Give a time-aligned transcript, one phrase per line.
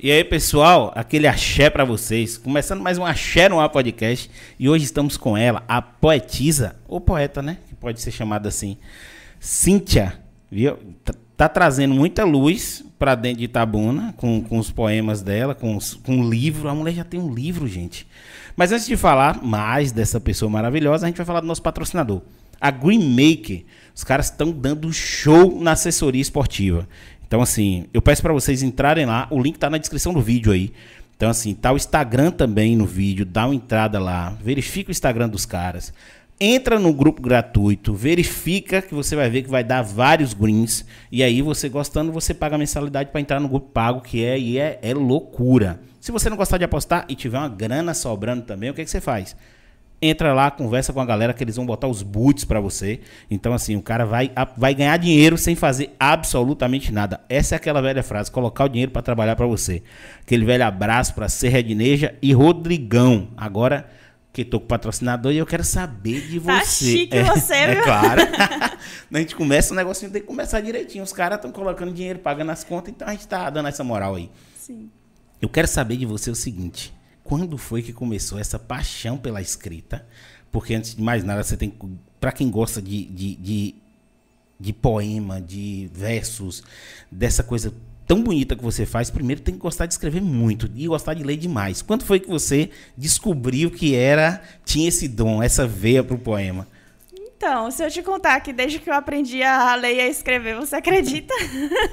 [0.00, 2.38] E aí, pessoal, aquele axé para vocês.
[2.38, 4.30] Começando mais um Axé no Ar Podcast.
[4.56, 7.58] E hoje estamos com ela, a poetisa, ou poeta, né?
[7.68, 8.76] Que pode ser chamada assim.
[9.40, 10.78] Cíntia, viu?
[11.04, 15.76] Tá, tá trazendo muita luz para dentro de Itabuna, com, com os poemas dela, com,
[15.76, 16.68] os, com o livro.
[16.68, 18.06] A mulher já tem um livro, gente.
[18.54, 22.22] Mas antes de falar mais dessa pessoa maravilhosa, a gente vai falar do nosso patrocinador.
[22.60, 23.64] A Green Maker.
[23.92, 26.88] Os caras estão dando show na assessoria esportiva.
[27.28, 29.28] Então, assim, eu peço para vocês entrarem lá.
[29.30, 30.72] O link tá na descrição do vídeo aí.
[31.14, 33.26] Então, assim, tá o Instagram também no vídeo.
[33.26, 34.30] Dá uma entrada lá.
[34.42, 35.92] Verifica o Instagram dos caras.
[36.40, 40.86] Entra no grupo gratuito, verifica que você vai ver que vai dar vários greens.
[41.12, 44.38] E aí, você gostando, você paga a mensalidade para entrar no grupo pago, que é,
[44.38, 45.80] e é, é loucura.
[46.00, 48.90] Se você não gostar de apostar e tiver uma grana sobrando também, o que, que
[48.90, 49.36] você faz?
[50.00, 53.00] Entra lá, conversa com a galera que eles vão botar os boots para você.
[53.30, 57.20] Então, assim, o cara vai, vai ganhar dinheiro sem fazer absolutamente nada.
[57.28, 59.82] Essa é aquela velha frase: colocar o dinheiro para trabalhar para você.
[60.20, 63.28] Aquele velho abraço para Serredineja e Rodrigão.
[63.36, 63.88] Agora
[64.32, 66.84] que tô com o patrocinador e eu quero saber de tá você.
[66.84, 67.80] Tá chique é, você, é viu?
[67.80, 68.22] É claro.
[69.12, 71.02] a gente começa o negocinho, tem que começar direitinho.
[71.02, 74.14] Os caras estão colocando dinheiro, pagando as contas, então a gente tá dando essa moral
[74.14, 74.30] aí.
[74.56, 74.90] Sim.
[75.40, 76.92] Eu quero saber de você o seguinte
[77.28, 80.06] quando foi que começou essa paixão pela escrita?
[80.50, 81.72] Porque antes de mais nada, você tem.
[82.18, 83.74] Para quem gosta de, de, de,
[84.58, 86.64] de, poema, de versos,
[87.12, 87.72] dessa coisa
[88.06, 91.22] tão bonita que você faz, primeiro tem que gostar de escrever muito e gostar de
[91.22, 91.82] ler demais.
[91.82, 96.66] Quando foi que você descobriu que era tinha esse dom, essa veia para o poema?
[97.38, 100.56] Então, se eu te contar que desde que eu aprendi a ler e a escrever,
[100.56, 101.32] você acredita?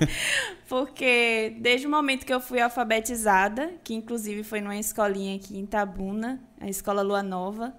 [0.67, 5.63] Porque desde o momento que eu fui alfabetizada, que inclusive foi numa escolinha aqui em
[5.67, 7.75] Tabuna, a Escola Lua Nova,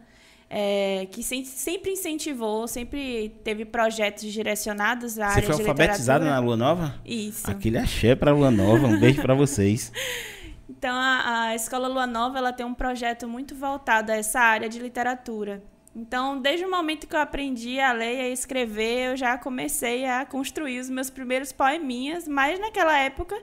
[0.49, 6.57] é, que sempre incentivou, sempre teve projetos direcionados à Você área foi alfabetizada na Lua
[6.57, 6.95] Nova?
[7.05, 7.51] Isso.
[7.51, 9.93] Aquele axé para a Lua Nova, um beijo para vocês.
[10.71, 14.69] Então, a, a Escola Lua Nova ela tem um projeto muito voltado a essa área
[14.69, 15.61] de literatura.
[15.97, 20.05] Então, desde o momento que eu aprendi a ler e a escrever, eu já comecei
[20.05, 23.35] a construir os meus primeiros poeminhas, mas naquela época,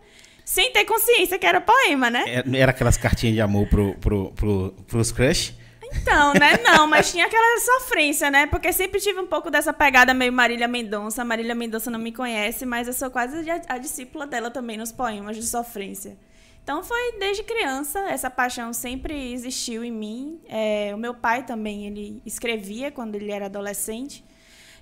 [0.45, 2.23] sem ter consciência que era poema, né?
[2.27, 5.55] É, era aquelas cartinhas de amor pro, pro, pro, pros crush?
[5.83, 6.59] Então, né?
[6.63, 8.45] Não, mas tinha aquela sofrência, né?
[8.45, 11.25] Porque sempre tive um pouco dessa pegada meio Marília Mendonça.
[11.25, 14.91] Marília Mendonça não me conhece, mas eu sou quase a, a discípula dela também nos
[14.91, 16.15] poemas de sofrência.
[16.63, 20.39] Então foi desde criança, essa paixão sempre existiu em mim.
[20.47, 24.23] É, o meu pai também, ele escrevia quando ele era adolescente.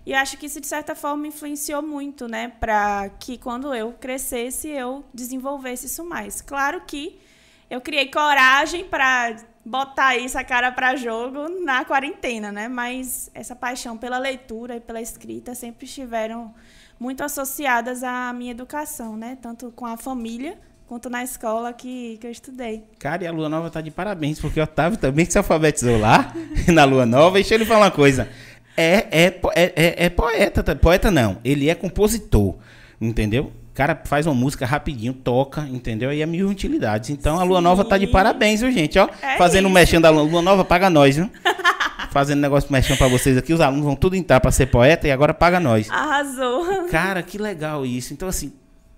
[0.05, 2.49] E acho que isso, de certa forma, influenciou muito, né?
[2.59, 6.39] Para que quando eu crescesse, eu desenvolvesse isso mais.
[6.39, 7.19] Claro que
[7.67, 12.67] eu criei coragem para botar isso a cara para jogo na quarentena, né?
[12.67, 16.53] Mas essa paixão pela leitura e pela escrita sempre estiveram
[16.99, 19.35] muito associadas à minha educação, né?
[19.41, 20.59] Tanto com a família
[20.91, 22.83] quanto na escola que, que eu estudei.
[22.99, 26.33] Cara, e a Lua Nova tá de parabéns, porque o Otávio também se alfabetizou lá,
[26.67, 27.35] na Lua Nova.
[27.35, 28.27] Deixa ele falar uma coisa.
[28.75, 32.55] É, é, é, é, é poeta, poeta não, ele é compositor,
[32.99, 33.53] entendeu?
[33.71, 36.11] O cara faz uma música rapidinho, toca, entendeu?
[36.11, 37.09] E é mil utilidades.
[37.09, 38.99] Então a Lua Nova tá de parabéns, viu, gente?
[38.99, 41.29] Ó, é fazendo um mexendo da Lua, Lua Nova, paga nós, viu?
[42.11, 45.11] fazendo negócio mexendo pra vocês aqui, os alunos vão tudo entrar pra ser poeta e
[45.11, 45.89] agora paga nós.
[45.89, 46.89] Arrasou.
[46.91, 48.11] Cara, que legal isso.
[48.13, 48.51] Então, assim,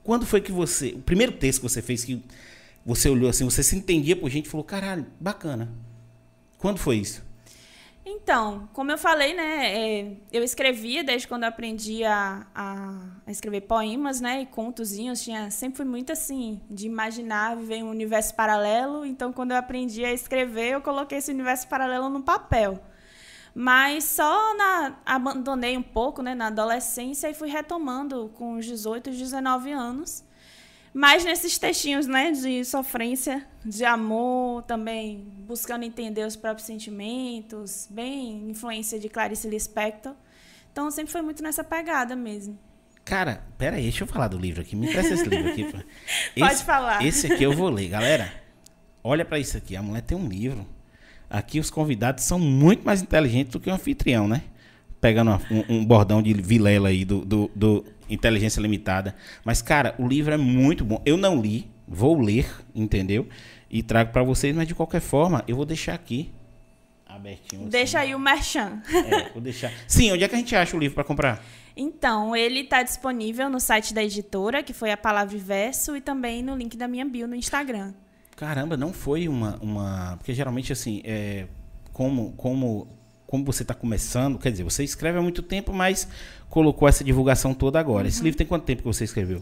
[0.04, 0.90] quando foi que você.
[0.90, 2.24] O primeiro texto que você fez que
[2.86, 5.72] você olhou assim, você se entendia por gente e falou, caralho, bacana.
[6.58, 7.24] Quando foi isso?
[8.06, 13.62] Então, como eu falei, né, é, eu escrevia desde quando aprendi a, a, a, escrever
[13.62, 19.06] poemas, né, e contozinhos, tinha, sempre fui muito assim, de imaginar viver um universo paralelo,
[19.06, 22.84] então quando eu aprendi a escrever, eu coloquei esse universo paralelo no papel.
[23.56, 29.12] Mas só na, abandonei um pouco né, na adolescência e fui retomando com os 18,
[29.12, 30.24] 19 anos.
[30.92, 38.50] Mas nesses textinhos né, de sofrência, de amor, também buscando entender os próprios sentimentos, bem
[38.50, 40.14] influência de Clarice Lispector.
[40.72, 42.58] Então sempre foi muito nessa pegada mesmo.
[43.06, 44.76] Cara, pera aí, deixa eu falar do livro aqui.
[44.76, 45.66] Me presta esse livro aqui.
[46.40, 47.06] Pode esse, falar.
[47.06, 47.90] Esse aqui eu vou ler.
[47.90, 48.32] Galera,
[49.04, 49.76] olha para isso aqui.
[49.76, 50.66] A mulher tem um livro
[51.34, 54.44] Aqui os convidados são muito mais inteligentes do que o anfitrião, né?
[55.02, 59.16] Pegando um, um bordão de Vilela aí do, do, do, Inteligência Limitada.
[59.44, 61.02] Mas, cara, o livro é muito bom.
[61.04, 62.46] Eu não li, vou ler,
[62.76, 63.28] entendeu?
[63.68, 66.32] E trago para vocês, mas de qualquer forma, eu vou deixar aqui
[67.04, 67.68] abertinho.
[67.68, 68.10] Deixa assim.
[68.10, 68.84] aí o merchan.
[68.94, 69.72] É, vou deixar.
[69.88, 71.44] Sim, onde é que a gente acha o livro para comprar?
[71.76, 76.02] Então, ele está disponível no site da editora, que foi a Palavra e Verso, e
[76.02, 77.96] também no link da minha bio no Instagram.
[78.36, 79.58] Caramba, não foi uma.
[79.62, 81.48] uma porque geralmente, assim, é,
[81.92, 82.88] como, como
[83.34, 86.08] como você está começando, quer dizer, você escreve há muito tempo, mas
[86.52, 88.04] colocou essa divulgação toda agora.
[88.04, 88.08] Uhum.
[88.08, 89.42] Esse livro tem quanto tempo que você escreveu?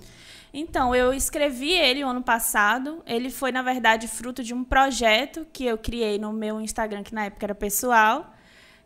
[0.53, 3.03] Então, eu escrevi ele o ano passado.
[3.05, 7.13] Ele foi, na verdade, fruto de um projeto que eu criei no meu Instagram, que
[7.13, 8.33] na época era pessoal,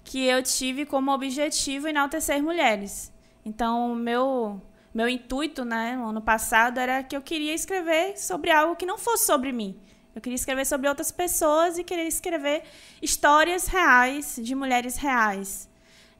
[0.03, 3.13] que eu tive como objetivo enaltecer mulheres.
[3.45, 4.59] Então, meu
[4.91, 8.97] meu intuito, né, no ano passado era que eu queria escrever sobre algo que não
[8.97, 9.77] fosse sobre mim.
[10.15, 12.63] Eu queria escrever sobre outras pessoas e queria escrever
[13.01, 15.69] histórias reais de mulheres reais,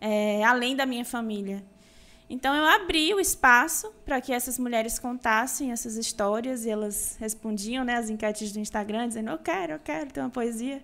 [0.02, 1.64] é, além da minha família.
[2.30, 7.86] Então eu abri o espaço para que essas mulheres contassem essas histórias e elas respondiam,
[7.86, 10.82] né, as enquetes do Instagram dizendo eu quero, eu quero ter uma poesia.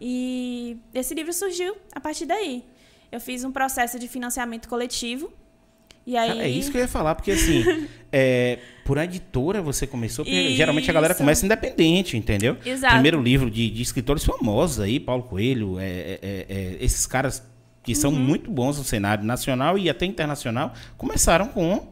[0.00, 2.64] E esse livro surgiu a partir daí.
[3.10, 5.32] Eu fiz um processo de financiamento coletivo.
[6.08, 6.40] E aí...
[6.40, 10.90] É isso que eu ia falar, porque assim, é, por editora você começou, porque geralmente
[10.90, 12.56] a galera começa independente, entendeu?
[12.64, 12.94] Exato.
[12.94, 17.42] Primeiro livro de, de escritores famosos aí, Paulo Coelho, é, é, é, é esses caras
[17.82, 18.18] que são uhum.
[18.18, 21.86] muito bons no cenário nacional e até internacional, começaram com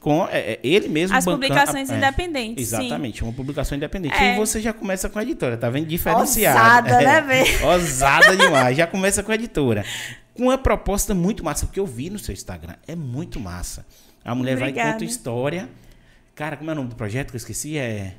[0.00, 3.24] com é, é ele mesmo as publicações a, é, independentes exatamente sim.
[3.24, 4.34] uma publicação independente é.
[4.34, 8.76] e você já começa com a editora tá vendo diferenciado ousada né velho ousada demais
[8.76, 9.84] já começa com a editora
[10.34, 13.86] com uma proposta muito massa porque eu vi no seu Instagram é muito massa
[14.24, 14.82] a mulher Obrigada.
[14.82, 15.68] vai e conta história
[16.34, 18.16] cara como é o nome do projeto que eu esqueci é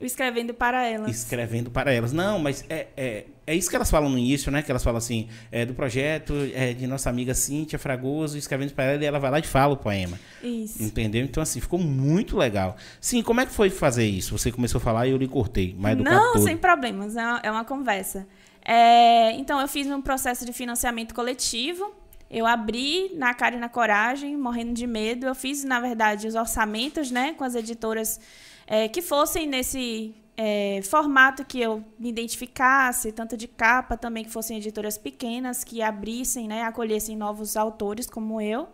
[0.00, 1.10] Escrevendo para elas.
[1.10, 2.12] Escrevendo para elas.
[2.12, 4.62] Não, mas é, é, é isso que elas falam no início, né?
[4.62, 8.84] Que elas falam assim, é, do projeto é, de nossa amiga Cíntia Fragoso, escrevendo para
[8.84, 10.18] ela, e ela vai lá e fala o poema.
[10.42, 10.80] Isso.
[10.80, 11.24] Entendeu?
[11.24, 12.76] Então, assim, ficou muito legal.
[13.00, 14.38] Sim, como é que foi fazer isso?
[14.38, 15.74] Você começou a falar e eu lhe cortei.
[15.76, 18.24] Mas Não, sem problemas, é uma, é uma conversa.
[18.70, 21.90] É, então, eu fiz um processo de financiamento coletivo.
[22.30, 25.26] Eu abri na cara e na coragem, morrendo de medo.
[25.26, 28.20] Eu fiz, na verdade, os orçamentos, né, com as editoras
[28.66, 34.30] é, que fossem nesse é, formato que eu me identificasse, tanto de capa também, que
[34.30, 38.68] fossem editoras pequenas, que abrissem, né, acolhessem novos autores como eu.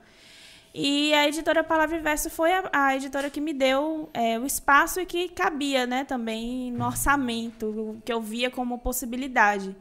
[0.74, 4.44] E a editora Palavra e Verso foi a, a editora que me deu é, o
[4.44, 9.76] espaço e que cabia né, também no orçamento, que eu via como possibilidade.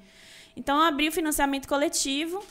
[0.55, 2.45] Então, eu abri o financiamento coletivo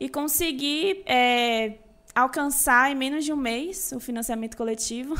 [0.00, 1.74] e consegui é,
[2.12, 5.14] alcançar em menos de um mês o financiamento coletivo.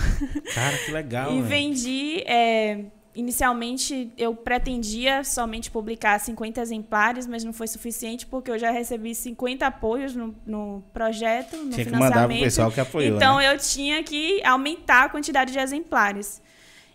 [0.52, 1.30] Cara, que legal.
[1.38, 2.24] e vendi.
[2.26, 8.70] É, inicialmente eu pretendia somente publicar 50 exemplares, mas não foi suficiente porque eu já
[8.70, 11.92] recebi 50 apoios no, no projeto, no tinha financiamento.
[11.92, 13.52] Que mandar pro pessoal que apoiou, então né?
[13.52, 16.42] eu tinha que aumentar a quantidade de exemplares.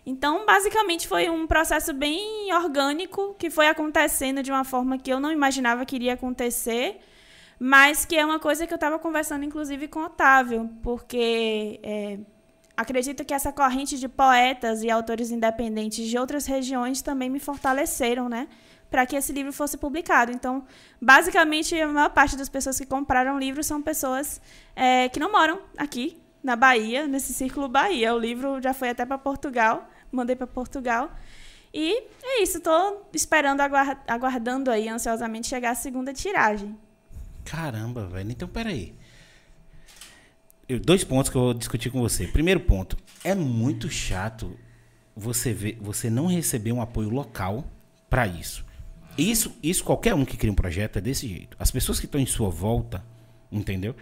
[0.04, 5.20] Então, basicamente, foi um processo bem orgânico que foi acontecendo de uma forma que eu
[5.20, 7.00] não imaginava que iria acontecer
[7.62, 12.18] mas que é uma coisa que eu estava conversando, inclusive, com o Otávio, porque é,
[12.80, 18.28] acredito que essa corrente de poetas e autores independentes de outras regiões também me fortaleceram,
[18.28, 18.48] né?
[18.90, 20.32] Para que esse livro fosse publicado.
[20.32, 20.64] Então,
[21.00, 24.40] basicamente, a maior parte das pessoas que compraram o livro são pessoas
[24.74, 28.14] é, que não moram aqui, na Bahia, nesse círculo Bahia.
[28.14, 31.10] O livro já foi até para Portugal, mandei para Portugal.
[31.72, 36.76] E é isso, estou esperando, aguardando aí ansiosamente chegar a segunda tiragem.
[37.44, 38.30] Caramba, velho.
[38.30, 38.94] Então, peraí.
[40.78, 42.26] Dois pontos que eu vou discutir com você.
[42.26, 44.56] Primeiro ponto, é muito chato
[45.16, 47.64] você ver, você não receber um apoio local
[48.08, 48.64] para isso.
[49.16, 51.56] Isso, isso qualquer um que cria um projeto é desse jeito.
[51.58, 53.04] As pessoas que estão em sua volta,
[53.50, 53.94] entendeu?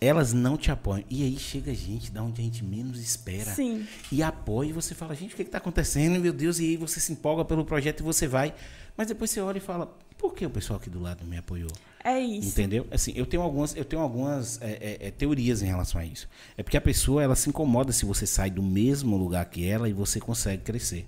[0.00, 1.04] Elas não te apoiam.
[1.10, 3.52] E aí chega gente da onde a gente menos espera.
[3.52, 3.86] Sim.
[4.10, 6.20] E apoia e você fala, gente, o que está acontecendo?
[6.20, 8.54] Meu Deus, e aí você se empolga pelo projeto e você vai.
[8.96, 11.70] Mas depois você olha e fala, por que o pessoal aqui do lado me apoiou?
[12.02, 12.48] É isso.
[12.48, 12.86] Entendeu?
[12.90, 16.28] Assim, eu tenho algumas, eu tenho algumas é, é, é, teorias em relação a isso.
[16.56, 19.88] É porque a pessoa ela se incomoda se você sai do mesmo lugar que ela
[19.88, 21.06] e você consegue crescer.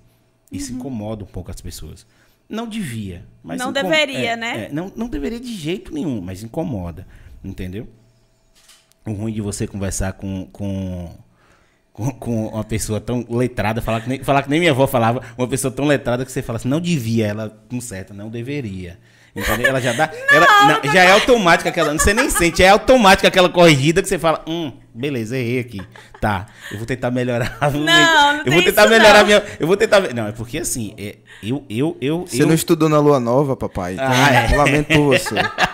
[0.51, 0.79] Isso uhum.
[0.79, 2.05] incomoda um pouco as pessoas.
[2.47, 4.65] Não devia, mas não deveria, é, né?
[4.65, 7.07] É, não, não deveria de jeito nenhum, mas incomoda,
[7.43, 7.87] entendeu?
[9.05, 11.11] O ruim de você conversar com, com
[11.93, 15.21] com, com, uma pessoa tão letrada, falar que, nem, falar que nem minha avó falava,
[15.37, 18.97] uma pessoa tão letrada que você fala assim, não devia, ela conserta, não deveria.
[19.35, 19.67] Entendeu?
[19.67, 20.11] Ela já dá.
[20.11, 20.47] Não, ela,
[20.83, 21.91] não, já é automática aquela.
[21.93, 25.81] Você nem sente, é automática aquela corrigida que você fala, hum, beleza, errei aqui.
[26.21, 27.57] Tá, eu vou tentar melhorar.
[27.61, 29.25] Não, não Eu vou tentar melhorar não.
[29.25, 29.43] minha.
[29.59, 30.01] Eu vou tentar.
[30.13, 32.27] Não, é porque assim, é, eu, eu, eu.
[32.27, 32.47] Você eu...
[32.47, 33.93] não estudou na Lua Nova, papai?
[33.93, 34.55] Então, ah, é.
[34.55, 35.35] Lamento por você.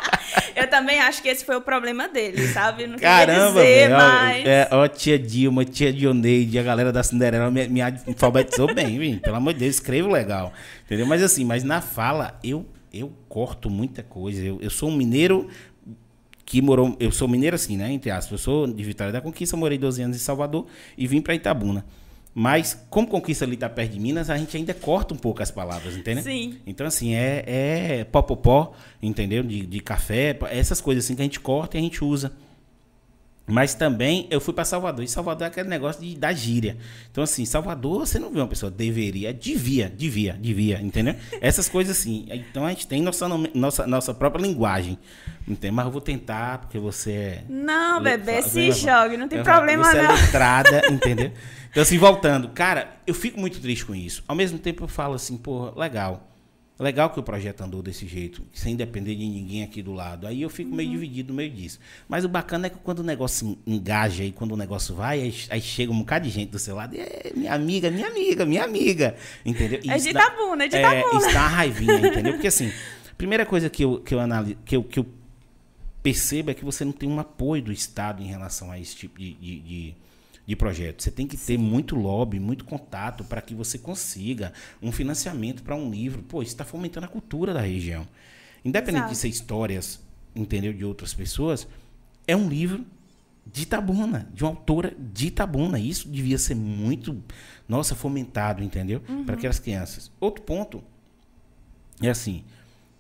[0.60, 2.88] Eu também acho que esse foi o problema dele, sabe?
[2.88, 4.46] Não Caramba, dizer, mas...
[4.46, 9.20] É, ó, tia Dilma, tia Dioneide, a galera da Cinderela me, me alfabetizou bem, viu?
[9.20, 10.54] Pelo amor de Deus, escrevo legal.
[10.86, 11.06] Entendeu?
[11.06, 14.44] Mas assim, mas na fala, eu, eu corto muita coisa.
[14.44, 15.48] Eu, eu sou um mineiro
[16.46, 16.96] que morou...
[17.00, 17.92] Eu sou mineiro assim, né?
[17.92, 18.32] Entre aspas.
[18.32, 20.66] Eu sou de Vitória da Conquista, morei 12 anos em Salvador
[20.98, 21.86] e vim para Itabuna.
[22.34, 25.52] Mas, como Conquista ali tá perto de Minas, a gente ainda corta um pouco as
[25.52, 26.24] palavras, entendeu?
[26.24, 26.58] Sim.
[26.66, 29.44] Então, assim, é, é popopó, entendeu?
[29.44, 32.32] De, de café, essas coisas assim que a gente corta e a gente usa.
[33.50, 35.04] Mas também eu fui para Salvador.
[35.04, 36.78] E Salvador é aquele negócio de, da gíria.
[37.12, 41.16] Então, assim, Salvador, você não vê uma pessoa deveria, devia, devia, devia, entendeu?
[41.42, 42.28] Essas coisas assim.
[42.30, 44.98] Então a gente tem nossa, nossa, nossa própria linguagem.
[45.48, 45.74] Entendeu?
[45.74, 47.44] Mas eu vou tentar, porque você é.
[47.50, 50.12] Não, bebê, se jogue, não tem eu, problema você não.
[50.12, 51.32] é letrada, entendeu?
[51.72, 54.24] Então, assim, voltando, cara, eu fico muito triste com isso.
[54.28, 56.29] Ao mesmo tempo, eu falo assim, pô, legal.
[56.80, 60.26] Legal que o projeto andou desse jeito, sem depender de ninguém aqui do lado.
[60.26, 60.78] Aí eu fico uhum.
[60.78, 61.78] meio dividido no meio disso.
[62.08, 65.36] Mas o bacana é que quando o negócio engaja e quando o negócio vai, aí,
[65.50, 66.96] aí chega um bocado de gente do seu lado.
[66.96, 69.14] E é, minha amiga, minha amiga, minha amiga.
[69.46, 69.82] Entendeu?
[69.84, 70.78] E é de tabuna, é de.
[70.78, 72.34] É, está uma raivinha, entendeu?
[72.34, 72.72] Porque assim,
[73.18, 75.06] primeira coisa que eu, que eu analiso, que eu, que eu
[76.02, 79.20] percebo é que você não tem um apoio do Estado em relação a esse tipo
[79.20, 79.96] de, de, de
[80.50, 81.04] de projeto.
[81.04, 84.52] Você tem que ter muito lobby, muito contato para que você consiga
[84.82, 86.24] um financiamento para um livro.
[86.24, 88.08] Pô, isso está fomentando a cultura da região.
[88.66, 89.14] Independente Exato.
[89.14, 90.02] de ser histórias,
[90.36, 91.68] entendeu, de outras pessoas,
[92.26, 92.84] é um livro
[93.46, 95.78] de Itabuna, de uma autora de Itabuna.
[95.80, 97.24] Isso devia ser muito,
[97.68, 99.04] nossa, fomentado, entendeu?
[99.08, 99.26] Uhum.
[99.26, 100.12] Para aquelas crianças.
[100.20, 100.84] Outro ponto
[102.02, 102.44] é assim,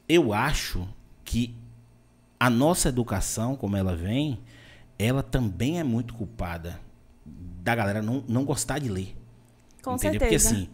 [0.07, 0.87] eu acho
[1.25, 1.55] que
[2.39, 4.37] a nossa educação, como ela vem,
[4.99, 6.79] ela também é muito culpada
[7.61, 9.15] da galera não, não gostar de ler.
[9.81, 10.19] Com entendeu?
[10.19, 10.49] certeza.
[10.49, 10.69] Porque assim,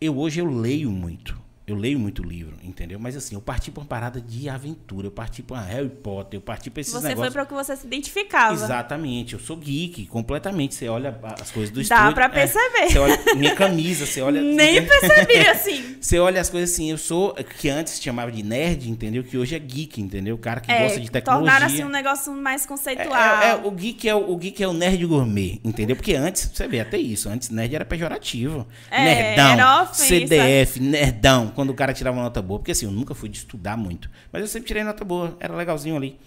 [0.00, 1.40] eu hoje eu leio muito.
[1.64, 2.98] Eu leio muito livro, entendeu?
[2.98, 6.40] Mas assim, eu parti para uma parada de aventura, eu parti para Harry Potter, eu
[6.40, 7.18] parti para esses você negócios.
[7.18, 8.54] Você foi para o que você se identificava.
[8.54, 10.74] Exatamente, eu sou geek completamente.
[10.74, 12.04] Você olha as coisas do Dá estúdio.
[12.04, 12.78] Dá para perceber.
[12.78, 14.42] É, você olha minha camisa, você olha.
[14.42, 15.96] Nem percebi assim.
[16.00, 19.22] Você olha as coisas assim, eu sou que antes se chamava de nerd, entendeu?
[19.22, 20.34] Que hoje é geek, entendeu?
[20.34, 21.50] O cara que é, gosta de tecnologia.
[21.52, 23.40] Tornar assim um negócio mais conceitual.
[23.40, 25.94] É, é, é, o geek é o, o geek é o nerd gourmet, entendeu?
[25.94, 28.66] Porque antes, você vê até isso, antes nerd era pejorativo.
[28.90, 32.92] É, nerdão, era CDF, nerdão, quando o cara tirava uma nota boa, porque assim, eu
[32.92, 36.18] nunca fui de estudar muito, mas eu sempre tirei nota boa, era legalzinho ali.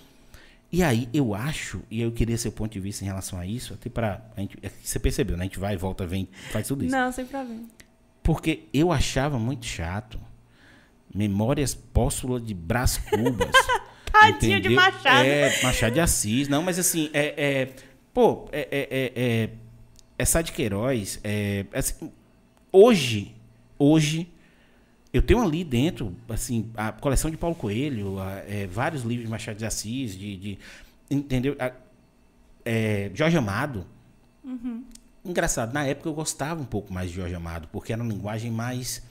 [0.72, 3.74] E aí, eu acho, e eu queria seu ponto de vista em relação a isso,
[3.74, 4.22] até pra.
[4.36, 5.44] A gente, é você percebeu, né?
[5.44, 6.96] A gente vai, volta, vem, faz tudo isso.
[6.96, 7.64] Não, sem problema.
[8.22, 10.20] Porque eu achava muito chato.
[11.14, 13.52] Memórias póstula de Brás Cubas.
[14.12, 15.26] Tadinho de Machado.
[15.26, 16.48] É, Machado de Assis.
[16.48, 17.34] Não, mas assim, é.
[17.38, 17.70] é
[18.14, 19.50] pô, é, é, é, é,
[20.18, 21.20] é Sá de Queiroz.
[21.24, 22.12] É, assim,
[22.72, 23.36] hoje,
[23.78, 24.30] hoje,
[25.16, 29.32] eu tenho ali dentro, assim, a coleção de Paulo Coelho, a, é, vários livros de
[29.32, 30.60] Machado de Assis, de, de
[31.10, 31.56] entendeu?
[31.58, 31.72] A,
[32.66, 33.86] é, Jorge Amado.
[34.44, 34.84] Uhum.
[35.24, 38.52] Engraçado, na época eu gostava um pouco mais de Jorge Amado, porque era uma linguagem
[38.52, 39.02] mais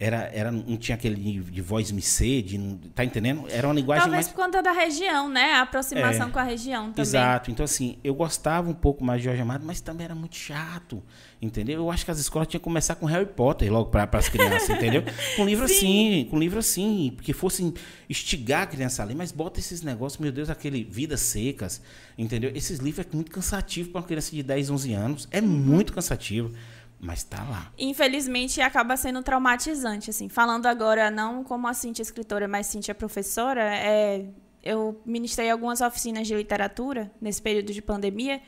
[0.00, 2.56] era, era, não tinha aquele de voz micê, de,
[2.94, 3.46] tá entendendo?
[3.50, 4.28] Era uma linguagem Talvez mais...
[4.28, 5.54] por conta da região, né?
[5.54, 7.02] A aproximação é, com a região também.
[7.02, 7.50] Exato.
[7.50, 11.02] Então, assim, eu gostava um pouco mais de Jorge Amado, mas também era muito chato,
[11.42, 11.80] entendeu?
[11.80, 14.70] Eu acho que as escolas tinham que começar com Harry Potter logo para as crianças,
[14.70, 15.02] entendeu?
[15.36, 15.74] Com livro Sim.
[15.74, 17.74] assim, com livro assim, porque fossem
[18.08, 21.82] instigar a criança a ler, mas bota esses negócios, meu Deus, aquele Vidas Secas,
[22.16, 22.52] entendeu?
[22.54, 25.28] Esses livros é muito cansativo para uma criança de 10, 11 anos.
[25.30, 26.52] É muito cansativo.
[27.00, 27.72] Mas tá lá.
[27.78, 30.28] Infelizmente, acaba sendo traumatizante, assim.
[30.28, 34.26] Falando agora, não como a Cintia escritora, mas Cintia professora, é,
[34.62, 38.42] eu ministrei algumas oficinas de literatura nesse período de pandemia.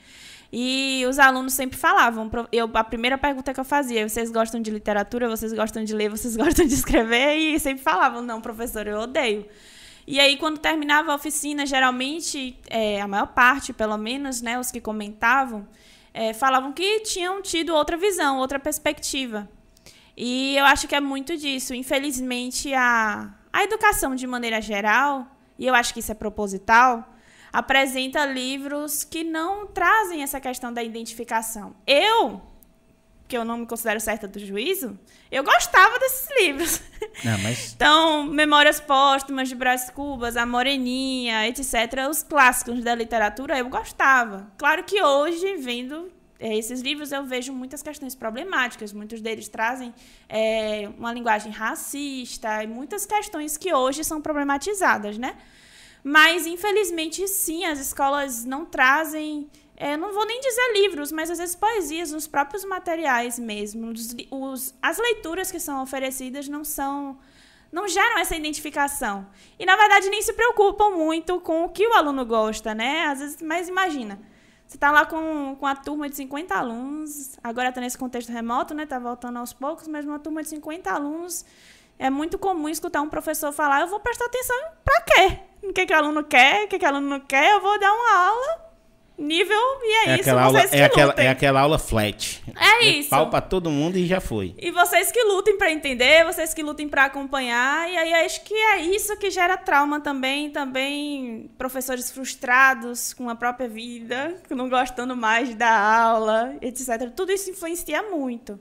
[0.52, 2.28] E os alunos sempre falavam.
[2.50, 6.11] Eu, a primeira pergunta que eu fazia, vocês gostam de literatura, vocês gostam de ler,
[6.11, 7.37] vocês gostam de escrever?
[7.37, 9.47] E sempre falavam, não, professor, eu odeio.
[10.07, 14.73] E aí, quando terminava a oficina, geralmente, é, a maior parte, pelo menos, né, os
[14.73, 15.69] que comentavam,
[16.12, 19.49] é, falavam que tinham tido outra visão, outra perspectiva.
[20.17, 21.75] E eu acho que é muito disso.
[21.75, 25.26] Infelizmente, a, a educação, de maneira geral,
[25.59, 27.09] e eu acho que isso é proposital,
[27.52, 31.75] apresenta livros que não trazem essa questão da identificação.
[31.87, 32.40] Eu,
[33.31, 34.99] que eu não me considero certa do juízo,
[35.31, 36.83] eu gostava desses livros.
[37.25, 37.73] Não, mas...
[37.73, 44.51] então, Memórias Póstumas de Brás Cubas, A Moreninha, etc., os clássicos da literatura, eu gostava.
[44.59, 46.11] Claro que hoje, vendo
[46.41, 48.93] é, esses livros, eu vejo muitas questões problemáticas.
[48.93, 49.95] Muitos deles trazem
[50.29, 55.37] é, uma linguagem racista e muitas questões que hoje são problematizadas, né?
[56.03, 59.49] Mas, infelizmente, sim, as escolas não trazem
[59.81, 63.91] é, não vou nem dizer livros, mas às vezes poesias, nos próprios materiais mesmo.
[63.91, 67.19] Os, os, as leituras que são oferecidas não são.
[67.73, 69.27] não geram essa identificação.
[69.59, 73.07] E, na verdade, nem se preocupam muito com o que o aluno gosta, né?
[73.07, 74.21] Às vezes, mas imagina.
[74.67, 78.75] Você está lá com, com a turma de 50 alunos, agora está nesse contexto remoto,
[78.75, 78.83] né?
[78.83, 81.43] Está voltando aos poucos, mas uma turma de 50 alunos,
[81.99, 85.39] é muito comum escutar um professor falar: eu vou prestar atenção para quê?
[85.63, 87.81] O que, que o aluno quer, o que, que o aluno não quer, eu vou
[87.81, 88.70] dar uma aula
[89.21, 91.27] nível e é, É isso, aquela, aula, vocês que é, aquela, lutem.
[91.27, 92.43] é aquela aula flat.
[92.57, 93.11] É isso.
[93.11, 94.55] Pau pra todo mundo e já foi.
[94.59, 98.55] E vocês que lutem pra entender, vocês que lutem pra acompanhar, e aí acho que
[98.55, 104.69] é isso que gera trauma também, também professores frustrados com a própria vida, que não
[104.69, 107.11] gostando mais de dar aula, etc.
[107.15, 108.59] Tudo isso influencia muito.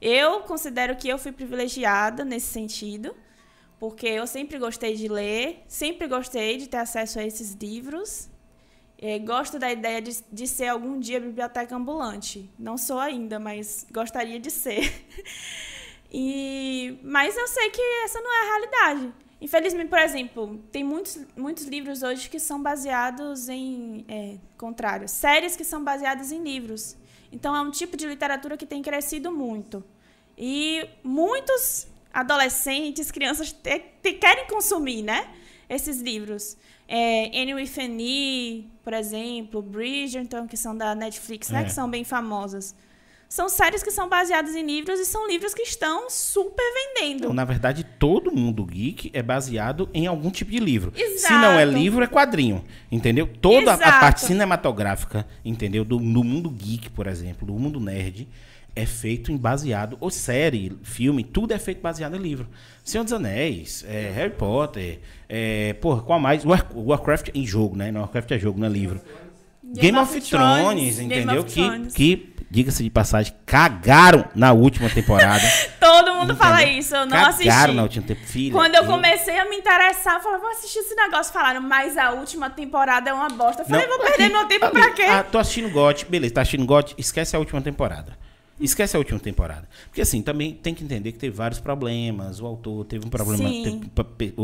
[0.00, 3.14] Eu considero que eu fui privilegiada nesse sentido,
[3.78, 8.29] porque eu sempre gostei de ler, sempre gostei de ter acesso a esses livros.
[9.02, 12.50] Eh, gosto da ideia de, de ser algum dia biblioteca ambulante.
[12.58, 14.82] Não sou ainda, mas gostaria de ser.
[16.12, 19.14] E, mas eu sei que essa não é a realidade.
[19.40, 24.04] Infelizmente, por exemplo, tem muitos, muitos livros hoje que são baseados em.
[24.08, 26.96] É, contrário, séries que são baseadas em livros.
[27.32, 29.84] Então é um tipo de literatura que tem crescido muito.
[30.36, 35.32] E muitos adolescentes, crianças te, te- querem consumir, né?
[35.68, 36.56] Esses livros.
[36.92, 41.60] É, Annie with an E, por exemplo, Bridgerton, que são da Netflix, né?
[41.60, 41.64] É.
[41.64, 42.74] Que são bem famosas.
[43.28, 47.20] São séries que são baseadas em livros e são livros que estão super vendendo.
[47.20, 50.92] Então, na verdade, todo mundo geek é baseado em algum tipo de livro.
[50.96, 51.34] Se Exato.
[51.34, 52.64] não é livro, é quadrinho.
[52.90, 53.28] Entendeu?
[53.40, 55.84] Toda a- parte cinematográfica, entendeu?
[55.84, 58.26] Do, do mundo geek, por exemplo, do mundo nerd,
[58.74, 62.48] é feito em baseado, ou série, filme, tudo é feito baseado em livro.
[62.84, 66.44] Senhor dos Anéis, é, Harry Potter, é, porra, qual mais?
[66.44, 67.90] War- Warcraft em jogo, né?
[67.92, 69.00] Não, Warcraft é jogo, não é livro.
[69.72, 71.42] Game, of, Thrones, Game entendeu?
[71.42, 71.94] of que, Thrones.
[71.94, 75.44] que, diga-se de passagem, cagaram na última temporada.
[75.78, 76.78] Todo mundo fala Entendeu?
[76.80, 77.72] isso, eu não Cagaram assisti.
[77.76, 78.32] na última temporada.
[78.32, 81.32] Filha, Quando eu comecei a me interessar, eu falei, vou assistir esse negócio.
[81.32, 83.62] Falaram, mas a última temporada é uma bosta.
[83.62, 85.02] Eu falei, vou perder aqui- meu tempo ali, pra quê?
[85.02, 88.18] Ah, tô assistindo GOT, beleza, tá assistindo GOT, esquece a última temporada.
[88.60, 89.66] Esquece a última temporada.
[89.86, 92.40] Porque assim, também tem que entender que teve vários problemas.
[92.40, 93.48] O autor teve um problema.
[93.48, 94.42] Teve o,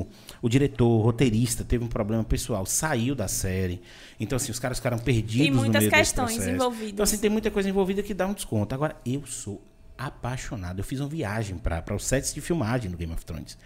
[0.00, 0.06] o,
[0.40, 2.64] o diretor, o roteirista, teve um problema pessoal.
[2.64, 3.82] Saiu da série.
[4.18, 6.54] Então, assim, os caras ficaram perdidos Tem no muitas meio desse questões processo.
[6.54, 6.92] envolvidas.
[6.92, 8.74] Então, assim, tem muita coisa envolvida que dá um desconto.
[8.74, 9.62] Agora, eu sou
[9.98, 10.78] apaixonado.
[10.78, 13.58] Eu fiz uma viagem para os sets de filmagem do Game of Thrones.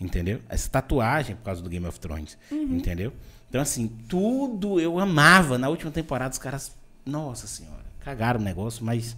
[0.00, 0.40] Entendeu?
[0.48, 2.38] Essa tatuagem por causa do Game of Thrones.
[2.52, 2.76] Uhum.
[2.76, 3.12] Entendeu?
[3.48, 5.58] Então, assim, tudo eu amava.
[5.58, 6.76] Na última temporada, os caras.
[7.04, 9.16] Nossa senhora, cagaram o negócio, mas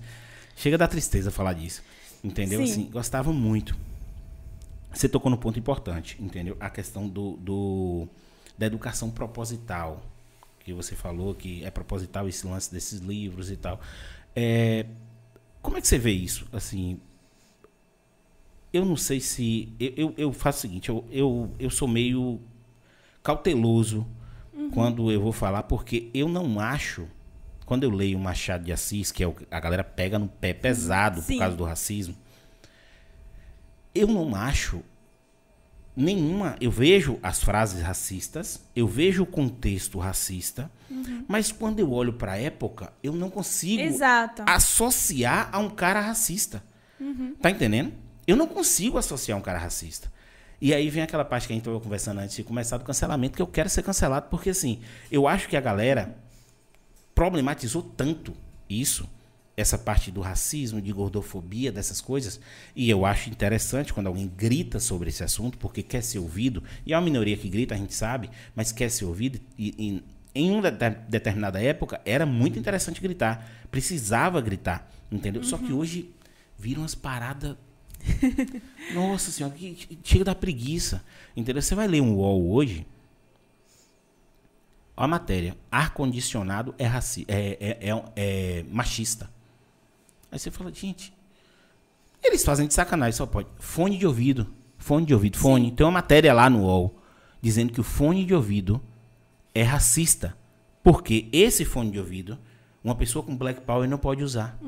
[0.60, 1.82] chega da tristeza falar disso.
[2.22, 2.64] Entendeu?
[2.64, 2.70] Sim.
[2.72, 3.76] Assim, gostava muito.
[4.92, 6.56] Você tocou no ponto importante, entendeu?
[6.60, 8.08] A questão do, do-
[8.58, 10.02] da educação proposital.
[10.62, 13.80] Que você falou que é proposital esse lance desses livros e tal.
[14.36, 14.84] É,
[15.62, 16.46] como é que você vê isso?
[16.52, 16.98] Assim,
[18.72, 19.72] eu não sei se.
[19.80, 22.40] Eu, eu, eu faço o seguinte, eu, eu, eu sou meio
[23.22, 24.06] cauteloso
[24.72, 27.08] quando eu vou falar, porque eu não acho.
[27.70, 31.22] Quando eu leio Machado de Assis, que é o, a galera pega no pé pesado
[31.22, 31.34] Sim.
[31.34, 32.16] por causa do racismo,
[33.94, 34.82] eu não acho
[35.94, 36.56] nenhuma.
[36.60, 40.68] Eu vejo as frases racistas, eu vejo o contexto racista,
[41.28, 44.42] mas quando eu olho para a época, eu não consigo Exato.
[44.48, 46.60] associar a um cara racista.
[47.40, 47.92] Tá entendendo?
[48.26, 50.10] Eu não consigo associar um cara racista.
[50.60, 53.36] E aí vem aquela parte que a gente estava conversando antes de começar do cancelamento,
[53.36, 56.18] que eu quero ser cancelado, porque assim, eu acho que a galera
[57.20, 58.34] problematizou tanto
[58.66, 59.06] isso,
[59.54, 62.40] essa parte do racismo, de gordofobia, dessas coisas,
[62.74, 66.94] e eu acho interessante quando alguém grita sobre esse assunto, porque quer ser ouvido, e
[66.94, 70.02] é uma minoria que grita, a gente sabe, mas quer ser ouvido, e, e
[70.34, 75.44] em uma de- determinada época era muito interessante gritar, precisava gritar, entendeu?
[75.44, 76.08] Só que hoje
[76.58, 77.54] viram umas paradas
[78.94, 81.04] nossa senhora, que que chega da preguiça.
[81.36, 81.60] Entendeu?
[81.60, 82.86] Você vai ler um UOL hoje.
[85.00, 85.56] A matéria.
[85.70, 89.30] Ar-condicionado é, raci é, é, é, é machista.
[90.30, 91.12] Aí você fala, gente.
[92.22, 93.48] Eles fazem de sacanagem, só pode.
[93.58, 94.46] Fone de ouvido.
[94.78, 95.38] Fone de ouvido.
[95.38, 95.72] Fone.
[95.72, 96.98] Tem uma matéria lá no UOL
[97.40, 98.80] dizendo que o fone de ouvido
[99.54, 100.36] é racista.
[100.82, 102.38] Porque esse fone de ouvido,
[102.84, 104.58] uma pessoa com black power não pode usar.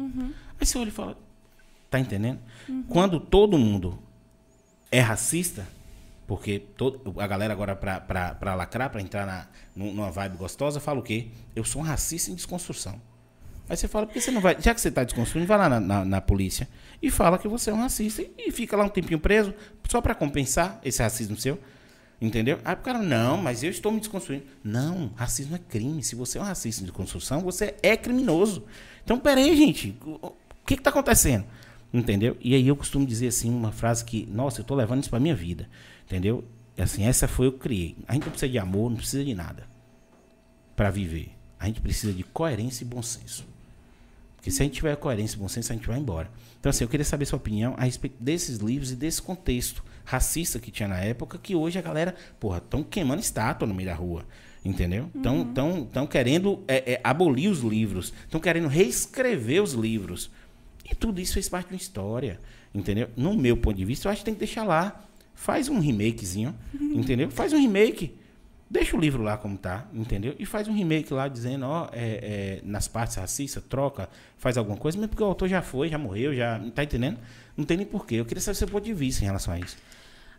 [0.59, 1.17] Aí você olha e fala,
[1.93, 2.41] Tá entendendo?
[2.89, 3.99] Quando todo mundo
[4.91, 5.69] é racista,
[6.27, 10.37] porque todo, a galera agora pra, pra, pra lacrar, pra entrar na, nu- numa vibe
[10.37, 11.29] gostosa, fala o quê?
[11.55, 13.01] Eu sou um racista em desconstrução.
[13.69, 14.61] Aí você fala, por que você não vai.
[14.61, 16.69] Já que você tá desconstruindo, vai lá na, na, na polícia
[17.01, 19.55] e fala que você é um racista e fica lá um tempinho preso,
[19.89, 21.59] só pra compensar esse racismo seu.
[22.21, 22.61] Entendeu?
[22.65, 24.45] Aí o cara, não, mas eu estou me desconstruindo.
[24.63, 26.05] Não, racismo é crime.
[26.05, 28.65] Se você é um racista em desconstrução, você é criminoso.
[29.03, 29.97] Então, peraí, gente.
[30.07, 30.33] O
[30.65, 31.45] que está acontecendo?
[31.93, 32.37] Entendeu?
[32.41, 35.19] E aí eu costumo dizer assim, uma frase que, nossa, eu estou levando isso para
[35.19, 35.69] minha vida.
[36.13, 36.45] Entendeu?
[36.77, 37.97] Assim, essa foi eu que criei.
[38.07, 39.67] A gente não precisa de amor, não precisa de nada
[40.77, 41.31] para viver.
[41.59, 43.47] A gente precisa de coerência e bom senso.
[44.37, 46.31] Porque se a gente tiver coerência e bom senso, a gente vai embora.
[46.61, 50.59] Então, assim, eu queria saber sua opinião a respeito desses livros e desse contexto racista
[50.59, 53.95] que tinha na época, que hoje a galera, porra, estão queimando estátua no meio da
[53.95, 54.27] rua.
[54.63, 55.11] Entendeu?
[55.15, 55.55] Estão uhum.
[55.55, 58.13] tão, tão querendo é, é, abolir os livros.
[58.25, 60.31] Estão querendo reescrever os livros.
[60.85, 62.39] E tudo isso fez parte de uma história.
[62.75, 63.09] Entendeu?
[63.17, 65.03] No meu ponto de vista, eu acho que tem que deixar lá.
[65.35, 66.55] Faz um remakezinho.
[66.75, 67.31] Entendeu?
[67.31, 68.19] Faz um remake.
[68.73, 70.35] Deixa o livro lá como tá, entendeu?
[70.39, 74.79] E faz um remake lá dizendo, ó, é, é, nas partes racistas, troca, faz alguma
[74.79, 76.59] coisa, mas porque o autor já foi, já morreu, já.
[76.75, 77.19] Tá entendendo?
[77.55, 78.15] Não tem nem porquê.
[78.15, 79.77] Eu queria saber seu ponto de vista em relação a isso.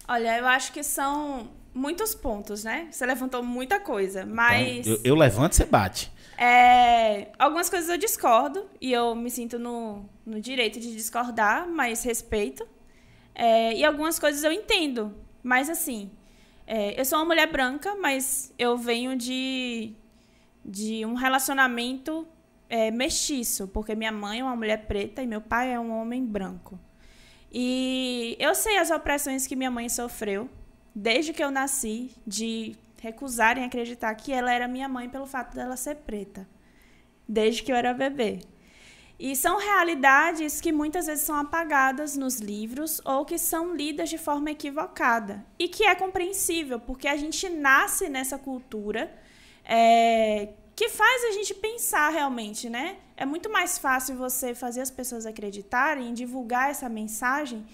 [0.07, 2.87] Olha, eu acho que são muitos pontos, né?
[2.89, 4.79] Você levantou muita coisa, mas.
[4.79, 6.11] Então, eu, eu levanto, você bate.
[6.35, 12.03] É, algumas coisas eu discordo e eu me sinto no, no direito de discordar, mas
[12.03, 12.67] respeito.
[13.35, 16.11] É, e algumas coisas eu entendo, mas assim,
[16.67, 19.93] é, eu sou uma mulher branca, mas eu venho de,
[20.63, 22.27] de um relacionamento
[22.69, 26.25] é, mestiço, porque minha mãe é uma mulher preta e meu pai é um homem
[26.25, 26.79] branco.
[27.51, 30.49] E eu sei as opressões que minha mãe sofreu
[30.95, 35.75] desde que eu nasci, de recusarem acreditar que ela era minha mãe pelo fato dela
[35.75, 36.47] ser preta,
[37.27, 38.39] desde que eu era bebê.
[39.23, 44.17] E são realidades que muitas vezes são apagadas nos livros ou que são lidas de
[44.17, 45.45] forma equivocada.
[45.57, 49.09] E que é compreensível, porque a gente nasce nessa cultura
[49.63, 52.97] é, que faz a gente pensar realmente, né?
[53.15, 57.65] É muito mais fácil você fazer as pessoas acreditarem, divulgar essa mensagem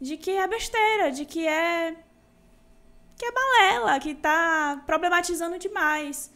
[0.00, 1.96] de que é besteira, de que é
[3.18, 6.30] que é balela, que está problematizando demais.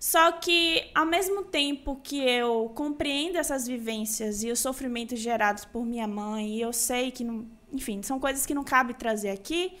[0.00, 5.84] Só que, ao mesmo tempo que eu compreendo essas vivências e os sofrimentos gerados por
[5.84, 9.76] minha mãe, e eu sei que, não, enfim, são coisas que não cabe trazer aqui,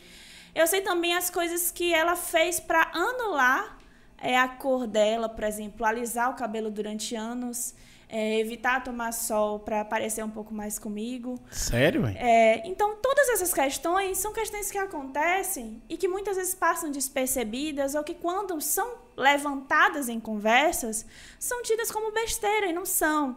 [0.54, 3.78] eu sei também as coisas que ela fez para anular
[4.18, 7.74] é, a cor dela, por exemplo, alisar o cabelo durante anos
[8.10, 11.38] é, evitar tomar sol para parecer um pouco mais comigo.
[11.50, 12.04] Sério?
[12.06, 17.94] É, então, todas essas questões são questões que acontecem e que muitas vezes passam despercebidas
[17.94, 21.06] ou que, quando são levantadas em conversas,
[21.38, 23.36] são tidas como besteira e não são.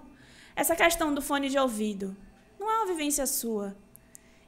[0.56, 2.16] Essa questão do fone de ouvido
[2.60, 3.76] não é uma vivência sua.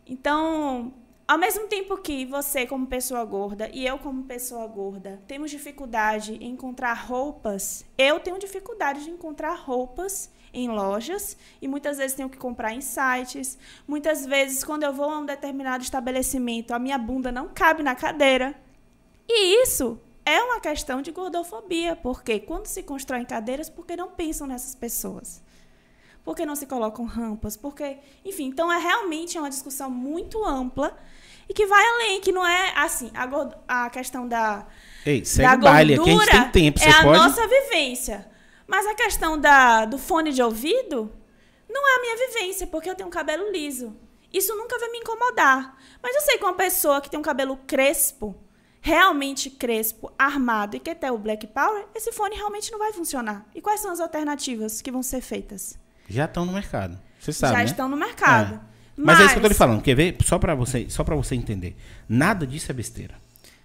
[0.08, 0.94] Então,
[1.28, 6.36] ao mesmo tempo que você, como pessoa gorda, e eu, como pessoa gorda, temos dificuldade
[6.36, 12.30] em encontrar roupas, eu tenho dificuldade de encontrar roupas em lojas e muitas vezes tenho
[12.30, 13.58] que comprar em sites.
[13.86, 17.94] Muitas vezes, quando eu vou a um determinado estabelecimento, a minha bunda não cabe na
[17.94, 18.56] cadeira.
[19.28, 24.48] E isso é uma questão de gordofobia, porque quando se constroem cadeiras, porque não pensam
[24.48, 25.42] nessas pessoas?
[26.24, 27.56] Por que não se colocam rampas?
[27.56, 30.98] Porque, enfim, então é realmente uma discussão muito ampla
[31.48, 34.66] e que vai além, que não é assim, a, a questão da,
[35.06, 37.20] Ei, da gordura baile, a gente tem tempo, é a pode...
[37.20, 38.28] nossa vivência.
[38.66, 41.14] Mas a questão da, do fone de ouvido
[41.70, 43.96] não é a minha vivência, porque eu tenho um cabelo liso.
[44.34, 45.78] Isso nunca vai me incomodar.
[46.02, 48.36] Mas eu sei que uma pessoa que tem um cabelo crespo,
[48.86, 53.44] realmente crespo, armado e que tem o Black Power, esse fone realmente não vai funcionar.
[53.56, 55.76] E quais são as alternativas que vão ser feitas?
[56.08, 56.96] Já estão no mercado.
[57.20, 57.66] Você sabe, Já né?
[57.66, 58.54] estão no mercado.
[58.54, 58.60] É.
[58.96, 59.82] Mas, Mas, é isso que eu tô lhe falando.
[59.82, 60.16] Quer ver?
[60.24, 61.76] Só para você, só para você entender.
[62.08, 63.16] Nada disso é besteira.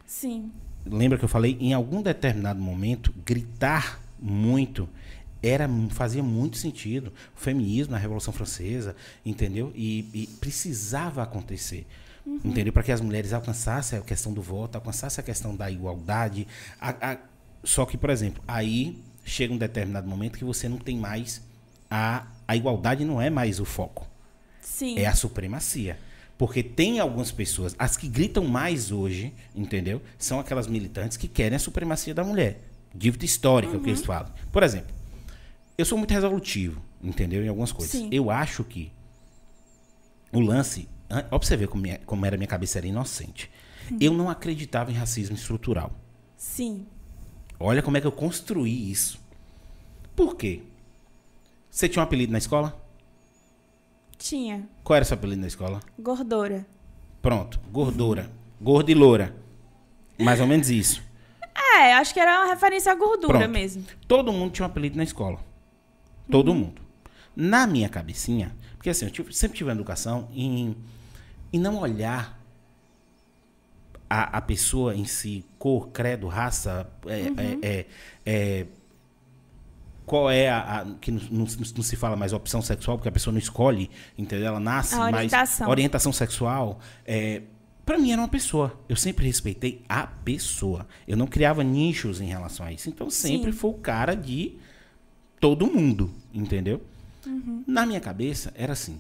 [0.07, 0.51] Sim.
[0.87, 4.89] Lembra que eu falei em algum determinado momento gritar muito
[5.43, 7.13] era fazia muito sentido.
[7.37, 9.71] O feminismo na Revolução Francesa, entendeu?
[9.75, 11.87] E, e precisava acontecer.
[12.25, 12.41] Uhum.
[12.45, 12.73] Entendeu?
[12.73, 16.47] Para que as mulheres alcançassem a questão do voto, alcançassem a questão da igualdade.
[16.81, 17.19] A, a,
[17.65, 21.43] só que, por exemplo, aí chega um determinado momento que você não tem mais
[21.91, 24.09] a, a igualdade não é mais o foco.
[24.61, 24.99] Sim.
[24.99, 25.99] É a supremacia.
[26.39, 30.01] Porque tem algumas pessoas, as que gritam mais hoje, entendeu?
[30.17, 32.63] São aquelas militantes que querem a supremacia da mulher.
[32.95, 33.83] Dívida histórica, uhum.
[33.83, 34.33] que eles falam.
[34.51, 34.95] Por exemplo,
[35.77, 37.45] eu sou muito resolutivo, entendeu?
[37.45, 37.93] Em algumas coisas.
[37.93, 38.09] Sim.
[38.11, 38.91] Eu acho que
[40.33, 40.89] o lance.
[41.11, 43.51] Ó, pra você ver como, minha, como era minha cabeça era inocente.
[43.91, 43.99] Uhum.
[44.01, 45.93] Eu não acreditava em racismo estrutural.
[46.37, 46.87] Sim.
[47.59, 49.21] Olha como é que eu construí isso.
[50.15, 50.63] Por quê?
[51.71, 52.81] Você tinha um apelido na escola?
[54.17, 54.69] Tinha.
[54.85, 55.81] Qual era seu apelido na escola?
[55.99, 56.67] Gordura.
[57.21, 58.31] Pronto, gordura.
[58.61, 59.35] Gorda e loura.
[60.19, 61.03] Mais ou menos isso.
[61.73, 63.51] É, acho que era uma referência à gordura Pronto.
[63.51, 63.85] mesmo.
[64.07, 65.39] Todo mundo tinha um apelido na escola.
[66.31, 66.59] Todo uhum.
[66.59, 66.83] mundo.
[67.35, 70.77] Na minha cabecinha, porque assim, eu sempre tive uma educação em,
[71.53, 72.41] em não olhar
[74.09, 77.35] a, a pessoa em si, cor, credo, raça, é, uhum.
[77.39, 77.87] é, é,
[78.27, 78.67] é
[80.05, 83.13] qual é a, a que não, não, não, se fala mais opção sexual, porque a
[83.13, 84.49] pessoa não escolhe, entendeu?
[84.49, 85.67] Ela nasce a orientação.
[85.67, 86.81] mais orientação sexual.
[87.07, 87.43] É,
[87.87, 88.77] para mim era uma pessoa.
[88.89, 90.89] Eu sempre respeitei a pessoa.
[91.07, 92.89] Eu não criava nichos em relação a isso.
[92.89, 93.59] Então sempre Sim.
[93.59, 94.57] foi o cara de
[95.39, 96.83] todo mundo, entendeu?
[97.25, 97.63] Uhum.
[97.65, 98.99] Na minha cabeça era assim.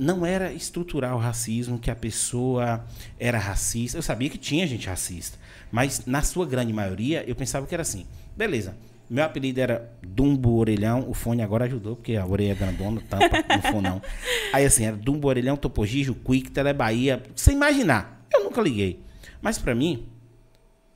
[0.00, 2.82] Não era estrutural o racismo, que a pessoa
[3.18, 3.98] era racista.
[3.98, 5.38] Eu sabia que tinha gente racista,
[5.70, 8.06] mas na sua grande maioria eu pensava que era assim.
[8.34, 8.74] Beleza,
[9.10, 13.44] meu apelido era Dumbo Orelhão, o fone agora ajudou, porque a orelha é grandona, tampa,
[13.70, 14.00] for não.
[14.54, 18.24] Aí assim, era Dumbo Orelhão, Topogijo, Quick, Telebahia, sem imaginar.
[18.32, 19.00] Eu nunca liguei.
[19.42, 20.06] Mas para mim,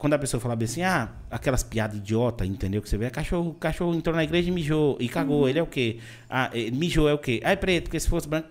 [0.05, 2.83] quando a pessoa falava assim, ah, aquelas piadas idiota, entendeu?
[2.83, 5.49] Que você vê, cachorro, cachorro entrou na igreja e mijou, e cagou, uhum.
[5.49, 5.99] ele é o quê?
[6.29, 7.40] Ah, mijou é o quê?
[7.43, 8.51] Ah, é preto, porque se fosse branco...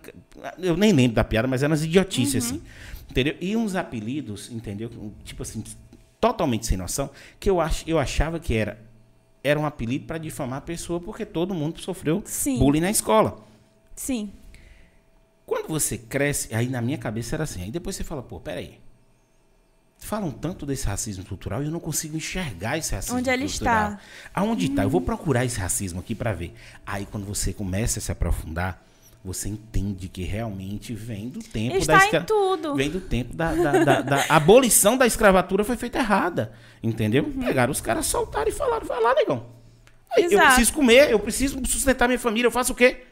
[0.57, 2.57] Eu nem lembro da piada, mas eram umas idiotices, uhum.
[2.57, 2.63] assim.
[3.07, 3.35] Entendeu?
[3.39, 4.89] E uns apelidos, entendeu?
[5.23, 5.63] Tipo assim,
[6.19, 8.81] totalmente sem noção, que eu, ach, eu achava que era,
[9.43, 12.57] era um apelido para difamar a pessoa, porque todo mundo sofreu Sim.
[12.57, 13.37] bullying na escola.
[13.95, 14.31] Sim.
[15.45, 18.79] Quando você cresce, aí na minha cabeça era assim, aí depois você fala, pô, peraí,
[20.05, 23.99] falam tanto desse racismo estrutural e eu não consigo enxergar esse racismo Onde ele está?
[24.33, 24.81] Aonde está?
[24.81, 24.85] Hum.
[24.85, 26.53] Eu vou procurar esse racismo aqui para ver.
[26.85, 28.83] Aí quando você começa a se aprofundar,
[29.23, 32.21] você entende que realmente vem do tempo está da escra...
[32.21, 32.75] tudo.
[32.75, 36.51] Vem do tempo da, da, da, da, abolição da escravatura foi feita errada.
[36.81, 37.23] Entendeu?
[37.23, 37.43] Uhum.
[37.43, 39.45] Pegaram os caras, soltaram e falaram, vai lá, negão.
[40.11, 43.05] Aí, eu preciso comer, eu preciso sustentar minha família, eu faço o quê?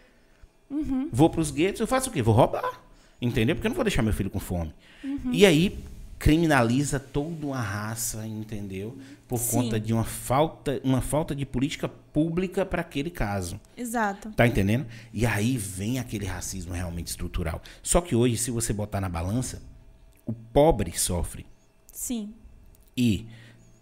[0.70, 1.10] Uhum.
[1.12, 2.22] Vou para os guetos, eu faço o quê?
[2.22, 2.82] Vou roubar.
[3.22, 3.56] Entendeu?
[3.56, 4.74] Porque eu não vou deixar meu filho com fome.
[5.04, 5.32] Uhum.
[5.32, 5.80] E aí
[6.22, 8.96] criminaliza toda uma raça, entendeu?
[9.28, 9.58] Por Sim.
[9.58, 13.60] conta de uma falta, uma falta de política pública para aquele caso.
[13.76, 14.30] Exato.
[14.34, 14.86] Tá entendendo?
[15.12, 17.60] E aí vem aquele racismo realmente estrutural.
[17.82, 19.64] Só que hoje, se você botar na balança,
[20.24, 21.44] o pobre sofre.
[21.92, 22.36] Sim.
[22.96, 23.26] E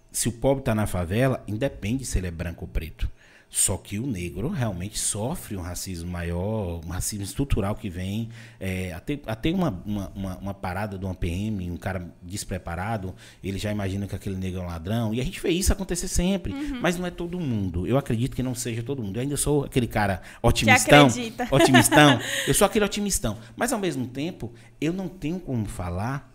[0.10, 3.12] se o pobre está na favela, independe se ele é branco ou preto.
[3.50, 8.30] Só que o negro realmente sofre um racismo maior, um racismo estrutural que vem.
[8.60, 13.72] É, até até uma, uma, uma, parada de uma PM, um cara despreparado, ele já
[13.72, 15.16] imagina que aquele negro é um ladrão.
[15.16, 16.54] E a gente vê isso acontecer sempre.
[16.54, 16.80] Uhum.
[16.80, 17.88] Mas não é todo mundo.
[17.88, 19.18] Eu acredito que não seja todo mundo.
[19.18, 21.08] Eu ainda sou aquele cara otimistão.
[21.52, 22.20] Otimistão.
[22.48, 23.38] eu sou aquele otimistão.
[23.56, 26.32] Mas ao mesmo tempo, eu não tenho como falar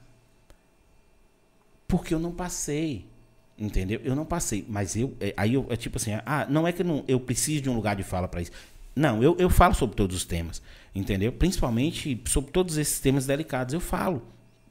[1.87, 3.07] porque eu não passei.
[3.57, 4.01] Entendeu?
[4.03, 6.83] Eu não passei, mas eu é, aí eu é tipo assim, ah, não é que
[6.83, 8.51] eu, não, eu preciso de um lugar de fala para isso.
[8.97, 10.61] Não, eu, eu falo sobre todos os temas,
[10.95, 11.33] entendeu?
[11.33, 14.23] Principalmente sobre todos esses temas delicados, eu falo,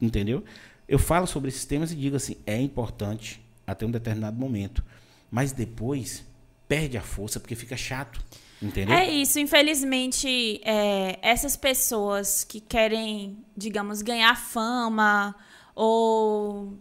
[0.01, 0.43] entendeu?
[0.87, 4.83] Eu falo sobre esses temas e digo assim, é importante até um determinado momento,
[5.31, 6.25] mas depois
[6.67, 8.21] perde a força porque fica chato.
[8.61, 8.95] Entendeu?
[8.95, 15.35] É isso, infelizmente, é, essas pessoas que querem, digamos, ganhar fama
[15.75, 16.77] ou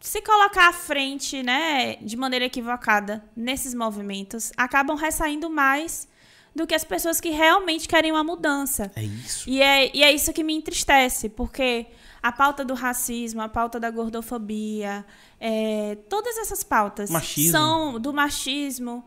[0.00, 6.08] se colocar à frente, né, de maneira equivocada nesses movimentos, acabam ressaindo mais
[6.54, 8.90] do que as pessoas que realmente querem uma mudança.
[8.96, 9.48] É isso.
[9.48, 11.86] E é, e é isso que me entristece, porque
[12.22, 15.04] a pauta do racismo, a pauta da gordofobia,
[15.38, 17.52] é, todas essas pautas machismo.
[17.52, 19.04] são do machismo,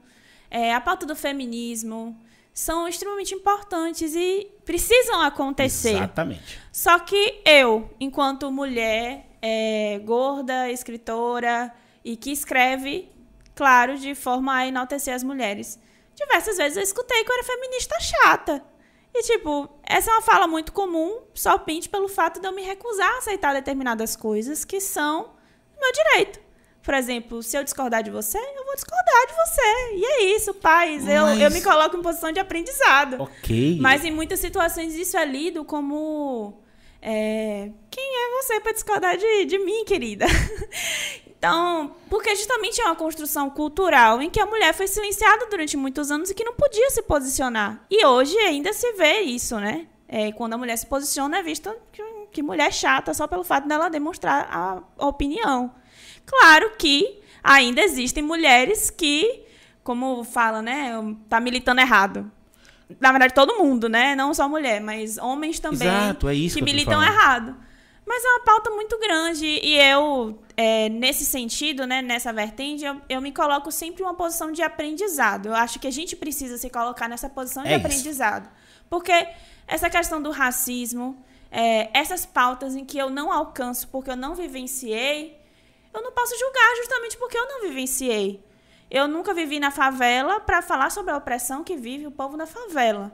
[0.49, 2.17] é, a pauta do feminismo,
[2.53, 5.95] são extremamente importantes e precisam acontecer.
[5.95, 6.60] Exatamente.
[6.71, 11.69] Só que eu, enquanto mulher, é, gorda, escritora
[12.01, 13.12] e que escreve,
[13.53, 15.77] claro, de forma a enaltecer as mulheres.
[16.15, 18.63] Diversas vezes eu escutei que eu era feminista chata.
[19.13, 22.63] E, tipo, essa é uma fala muito comum, só pinte pelo fato de eu me
[22.63, 25.32] recusar a aceitar determinadas coisas que são
[25.79, 26.39] meu direito.
[26.82, 29.95] Por exemplo, se eu discordar de você, eu vou discordar de você.
[29.95, 31.03] E é isso, paz.
[31.03, 31.13] Mas...
[31.13, 33.21] Eu, eu me coloco em posição de aprendizado.
[33.21, 33.77] Ok.
[33.79, 36.62] Mas em muitas situações isso é lido como
[37.05, 40.25] é, quem é você para discordar de, de mim, querida?
[41.43, 46.09] Então, porque justamente é uma construção cultural em que a mulher foi silenciada durante muitos
[46.09, 47.85] anos e que não podia se posicionar.
[47.91, 49.85] E hoje ainda se vê isso, né?
[50.07, 53.67] É, quando a mulher se posiciona, é vista que, que mulher chata só pelo fato
[53.67, 55.75] dela demonstrar a opinião.
[56.25, 59.43] Claro que ainda existem mulheres que,
[59.83, 60.93] como fala, né?
[61.27, 62.31] Tá militando errado
[62.99, 64.15] na verdade, todo mundo, né?
[64.15, 65.88] Não só mulher, mas homens também.
[65.88, 67.56] Exato, é isso que, que militam errado.
[68.06, 73.01] Mas é uma pauta muito grande e eu, é, nesse sentido, né, nessa vertente, eu,
[73.08, 75.47] eu, me coloco sempre em uma posição de aprendizado.
[75.47, 78.49] Eu acho que a gente precisa se colocar nessa posição de é aprendizado.
[78.89, 79.27] Porque
[79.65, 84.36] essa questão do racismo, é, essas pautas em que eu não alcanço porque eu não
[84.36, 85.39] vivenciei,
[85.93, 88.43] eu não posso julgar justamente porque eu não vivenciei.
[88.93, 92.45] Eu nunca vivi na favela para falar sobre a opressão que vive o povo na
[92.45, 93.12] favela.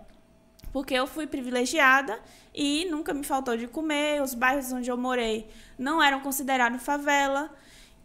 [0.73, 2.19] Porque eu fui privilegiada
[2.53, 7.49] e nunca me faltou de comer, os bairros onde eu morei não eram considerados favela.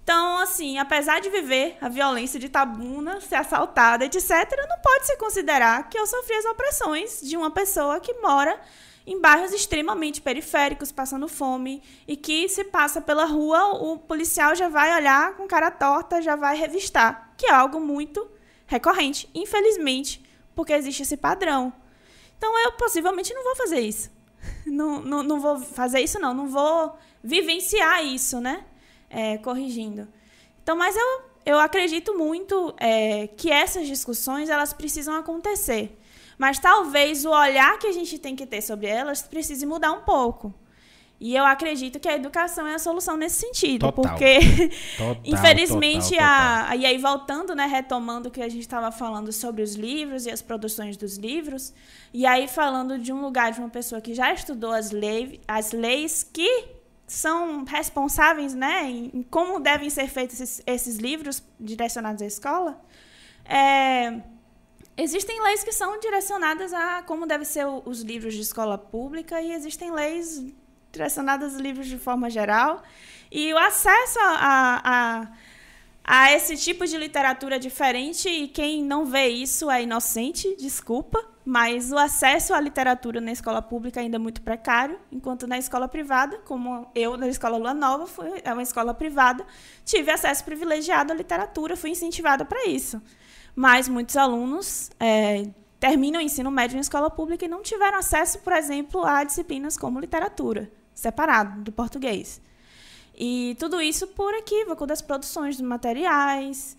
[0.05, 4.31] Então, assim, apesar de viver a violência de Tabuna, ser assaltada, etc.,
[4.69, 8.57] não pode se considerar que eu sofri as opressões de uma pessoa que mora
[9.05, 14.69] em bairros extremamente periféricos, passando fome, e que se passa pela rua, o policial já
[14.69, 18.27] vai olhar com cara torta, já vai revistar, que é algo muito
[18.67, 20.23] recorrente, infelizmente,
[20.55, 21.73] porque existe esse padrão.
[22.37, 24.11] Então eu possivelmente não vou fazer isso.
[24.67, 26.35] não, não, não vou fazer isso, não.
[26.35, 28.65] Não vou vivenciar isso, né?
[29.09, 30.09] É, corrigindo.
[30.63, 35.99] Então, mas eu, eu acredito muito é, que essas discussões elas precisam acontecer.
[36.37, 40.03] Mas talvez o olhar que a gente tem que ter sobre elas precise mudar um
[40.03, 40.53] pouco.
[41.25, 44.13] E eu acredito que a educação é a solução nesse sentido, Total.
[44.13, 44.41] porque
[44.99, 49.33] Total, infelizmente total, a e aí voltando, né, retomando o que a gente estava falando
[49.33, 51.73] sobre os livros e as produções dos livros,
[52.13, 55.73] e aí falando de um lugar de uma pessoa que já estudou as leis, as
[55.73, 56.67] leis que
[57.07, 62.79] são responsáveis, né, em, como devem ser feitos esses, esses livros direcionados à escola,
[63.47, 64.21] é,
[64.97, 69.51] Existem leis que são direcionadas a como devem ser os livros de escola pública e
[69.53, 70.41] existem leis
[70.95, 72.83] direcionadas aos livros de forma geral.
[73.31, 75.29] E o acesso a, a, a,
[76.05, 81.93] a esse tipo de literatura diferente, e quem não vê isso é inocente, desculpa, mas
[81.93, 86.39] o acesso à literatura na escola pública ainda é muito precário, enquanto na escola privada,
[86.47, 89.45] como eu na escola Lua Nova, fui, é uma escola privada,
[89.85, 93.03] tive acesso privilegiado à literatura, fui incentivada para isso
[93.55, 95.47] mas muitos alunos é,
[95.79, 99.77] terminam o ensino médio em escola pública e não tiveram acesso, por exemplo, a disciplinas
[99.77, 102.41] como literatura, separado do português.
[103.17, 106.77] E tudo isso por equívoco das produções dos materiais,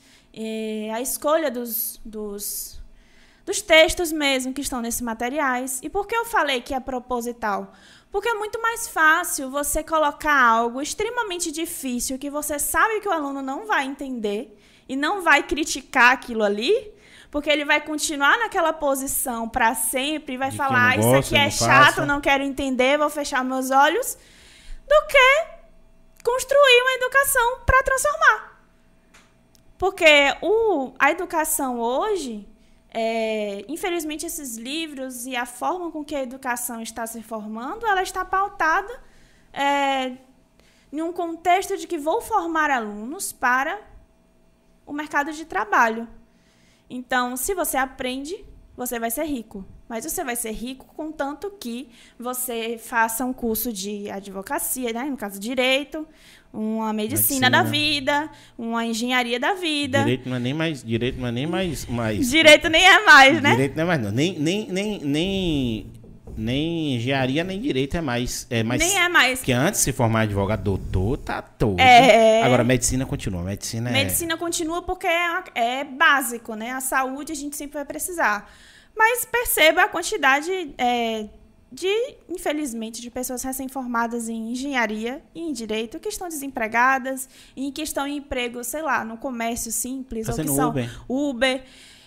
[0.94, 2.82] a escolha dos, dos,
[3.46, 5.80] dos textos mesmo que estão nesses materiais.
[5.82, 7.74] E por que eu falei que é proposital?
[8.12, 13.12] Porque é muito mais fácil você colocar algo extremamente difícil que você sabe que o
[13.12, 16.94] aluno não vai entender e não vai criticar aquilo ali,
[17.36, 21.10] porque ele vai continuar naquela posição para sempre e vai De falar: "Ah, não Isso
[21.10, 24.18] gosto, aqui é não chato, faço." não quero entender, vou fechar meus olhos,
[24.88, 25.48] do que
[26.24, 28.66] construir uma educação para transformar.
[29.78, 30.06] Porque
[30.42, 32.48] o, a educação hoje,
[32.90, 38.02] é, infelizmente, esses livros e a forma com que a educação está se formando, ela
[38.02, 38.98] está pautada
[39.52, 40.14] é,
[40.90, 43.78] em um contexto de que vou formar alunos para
[44.86, 46.08] o mercado de trabalho.
[46.90, 48.36] Então, se você aprende,
[48.76, 49.66] você vai ser rico.
[49.88, 51.88] Mas você vai ser rico contanto que
[52.20, 55.04] você faça um curso de advocacia, né?
[55.04, 56.08] no caso, direito,
[56.52, 57.50] uma medicina, Medicina.
[57.50, 60.00] da vida, uma engenharia da vida.
[60.00, 60.84] Direito, Direito não é nem mais.
[60.84, 61.86] Direito não é nem mais.
[61.86, 62.28] mais
[62.70, 63.52] nem é mais, né?
[63.52, 64.12] Direito não é mais, não.
[64.12, 65.86] Nem, nem, nem, nem,
[66.38, 68.48] nem engenharia, nem direito é mais.
[68.50, 69.40] É mais Nem é mais.
[69.40, 71.80] Porque antes de se formar advogado, doutor, tá todo.
[71.80, 72.42] É.
[72.44, 73.42] Agora, medicina continua.
[73.44, 76.72] Medicina, Medicina continua porque é, uma- é básico, né?
[76.72, 78.52] A saúde a gente sempre vai precisar.
[78.96, 81.26] Mas perceba a quantidade é,
[81.72, 87.82] de, infelizmente, de pessoas recém-formadas em engenharia e em direito que estão desempregadas e que
[87.82, 90.90] estão em emprego, sei lá, no comércio simples, ou que são Uber.
[91.10, 91.64] Uber.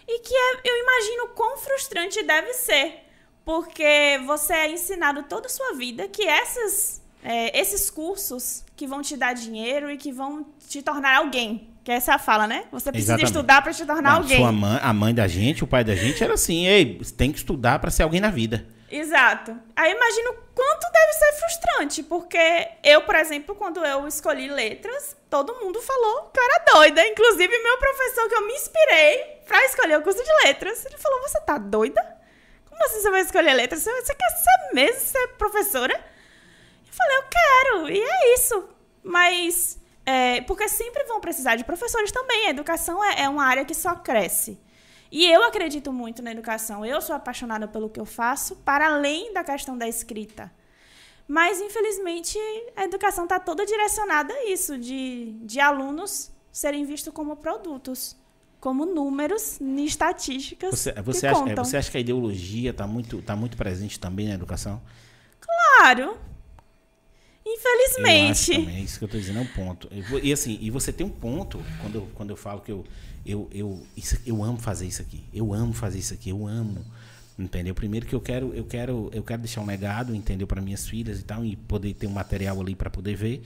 [0.08, 3.04] E que é, eu imagino quão frustrante deve ser.
[3.48, 9.00] Porque você é ensinado toda a sua vida que essas, é, esses cursos que vão
[9.00, 11.70] te dar dinheiro e que vão te tornar alguém.
[11.82, 12.66] Que essa é a fala, né?
[12.70, 13.34] Você precisa Exatamente.
[13.34, 14.52] estudar para te tornar alguém.
[14.52, 17.38] Mãe, a mãe da gente, o pai da gente era assim, ei, você tem que
[17.38, 18.66] estudar pra ser alguém na vida.
[18.90, 19.56] Exato.
[19.74, 25.54] Aí imagino quanto deve ser frustrante, porque eu, por exemplo, quando eu escolhi letras, todo
[25.64, 27.06] mundo falou que eu era doida.
[27.06, 31.22] Inclusive, meu professor, que eu me inspirei pra escolher o curso de letras, ele falou:
[31.22, 32.17] Você tá doida?
[32.78, 33.82] Como assim você vai escolher letras?
[33.82, 35.94] Você quer ser mesmo ser professora?
[35.94, 38.68] Eu falei: Eu quero, e é isso.
[39.02, 39.80] Mas.
[40.06, 42.46] é, porque sempre vão precisar de professores também.
[42.46, 44.60] A educação é, é uma área que só cresce.
[45.10, 46.86] E eu acredito muito na educação.
[46.86, 50.52] Eu sou apaixonada pelo que eu faço, para além da questão da escrita.
[51.26, 52.38] Mas, infelizmente,
[52.76, 58.16] a educação está toda direcionada a isso, de, de alunos serem vistos como produtos,
[58.60, 61.64] como números em estatísticas Você, que você, acha, é, contam.
[61.64, 64.80] você acha que a ideologia tá muito, tá muito presente também na educação?
[65.40, 66.18] Claro.
[67.44, 68.52] Eu Infelizmente.
[68.52, 69.88] também, é isso que eu tô dizendo, é um ponto.
[69.90, 72.84] Eu E assim, e você tem um ponto, quando eu, quando eu falo que eu,
[73.24, 75.24] eu, eu, isso, eu amo fazer isso aqui.
[75.32, 76.84] Eu amo fazer isso aqui, eu amo.
[77.38, 77.74] Entendeu?
[77.74, 81.20] Primeiro que eu quero, eu quero, eu quero deixar um legado, entendeu, para minhas filhas
[81.20, 83.42] e tal, e poder ter um material ali para poder ver.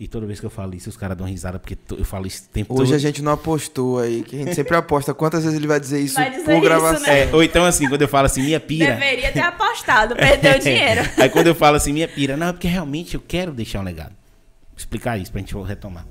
[0.00, 2.26] E toda vez que eu falo isso, os caras dão risada, porque to- eu falo
[2.26, 2.94] isso o tempo Hoje todo.
[2.94, 6.00] a gente não apostou aí, que a gente sempre aposta quantas vezes ele vai dizer
[6.00, 7.02] isso Vai dizer por isso, gravação.
[7.06, 7.24] né?
[7.28, 8.94] É, ou então assim, quando eu falo assim, minha pira.
[8.94, 11.02] Deveria ter apostado, perdeu dinheiro.
[11.18, 13.82] Aí quando eu falo assim, minha pira, não, é porque realmente eu quero deixar um
[13.84, 14.12] legado.
[14.70, 16.06] Vou explicar isso pra gente retomar.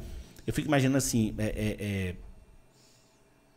[0.45, 2.15] Eu fico imaginando assim, é, é, é,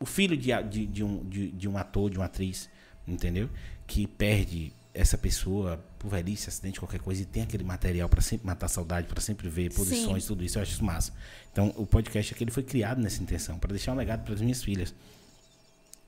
[0.01, 2.71] o filho de, de, de um, de, de um ator, de uma atriz,
[3.07, 3.51] entendeu?
[3.87, 8.47] Que perde essa pessoa por velhice, acidente, qualquer coisa, e tem aquele material pra sempre
[8.47, 10.29] matar a saudade, pra sempre ver posições, Sim.
[10.29, 11.13] tudo isso, eu acho isso massa.
[11.51, 14.41] Então, o podcast aqui ele foi criado nessa intenção, pra deixar um legado para as
[14.41, 14.95] minhas filhas.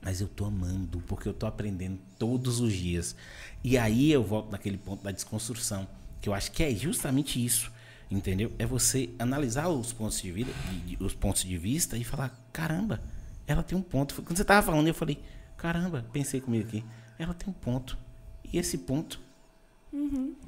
[0.01, 3.15] Mas eu tô amando, porque eu tô aprendendo todos os dias.
[3.63, 5.87] E aí eu volto naquele ponto da desconstrução,
[6.21, 7.71] que eu acho que é justamente isso,
[8.11, 8.53] entendeu?
[8.59, 10.51] É você analisar os pontos de, vida,
[10.99, 13.01] os pontos de vista e falar, caramba,
[13.47, 14.21] ela tem um ponto.
[14.21, 15.19] Quando você tava falando, eu falei,
[15.57, 16.85] caramba, pensei comigo aqui,
[17.17, 17.97] ela tem um ponto.
[18.57, 19.19] Esse ponto,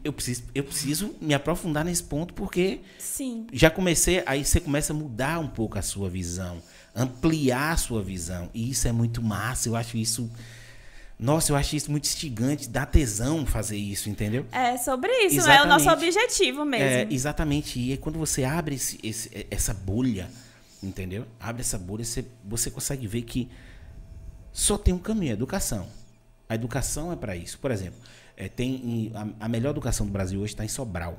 [0.04, 3.48] eu, preciso, eu preciso me aprofundar nesse ponto, porque Sim.
[3.54, 6.62] já comecei, aí você começa a mudar um pouco a sua visão,
[6.96, 8.50] ampliar a sua visão.
[8.54, 10.30] E isso é muito massa, eu acho isso.
[11.20, 14.46] Nossa, eu acho isso muito instigante, dá tesão fazer isso, entendeu?
[14.52, 16.18] É sobre isso, é o nosso Exatamente.
[16.20, 16.86] objetivo mesmo.
[16.86, 17.80] É, exatamente.
[17.80, 20.30] E quando você abre esse, esse- essa bolha,
[20.84, 21.26] entendeu?
[21.40, 23.50] Abre essa bolha, você, você consegue ver que
[24.54, 25.88] só tem um caminho, a educação.
[26.50, 27.58] A educação é para isso.
[27.60, 28.00] Por exemplo,
[28.36, 31.18] é, tem em- a, a melhor educação do Brasil hoje está em Sobral.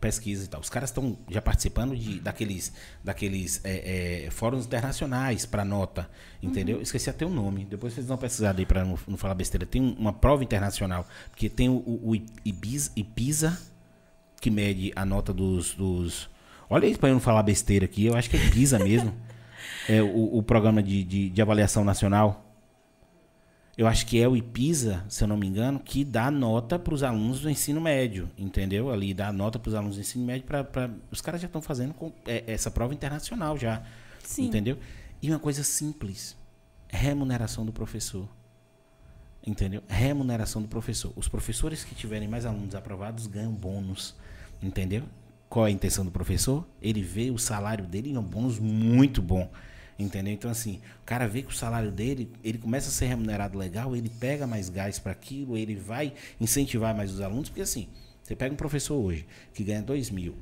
[0.00, 0.60] Pesquisa e tal.
[0.60, 2.70] Os caras estão já participando de, daqueles,
[3.02, 6.08] daqueles é, é, fóruns internacionais para nota,
[6.42, 6.82] entendeu?
[6.82, 7.64] Esqueci até o nome.
[7.64, 9.64] Depois vocês dão uma pesquisada aí para não, não falar besteira.
[9.64, 12.14] Tem um- uma prova internacional, porque tem o, o, o
[12.44, 13.58] Ibiza,
[14.40, 15.74] que mede a nota dos.
[15.74, 16.28] dos...
[16.68, 19.12] Olha aí para eu não falar besteira aqui, eu acho que é Ibiza mesmo.
[19.88, 22.45] É o, o programa de, de, de avaliação nacional.
[23.76, 26.94] Eu acho que é o IPISA, se eu não me engano, que dá nota para
[26.94, 28.90] os alunos do ensino médio, entendeu?
[28.90, 31.92] Ali dá nota para os alunos do ensino médio para os caras já estão fazendo
[31.92, 33.82] com, é, essa prova internacional já,
[34.24, 34.46] Sim.
[34.46, 34.78] entendeu?
[35.20, 36.34] E uma coisa simples,
[36.88, 38.26] remuneração do professor,
[39.46, 39.82] entendeu?
[39.86, 41.12] Remuneração do professor.
[41.14, 44.14] Os professores que tiverem mais alunos aprovados ganham bônus,
[44.62, 45.02] entendeu?
[45.50, 46.66] Qual é a intenção do professor?
[46.80, 49.50] Ele vê o salário dele em um bônus muito bom.
[49.98, 50.32] Entendeu?
[50.32, 53.96] Então, assim, o cara vê que o salário dele, ele começa a ser remunerado legal,
[53.96, 57.88] ele pega mais gás para aquilo, ele vai incentivar mais os alunos, porque assim,
[58.22, 60.36] você pega um professor hoje que ganha dois mil,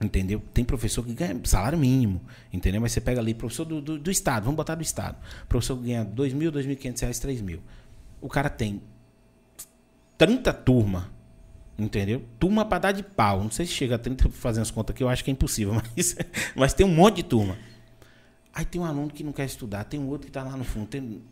[0.00, 0.40] entendeu?
[0.54, 2.20] Tem professor que ganha salário mínimo,
[2.52, 2.80] entendeu?
[2.80, 5.16] Mas você pega ali, professor do, do, do Estado, vamos botar do Estado,
[5.48, 7.60] professor que ganha dois mil, dois mil e quinhentos reais, três mil.
[8.20, 8.80] O cara tem
[10.16, 11.10] 30 turma,
[11.76, 12.22] entendeu?
[12.38, 13.42] Turma para dar de pau.
[13.42, 15.74] Não sei se chega a 30 fazendo as contas aqui, eu acho que é impossível,
[15.96, 16.16] mas,
[16.54, 17.56] mas tem um monte de turma.
[18.52, 20.64] Aí tem um aluno que não quer estudar, tem um outro que está lá no
[20.64, 20.86] fundo.
[20.86, 21.22] tem-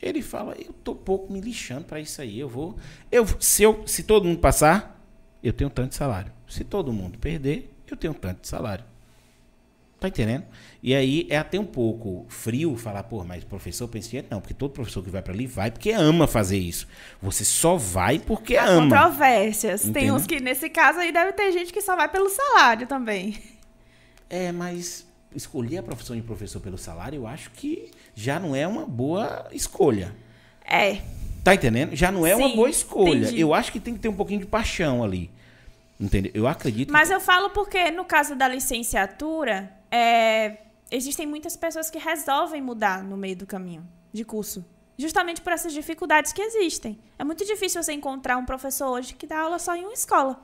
[0.00, 2.38] Ele fala, eu tô pouco me lixando para isso aí.
[2.38, 2.76] Eu vou,
[3.10, 5.02] eu se eu, se todo mundo passar,
[5.42, 6.30] eu tenho tanto de salário.
[6.48, 8.84] Se todo mundo perder, eu tenho tanto de salário.
[9.98, 10.44] Tá entendendo?
[10.80, 14.28] E aí é até um pouco frio falar, pô, mas professor pensa dinheiro?
[14.30, 16.86] Não, porque todo professor que vai para ali vai porque ama fazer isso.
[17.20, 18.82] Você só vai porque ama.
[18.82, 19.80] Controvérsias.
[19.82, 20.14] Tem Entendeu?
[20.14, 23.36] uns que, nesse caso aí, deve ter gente que só vai pelo salário também.
[24.30, 25.04] É, mas
[25.34, 29.48] escolher a profissão de professor pelo salário, eu acho que já não é uma boa
[29.52, 30.14] escolha.
[30.64, 31.02] É.
[31.44, 31.94] Tá entendendo?
[31.94, 33.18] Já não é uma Sim, boa escolha.
[33.18, 33.40] entendi.
[33.40, 35.30] Eu acho que tem que ter um pouquinho de paixão ali.
[35.98, 36.30] Entendeu?
[36.34, 36.92] Eu acredito.
[36.92, 40.58] Mas eu falo porque, no caso da licenciatura, é,
[40.90, 44.64] existem muitas pessoas que resolvem mudar no meio do caminho de curso.
[44.96, 46.98] Justamente por essas dificuldades que existem.
[47.18, 50.40] É muito difícil você encontrar um professor hoje que dá aula só em uma escola.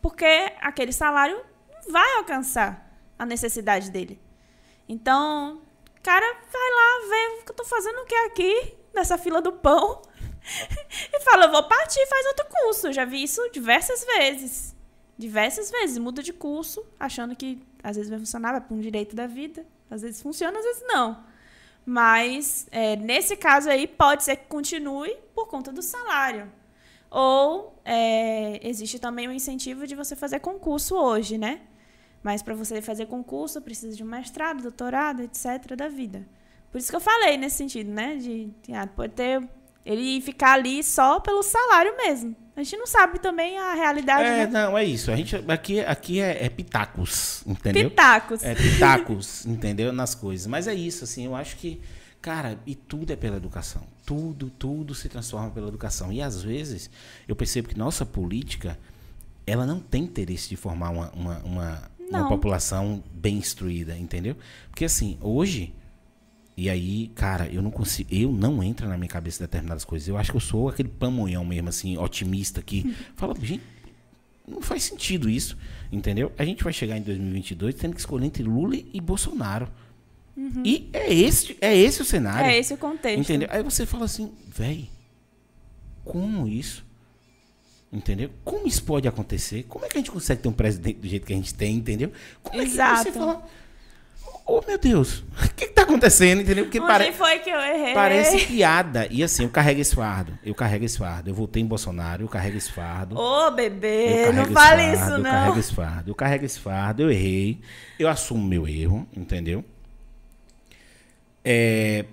[0.00, 1.40] Porque aquele salário
[1.84, 2.85] não vai alcançar
[3.18, 4.20] a necessidade dele.
[4.88, 5.60] Então,
[6.06, 9.52] cara vai lá ver o que eu tô fazendo o que aqui, nessa fila do
[9.52, 10.02] pão.
[11.12, 12.92] e fala, eu vou partir e faz outro curso.
[12.92, 14.76] Já vi isso diversas vezes.
[15.18, 15.98] Diversas vezes.
[15.98, 19.66] Muda de curso, achando que às vezes vai funcionar, vai para um direito da vida.
[19.90, 21.24] Às vezes funciona, às vezes não.
[21.84, 26.52] Mas, é, nesse caso aí, pode ser que continue por conta do salário.
[27.10, 31.62] Ou é, existe também o incentivo de você fazer concurso hoje, né?
[32.26, 35.76] Mas para você fazer concurso, precisa de um mestrado, doutorado, etc.
[35.76, 36.26] da vida.
[36.72, 38.16] Por isso que eu falei nesse sentido, né?
[38.16, 39.48] De, de ah, pode ter
[39.84, 42.34] ele ficar ali só pelo salário mesmo.
[42.56, 44.46] A gente não sabe também a realidade, É, né?
[44.46, 45.12] não, é isso.
[45.12, 47.90] A gente, aqui aqui é, é pitacos, entendeu?
[47.90, 48.42] Pitacos.
[48.42, 49.92] É pitacos, entendeu?
[49.92, 50.48] Nas coisas.
[50.48, 51.80] Mas é isso, assim, eu acho que,
[52.20, 53.84] cara, e tudo é pela educação.
[54.04, 56.12] Tudo, tudo se transforma pela educação.
[56.12, 56.90] E às vezes
[57.28, 58.76] eu percebo que nossa política,
[59.46, 62.28] ela não tem interesse de formar uma, uma, uma, uma Não.
[62.28, 64.36] população bem instruída, entendeu?
[64.70, 65.74] Porque assim, hoje.
[66.58, 68.08] E aí, cara, eu não consigo.
[68.14, 70.08] Eu não entra na minha cabeça determinadas coisas.
[70.08, 73.62] Eu acho que eu sou aquele pamonhão mesmo, assim, otimista que fala, gente,
[74.48, 75.58] não faz sentido isso,
[75.92, 76.32] entendeu?
[76.38, 79.68] A gente vai chegar em 2022 tendo que escolher entre Lula e Bolsonaro.
[80.64, 82.50] E é esse, é esse o cenário.
[82.50, 83.20] É esse o contexto.
[83.20, 83.48] Entendeu?
[83.50, 84.90] Aí você fala assim, véi,
[86.04, 86.85] como isso?
[87.92, 88.30] Entendeu?
[88.44, 89.64] Como isso pode acontecer?
[89.68, 91.76] Como é que a gente consegue ter um presidente do jeito que a gente tem,
[91.76, 92.12] entendeu?
[92.42, 93.04] Como é que Exato.
[93.04, 93.42] você fala,
[94.44, 96.64] oh meu Deus, o que, que tá acontecendo, entendeu?
[96.64, 97.94] Porque Onde pare- foi que eu errei?
[97.94, 99.06] parece piada.
[99.10, 101.30] E assim, eu carrego esse fardo, eu carrego esse fardo.
[101.30, 103.16] Eu votei em Bolsonaro, eu carrego esse fardo.
[103.18, 105.30] Ô, Eu bebê, não fale isso, fardo, Eu não.
[105.30, 107.60] carrego esse fardo, eu carrego esse fardo, eu errei,
[107.98, 109.64] eu assumo meu erro, entendeu?
[111.44, 112.04] é,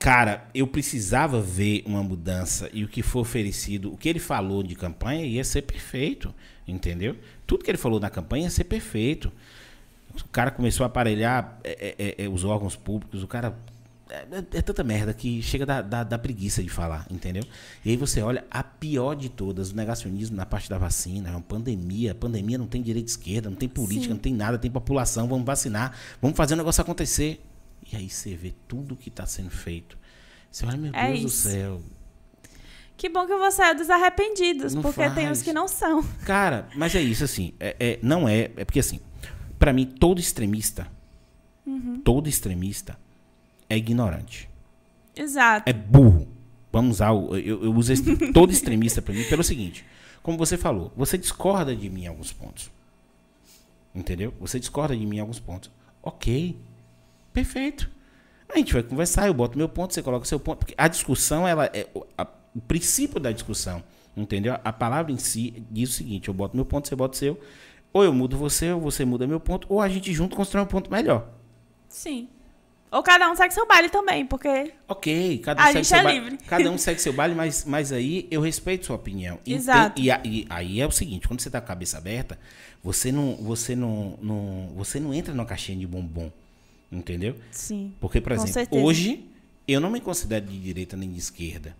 [0.00, 4.62] cara, eu precisava ver uma mudança e o que foi oferecido, o que ele falou
[4.62, 6.34] de campanha ia ser perfeito,
[6.66, 7.16] entendeu?
[7.46, 9.30] Tudo que ele falou na campanha ia ser perfeito.
[10.24, 13.54] O cara começou a aparelhar é, é, é, os órgãos públicos, o cara.
[14.08, 17.44] É, é tanta merda que chega da, da, da, preguiça de falar, entendeu?
[17.84, 21.32] E aí você olha a pior de todas, o negacionismo na parte da vacina, é
[21.32, 22.12] uma pandemia.
[22.12, 24.14] Pandemia não tem direita esquerda, não tem política, Sim.
[24.14, 27.40] não tem nada, tem população, vamos vacinar, vamos fazer o negócio acontecer.
[27.92, 29.98] E aí você vê tudo que está sendo feito.
[30.50, 31.24] Você olha, meu Deus isso.
[31.24, 31.82] do céu.
[32.96, 35.14] Que bom que você é dos arrependidos, não porque faz.
[35.14, 36.02] tem os que não são.
[36.24, 37.54] Cara, mas é isso, assim.
[37.58, 38.50] É, é não é.
[38.56, 39.00] É porque, assim,
[39.58, 40.86] para mim, todo extremista,
[41.66, 42.00] uhum.
[42.04, 42.98] todo extremista
[43.68, 44.50] é ignorante.
[45.16, 45.68] Exato.
[45.68, 46.28] É burro.
[46.72, 49.84] Vamos usar, o, eu, eu uso esse, todo extremista para mim pelo seguinte:
[50.22, 52.70] como você falou, você discorda de mim em alguns pontos.
[53.94, 54.32] Entendeu?
[54.40, 55.70] Você discorda de mim em alguns pontos.
[56.02, 56.56] Ok.
[57.32, 57.90] Perfeito.
[58.48, 60.58] A gente vai conversar, eu boto meu ponto, você coloca o seu ponto.
[60.58, 61.86] Porque a discussão, ela é.
[62.18, 63.82] A, o princípio da discussão,
[64.16, 64.58] entendeu?
[64.64, 67.40] A palavra em si diz o seguinte: eu boto meu ponto, você bota o seu.
[67.92, 70.66] Ou eu mudo você, ou você muda meu ponto, ou a gente junto constrói um
[70.66, 71.28] ponto melhor.
[71.88, 72.28] Sim.
[72.90, 74.72] Ou cada um segue seu baile também, porque.
[74.88, 76.36] Ok, cada um segue seu é.
[76.48, 79.38] Cada um segue seu baile, mas, mas aí eu respeito sua opinião.
[79.46, 80.00] Exato.
[80.00, 82.38] E, e, e, aí é o seguinte, quando você tá com a cabeça aberta,
[82.82, 86.32] você não, você não, não, você não entra numa caixinha de bombom.
[86.90, 87.36] Entendeu?
[87.50, 87.94] Sim.
[88.00, 89.24] Porque, por exemplo, hoje
[89.66, 91.76] eu não me considero de direita nem de esquerda.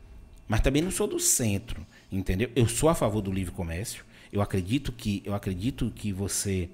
[0.46, 1.84] Mas também não sou do centro.
[2.11, 2.50] Entendeu?
[2.54, 4.04] Eu sou a favor do livre comércio.
[4.32, 6.68] Eu acredito que, eu acredito que você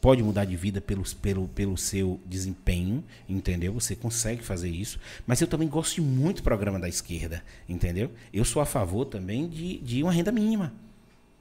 [0.00, 3.72] pode mudar de vida pelo, pelo, pelo seu desempenho, entendeu?
[3.72, 5.00] Você consegue fazer isso.
[5.26, 8.10] Mas eu também gosto de muito do programa da esquerda, entendeu?
[8.32, 10.72] Eu sou a favor também de, de uma renda mínima.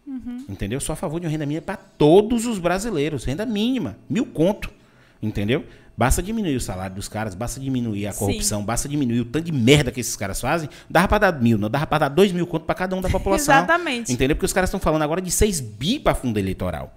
[0.07, 0.45] Uhum.
[0.49, 0.77] Entendeu?
[0.77, 3.23] Eu sou a favor de uma renda mínima para todos os brasileiros.
[3.23, 4.71] Renda mínima, mil conto.
[5.21, 5.65] Entendeu?
[5.97, 8.65] Basta diminuir o salário dos caras, basta diminuir a corrupção, Sim.
[8.65, 10.69] basta diminuir o tanto de merda que esses caras fazem.
[10.89, 13.07] Dava pra dar mil, não dava pra dar dois mil conto pra cada um da
[13.09, 13.55] população.
[13.55, 14.11] Exatamente.
[14.11, 14.35] Entendeu?
[14.35, 16.93] Porque os caras estão falando agora de 6 bi pra fundo eleitoral.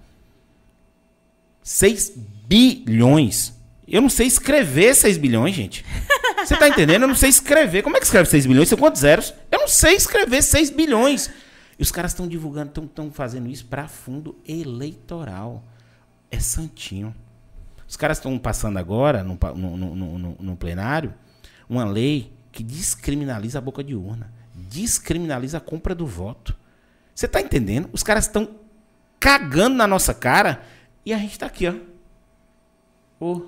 [1.62, 2.12] 6
[2.49, 3.53] bilhões.
[3.86, 5.84] Eu não sei escrever 6 bilhões, gente.
[6.44, 7.03] Você tá entendendo?
[7.03, 7.82] Eu não sei escrever.
[7.82, 8.68] Como é que escreve 6 bilhões?
[8.68, 9.32] São quantos zeros?
[9.51, 11.30] Eu não sei escrever 6 bilhões.
[11.78, 15.62] E os caras estão divulgando, estão fazendo isso para fundo eleitoral.
[16.30, 17.14] É santinho.
[17.89, 21.14] Os caras estão passando agora, no, no, no, no, plenário,
[21.68, 24.30] uma lei que descriminaliza a boca de urna.
[24.55, 26.55] Descriminaliza a compra do voto.
[27.14, 27.89] Você está entendendo?
[27.91, 28.57] Os caras estão
[29.18, 30.62] cagando na nossa cara
[31.05, 31.74] e a gente está aqui, ó.
[33.18, 33.41] Oh,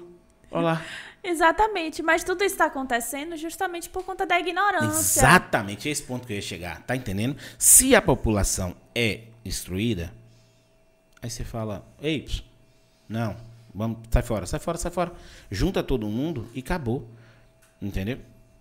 [0.51, 0.83] olá.
[1.23, 5.21] Exatamente, mas tudo isso está acontecendo justamente por conta da ignorância.
[5.21, 7.37] Exatamente, esse ponto que eu ia chegar, tá entendendo?
[7.59, 10.11] Se a população é instruída,
[11.21, 12.27] aí você fala, ei,
[13.07, 13.37] não,
[13.75, 15.13] Vamos, sai fora, sai fora, sai fora.
[15.51, 17.09] Junta todo mundo e acabou.
[17.81, 18.19] Entendeu?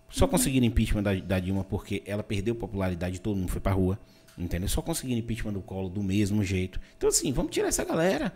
[0.08, 0.30] Só uhum.
[0.30, 3.98] conseguiram impeachment da, da, Dilma porque ela perdeu popularidade, todo mundo foi pra rua.
[4.36, 4.68] Entendeu?
[4.68, 6.80] Só conseguiram impeachment do colo do mesmo jeito.
[6.96, 8.32] Então, assim, vamos tirar essa galera.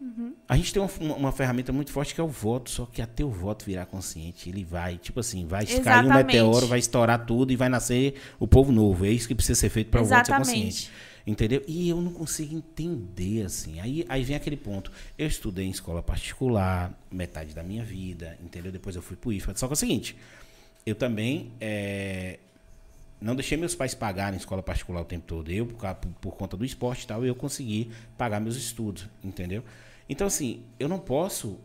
[0.00, 0.34] Uhum.
[0.48, 3.24] A gente tem uma, uma, ferramenta muito forte que é o voto, só que até
[3.24, 7.52] o voto virar consciente, ele vai, tipo assim, vai cair um meteoro, vai estourar tudo
[7.52, 9.06] e vai nascer o povo novo.
[9.06, 10.90] É isso que precisa ser feito para o voto ser consciente.
[11.26, 11.62] Entendeu?
[11.66, 13.80] E eu não consigo entender, assim.
[13.80, 14.92] Aí, aí vem aquele ponto.
[15.16, 18.70] Eu estudei em escola particular, metade da minha vida, entendeu?
[18.70, 19.54] Depois eu fui pro IFA.
[19.56, 20.16] Só que é o seguinte,
[20.84, 22.38] eu também é,
[23.20, 25.50] não deixei meus pais pagarem escola particular o tempo todo.
[25.50, 29.64] Eu, por, por conta do esporte e tal, eu consegui pagar meus estudos, entendeu?
[30.06, 31.58] Então, assim, eu não posso.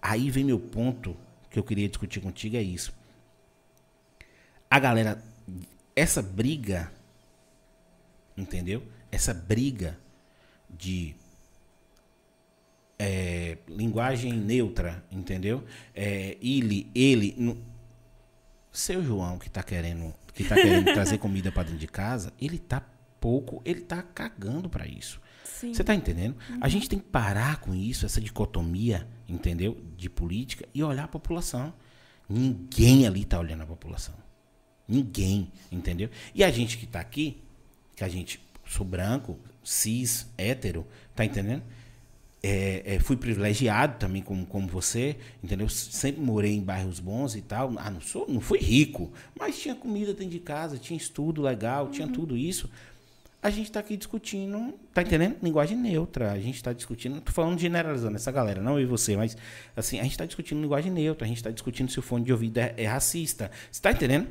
[0.00, 1.16] Aí vem meu ponto
[1.50, 2.94] que eu queria discutir contigo: é isso.
[4.70, 5.20] A galera,
[5.96, 6.92] essa briga
[8.38, 8.82] entendeu?
[9.10, 9.98] Essa briga
[10.70, 11.14] de
[12.98, 15.64] é, linguagem neutra, entendeu?
[15.94, 17.58] É, ele, ele, no,
[18.72, 22.58] seu João que está querendo, que tá querendo trazer comida para dentro de casa, ele
[22.58, 22.82] tá
[23.20, 25.20] pouco, ele tá cagando para isso.
[25.44, 26.36] Você tá entendendo?
[26.50, 26.58] Uhum.
[26.60, 29.76] A gente tem que parar com isso, essa dicotomia, entendeu?
[29.96, 31.74] De política e olhar a população.
[32.28, 34.14] Ninguém ali tá olhando a população.
[34.86, 36.10] Ninguém, entendeu?
[36.32, 37.42] E a gente que tá aqui,
[37.98, 40.86] que a gente sou branco, cis, hétero,
[41.16, 41.64] tá entendendo?
[42.40, 45.68] É, é, fui privilegiado também como, como você, entendeu?
[45.68, 47.74] Sempre morei em bairros bons e tal.
[47.76, 51.86] Ah, não sou, não fui rico, mas tinha comida dentro de casa, tinha estudo legal,
[51.86, 51.90] uhum.
[51.90, 52.70] tinha tudo isso.
[53.42, 55.36] A gente está aqui discutindo, tá entendendo?
[55.42, 56.30] Linguagem neutra.
[56.30, 59.36] A gente está discutindo, tô falando generalizando essa galera, não eu e você, mas
[59.74, 62.32] assim, a gente está discutindo linguagem neutra, a gente está discutindo se o fone de
[62.32, 63.50] ouvido é, é racista.
[63.72, 64.28] Você tá entendendo?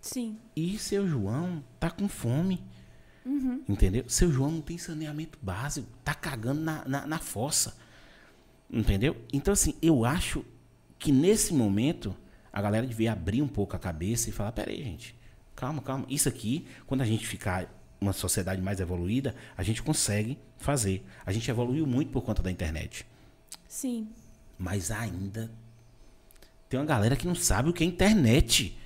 [0.00, 0.36] Sim.
[0.54, 2.62] E seu João tá com fome.
[3.28, 3.62] Uhum.
[3.68, 4.04] Entendeu?
[4.08, 7.76] Seu João não tem saneamento básico, tá cagando na, na, na, fossa.
[8.70, 9.14] Entendeu?
[9.30, 10.42] Então, assim, eu acho
[10.98, 12.16] que nesse momento
[12.50, 15.14] a galera devia abrir um pouco a cabeça e falar: peraí, gente,
[15.54, 16.06] calma, calma.
[16.08, 17.70] Isso aqui, quando a gente ficar
[18.00, 21.04] uma sociedade mais evoluída, a gente consegue fazer.
[21.26, 23.04] A gente evoluiu muito por conta da internet.
[23.68, 24.08] Sim.
[24.58, 25.50] Mas ainda
[26.66, 28.78] tem uma galera que não sabe o que é internet.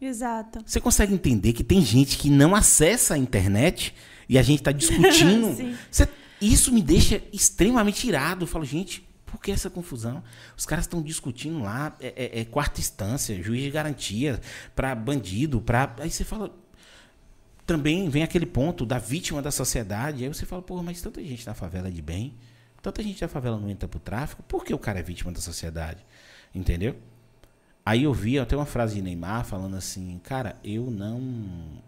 [0.00, 0.60] Exato.
[0.66, 3.94] Você consegue entender que tem gente que não acessa a internet
[4.28, 5.56] e a gente está discutindo?
[5.90, 6.08] Você-
[6.40, 8.44] isso me deixa extremamente irado.
[8.44, 10.22] Eu falo, gente, por que essa confusão?
[10.56, 14.40] Os caras estão discutindo lá, é, é- é quarta instância, juiz de garantia,
[14.74, 15.96] para bandido, para.
[15.98, 16.54] Aí você fala.
[17.64, 20.22] Também vem aquele ponto da vítima da sociedade.
[20.22, 22.34] Aí você fala, pô, mas tanta gente na favela é de bem,
[22.80, 25.40] tanta gente da favela não entra pro tráfico, por que o cara é vítima da
[25.40, 26.04] sociedade?
[26.54, 26.94] Entendeu?
[27.86, 31.80] Aí eu vi até uma frase de Neymar falando assim, cara, eu não.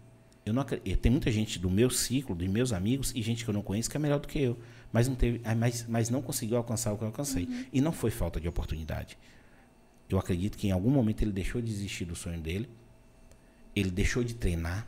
[0.45, 3.49] Eu não acre- Tem muita gente do meu ciclo, dos meus amigos, e gente que
[3.49, 4.57] eu não conheço que é melhor do que eu.
[4.93, 7.49] Mas não, teve, ah, mas, mas não conseguiu alcançar o que eu alcancei.
[7.73, 9.17] E não foi falta de oportunidade.
[10.09, 12.69] Eu acredito que em algum momento ele deixou de desistir do sonho dele.
[13.75, 14.87] Ele deixou de treinar.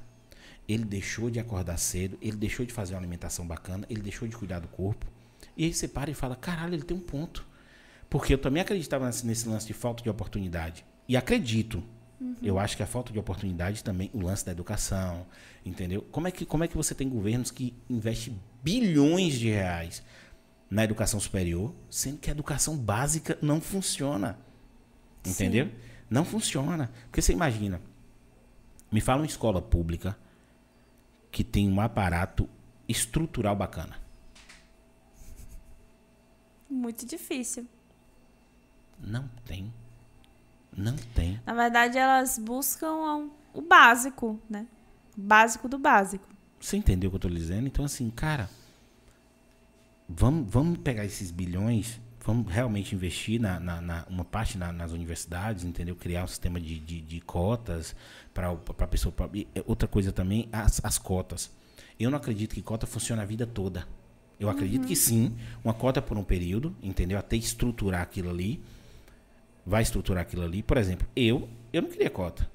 [0.67, 2.17] Ele deixou de acordar cedo.
[2.21, 3.85] Ele deixou de fazer uma alimentação bacana.
[3.89, 5.05] Ele deixou de cuidar do corpo.
[5.57, 7.45] E aí você para e fala: caralho, ele tem um ponto.
[8.09, 10.83] Porque eu também acreditava nesse, nesse lance de falta de oportunidade.
[11.11, 11.83] E acredito.
[12.41, 15.27] Eu acho que a falta de oportunidade também, o lance da educação,
[15.65, 16.03] entendeu?
[16.03, 20.01] Como é que, como é que você tem governos que investem bilhões de reais
[20.69, 24.39] na educação superior, sendo que a educação básica não funciona?
[25.27, 25.69] Entendeu?
[26.09, 26.89] Não funciona.
[27.07, 27.81] Porque você imagina,
[28.89, 30.17] me fala uma escola pública
[31.29, 32.47] que tem um aparato
[32.87, 33.99] estrutural bacana.
[36.69, 37.67] Muito difícil.
[38.97, 39.73] Não tem.
[40.75, 41.39] Não tem.
[41.45, 44.65] Na verdade, elas buscam o básico, né?
[45.17, 46.25] O básico do básico.
[46.59, 47.67] Você entendeu o que eu tô dizendo?
[47.67, 48.49] Então, assim, cara,
[50.07, 54.91] vamos, vamos pegar esses bilhões, vamos realmente investir na, na, na- uma parte na- nas
[54.91, 55.95] universidades, entendeu?
[55.95, 57.95] Criar um sistema de, de, de cotas
[58.33, 59.11] para a pessoa.
[59.11, 59.29] pra-
[59.65, 61.51] outra coisa também, as, as cotas.
[61.99, 63.87] Eu não acredito que cota funcione a vida toda.
[64.39, 67.19] Eu acredito que sim, uma cota por um período, entendeu?
[67.19, 68.63] Até estruturar aquilo ali.
[69.65, 70.63] Vai estruturar aquilo ali.
[70.63, 72.49] Por exemplo, eu, eu não queria cota.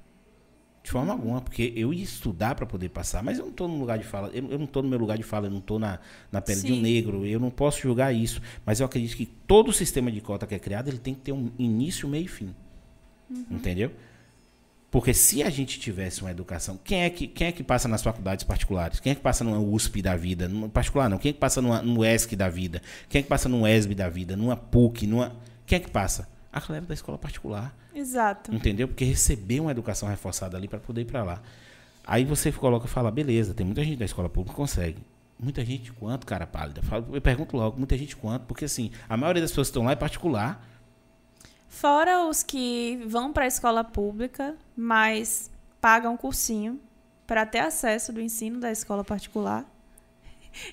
[0.83, 3.77] De forma alguma, porque eu ia estudar para poder passar, mas eu não estou no
[3.77, 5.77] lugar de fala, eu, eu não estou no meu lugar de fala, eu não estou
[5.77, 5.99] na,
[6.31, 6.81] na pele de um Sim.
[6.81, 8.41] negro, eu não posso julgar isso.
[8.65, 11.19] Mas eu acredito que todo o sistema de cota que é criado, ele tem que
[11.19, 12.55] ter um início, meio e fim.
[13.51, 13.91] Entendeu?
[14.89, 18.01] Porque se a gente tivesse uma educação, quem é que, quem é que passa nas
[18.01, 19.01] faculdades particulares?
[19.01, 20.47] Quem é que passa numa USP da vida?
[20.47, 21.17] Numa particular não.
[21.17, 22.81] Quem é que passa numa, no ESC da vida?
[23.09, 24.37] Quem é que passa num ESB da vida?
[24.37, 25.05] Numa PUC?
[25.05, 25.35] Numa...
[25.65, 26.29] Quem é que passa?
[26.57, 27.75] A galera da escola particular.
[27.93, 28.53] Exato.
[28.53, 28.87] Entendeu?
[28.87, 31.41] Porque recebeu uma educação reforçada ali para poder ir para lá.
[32.05, 34.97] Aí você coloca e fala, beleza, tem muita gente da escola pública que consegue.
[35.39, 36.81] Muita gente quanto, cara pálida?
[37.11, 38.45] Eu pergunto logo, muita gente quanto?
[38.45, 40.65] Porque assim, a maioria das pessoas que estão lá é particular.
[41.67, 46.79] Fora os que vão para a escola pública, mas pagam um cursinho
[47.27, 49.65] para ter acesso do ensino da escola particular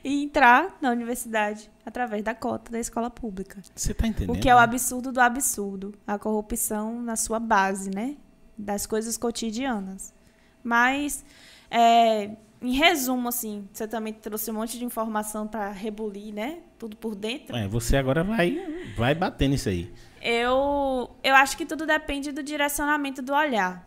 [0.03, 3.61] e entrar na universidade através da cota da escola pública.
[3.75, 4.37] Você tá entendendo?
[4.37, 5.95] O que é o absurdo do absurdo.
[6.07, 8.17] A corrupção na sua base, né?
[8.57, 10.15] Das coisas cotidianas.
[10.63, 11.25] Mas,
[11.71, 12.31] é,
[12.63, 16.61] em resumo, assim, você também trouxe um monte de informação para rebulir, né?
[16.79, 17.55] Tudo por dentro.
[17.55, 18.59] É, você agora vai,
[18.97, 19.93] vai bater nisso aí.
[20.23, 23.87] Eu, eu acho que tudo depende do direcionamento do olhar.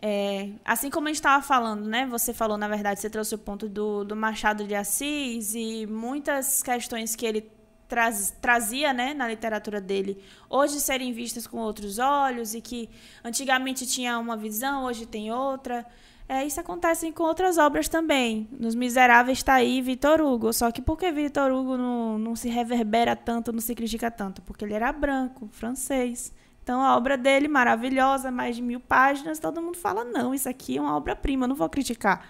[0.00, 2.06] É, assim como a gente estava falando, né?
[2.06, 6.62] Você falou, na verdade, você trouxe o ponto do, do Machado de Assis e muitas
[6.62, 7.50] questões que ele
[7.88, 12.88] traz, trazia né, na literatura dele, hoje serem vistas com outros olhos e que
[13.22, 15.86] antigamente tinha uma visão, hoje tem outra.
[16.26, 18.48] É, isso acontece com outras obras também.
[18.58, 20.54] Nos Miseráveis está aí Vitor Hugo.
[20.54, 24.40] Só que por que Vitor Hugo não, não se reverbera tanto, não se critica tanto?
[24.40, 26.32] Porque ele era branco, francês.
[26.64, 30.78] Então a obra dele, maravilhosa, mais de mil páginas, todo mundo fala: não, isso aqui
[30.78, 32.26] é uma obra-prima, não vou criticar.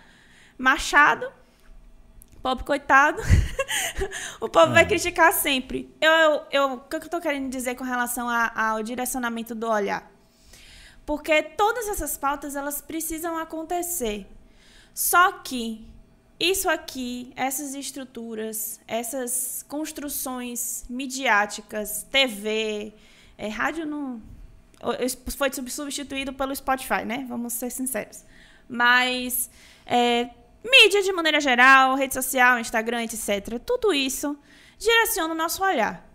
[0.59, 1.27] Machado,
[2.43, 3.23] pobre coitado,
[4.41, 5.89] o povo vai criticar sempre.
[6.01, 9.69] Eu, eu, eu- o que eu estou querendo dizer com relação a- ao direcionamento do
[9.69, 10.11] olhar?
[11.07, 14.27] Porque todas essas pautas elas precisam acontecer.
[14.93, 15.87] Só que
[16.41, 22.93] isso aqui, essas estruturas, essas construções midiáticas, TV,
[23.39, 24.21] é, rádio não
[25.37, 27.25] foi sub- substituído pelo Spotify, né?
[27.29, 28.23] Vamos ser sinceros.
[28.69, 29.49] Mas
[29.87, 30.29] é,
[30.63, 33.59] mídia de maneira geral, rede social, Instagram, etc.
[33.65, 34.37] Tudo isso
[34.79, 36.07] direciona o nosso olhar.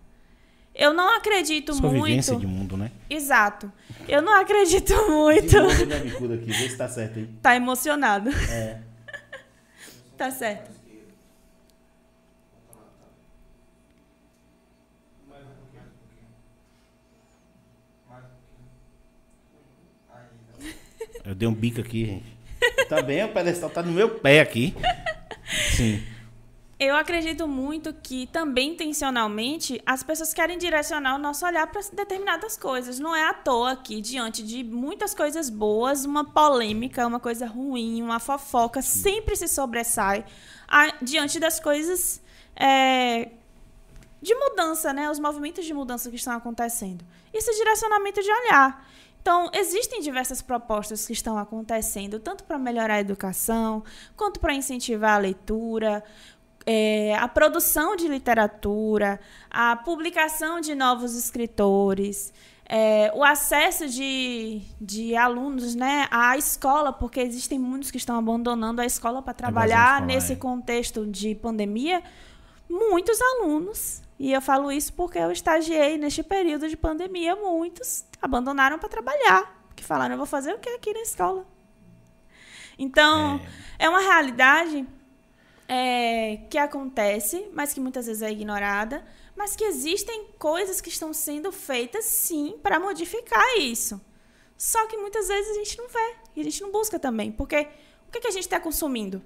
[0.75, 2.05] Eu não acredito Sua muito.
[2.05, 2.91] vivência de mundo, né?
[3.09, 3.71] Exato.
[4.07, 5.55] Eu não acredito muito.
[6.03, 7.27] Bicuda aqui, vê se tá certo aí.
[7.41, 8.29] Tá emocionado.
[8.49, 8.79] É.
[10.17, 10.69] Tá certo.
[21.29, 22.87] Eu dei um bico aqui, gente.
[22.89, 24.73] Também o pedestal tá no meu pé aqui.
[25.75, 26.03] Sim.
[26.79, 32.57] Eu acredito muito que também intencionalmente as pessoas querem direcionar o nosso olhar para determinadas
[32.57, 32.97] coisas.
[32.97, 38.01] Não é à toa que, diante de muitas coisas boas, uma polêmica, uma coisa ruim,
[38.01, 40.25] uma fofoca sempre se sobressai
[40.67, 42.21] a- diante das coisas
[42.55, 43.29] é,
[44.21, 45.11] de mudança, né?
[45.11, 47.05] Os movimentos de mudança que estão acontecendo.
[47.31, 48.89] Esse direcionamento de olhar.
[49.21, 53.83] Então, existem diversas propostas que estão acontecendo, tanto para melhorar a educação,
[54.15, 56.03] quanto para incentivar a leitura,
[56.65, 62.33] é, a produção de literatura, a publicação de novos escritores,
[62.71, 68.79] é, o acesso de, de alunos né, à escola, porque existem muitos que estão abandonando
[68.79, 70.35] a escola para trabalhar escolar, nesse é.
[70.35, 72.03] contexto de pandemia.
[72.69, 78.77] Muitos alunos, e eu falo isso porque eu estagiei neste período de pandemia, muitos abandonaram
[78.77, 81.47] para trabalhar, porque falaram, eu vou fazer o que aqui na escola?
[82.77, 83.39] Então,
[83.77, 84.85] é uma realidade
[85.69, 89.05] é, que acontece, mas que muitas vezes é ignorada,
[89.37, 94.01] mas que existem coisas que estão sendo feitas sim para modificar isso.
[94.57, 97.69] Só que muitas vezes a gente não vê e a gente não busca também, porque
[98.05, 99.23] o que, que a gente está consumindo?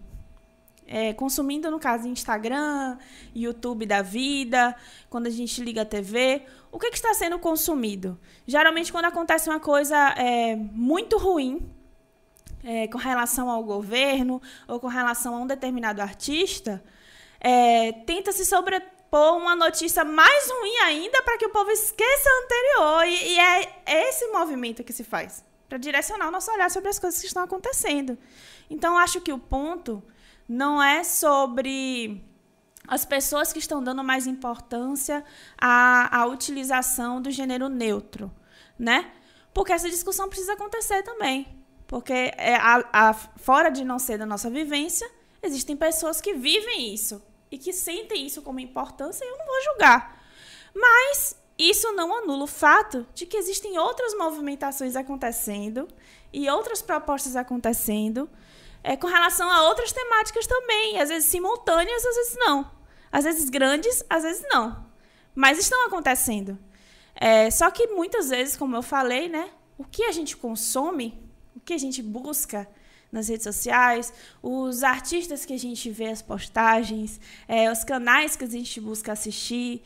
[0.96, 3.00] É, consumindo, no caso, Instagram,
[3.34, 4.76] YouTube da vida,
[5.10, 8.16] quando a gente liga a TV, o que, que está sendo consumido?
[8.46, 11.68] Geralmente, quando acontece uma coisa é, muito ruim,
[12.64, 16.84] é, com relação ao governo ou com relação a um determinado artista,
[17.39, 22.44] é, tenta se sobrepor uma notícia mais ruim ainda para que o povo esqueça a
[22.44, 23.08] anterior.
[23.08, 27.00] E, e é esse movimento que se faz para direcionar o nosso olhar sobre as
[27.00, 28.16] coisas que estão acontecendo.
[28.70, 30.04] Então, acho que o ponto
[30.54, 32.24] não é sobre
[32.88, 35.26] as pessoas que estão dando mais importância
[35.58, 38.32] à, à utilização do gênero neutro,
[38.78, 39.12] né?
[39.51, 41.47] Porque essa discussão precisa acontecer também.
[41.88, 45.10] Porque é, a, a, fora de não ser da nossa vivência,
[45.41, 49.64] existem pessoas que vivem isso e que sentem isso como importância e eu não vou
[49.64, 50.24] julgar.
[50.76, 55.88] Mas isso não anula o fato de que existem outras movimentações acontecendo
[56.32, 58.30] e outras propostas acontecendo
[58.84, 62.72] é, com relação a outras temáticas também, às vezes simultâneas, às vezes não.
[63.12, 64.86] Às vezes grandes, às vezes não.
[65.34, 66.60] Mas estão acontecendo.
[67.16, 71.18] É, só que muitas vezes, como eu falei, né, o que a gente consome,
[71.56, 72.68] o que a gente busca
[73.12, 74.12] nas redes sociais,
[74.42, 79.12] os artistas que a gente vê as postagens, é, os canais que a gente busca
[79.12, 79.84] assistir.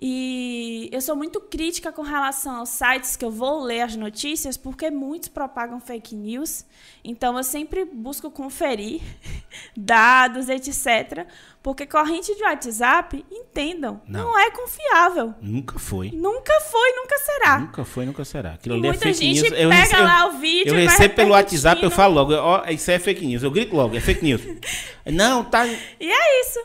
[0.00, 4.54] E eu sou muito crítica com relação aos sites que eu vou ler as notícias,
[4.54, 6.66] porque muitos propagam fake news.
[7.02, 9.00] Então eu sempre busco conferir
[9.74, 11.26] dados, etc.
[11.62, 14.24] Porque corrente de WhatsApp, entendam, Não.
[14.32, 15.34] não, é confiável.
[15.40, 16.10] Nunca foi.
[16.12, 17.58] Nunca foi, nunca será.
[17.58, 18.52] Nunca foi, nunca será.
[18.52, 19.52] Aquilo ali é muita fake gente news.
[19.58, 22.90] Eu pega recebo- lá o vídeo Eu recebo pelo WhatsApp, eu falo logo, ó, isso
[22.90, 23.42] é fake news.
[23.42, 24.42] Eu grito logo, é fake news.
[25.10, 25.66] Não, tá.
[25.66, 26.60] E é isso.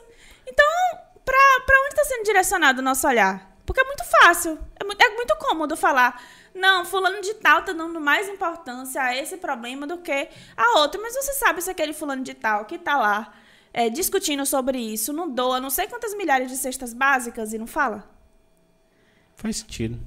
[0.45, 0.65] Então,
[1.25, 3.51] pra, pra onde está sendo direcionado o nosso olhar?
[3.65, 4.59] Porque é muito fácil.
[4.79, 6.21] É muito, é muito cômodo falar.
[6.53, 11.01] Não, fulano de tal tá dando mais importância a esse problema do que a outro.
[11.01, 13.33] Mas você sabe se aquele fulano de tal que tá lá
[13.73, 17.67] é, discutindo sobre isso não doa não sei quantas milhares de cestas básicas e não
[17.67, 18.09] fala?
[19.35, 19.99] Faz sentido.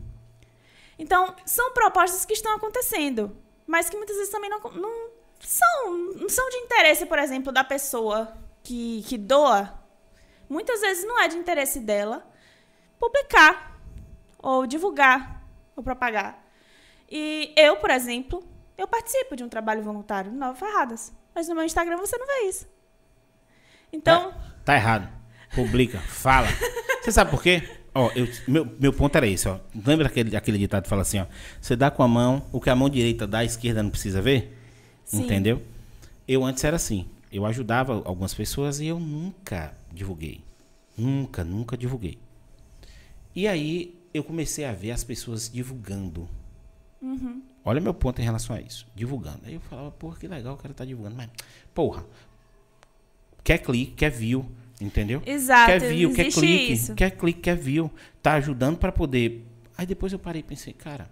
[0.98, 3.36] Então, são propostas que estão acontecendo,
[3.66, 5.10] mas que muitas vezes também não, não,
[5.40, 9.82] são, não são de interesse, por exemplo, da pessoa que, que doa.
[10.48, 12.26] Muitas vezes não é de interesse dela
[12.98, 13.80] publicar,
[14.38, 15.42] ou divulgar,
[15.76, 16.42] ou propagar.
[17.10, 18.42] E eu, por exemplo,
[18.78, 22.26] eu participo de um trabalho voluntário no Nova Ferradas, mas no meu Instagram você não
[22.26, 22.66] vê isso.
[23.92, 25.08] Então, Tá, tá errado.
[25.54, 26.48] Publica, fala.
[27.02, 27.62] Você sabe por quê?
[27.94, 29.58] Ó, eu- meu, meu ponto era esse, ó.
[29.86, 31.26] Lembra aquele, aquele ditado que fala assim, ó?
[31.60, 34.20] Você dá com a mão, o que a mão direita dá, a esquerda não precisa
[34.20, 34.58] ver?
[35.04, 35.22] Sim.
[35.22, 35.62] Entendeu?
[36.26, 37.08] Eu antes era assim.
[37.34, 40.40] Eu ajudava algumas pessoas e eu nunca divulguei.
[40.96, 42.16] Nunca, nunca divulguei.
[43.34, 46.28] E aí eu comecei a ver as pessoas divulgando.
[47.64, 48.86] Olha meu ponto em relação a isso.
[48.94, 49.40] Divulgando.
[49.46, 51.16] Aí eu falava, porra, que legal o cara tá divulgando.
[51.16, 51.28] Mas,
[51.74, 52.06] porra,
[53.42, 54.48] quer clique, quer view,
[54.80, 55.20] entendeu?
[55.26, 56.94] Exato, Quer view, quer clique, isso.
[56.94, 57.90] quer clique, quer view.
[58.22, 59.44] Tá ajudando para poder.
[59.76, 61.10] Aí depois eu parei e pensei, cara,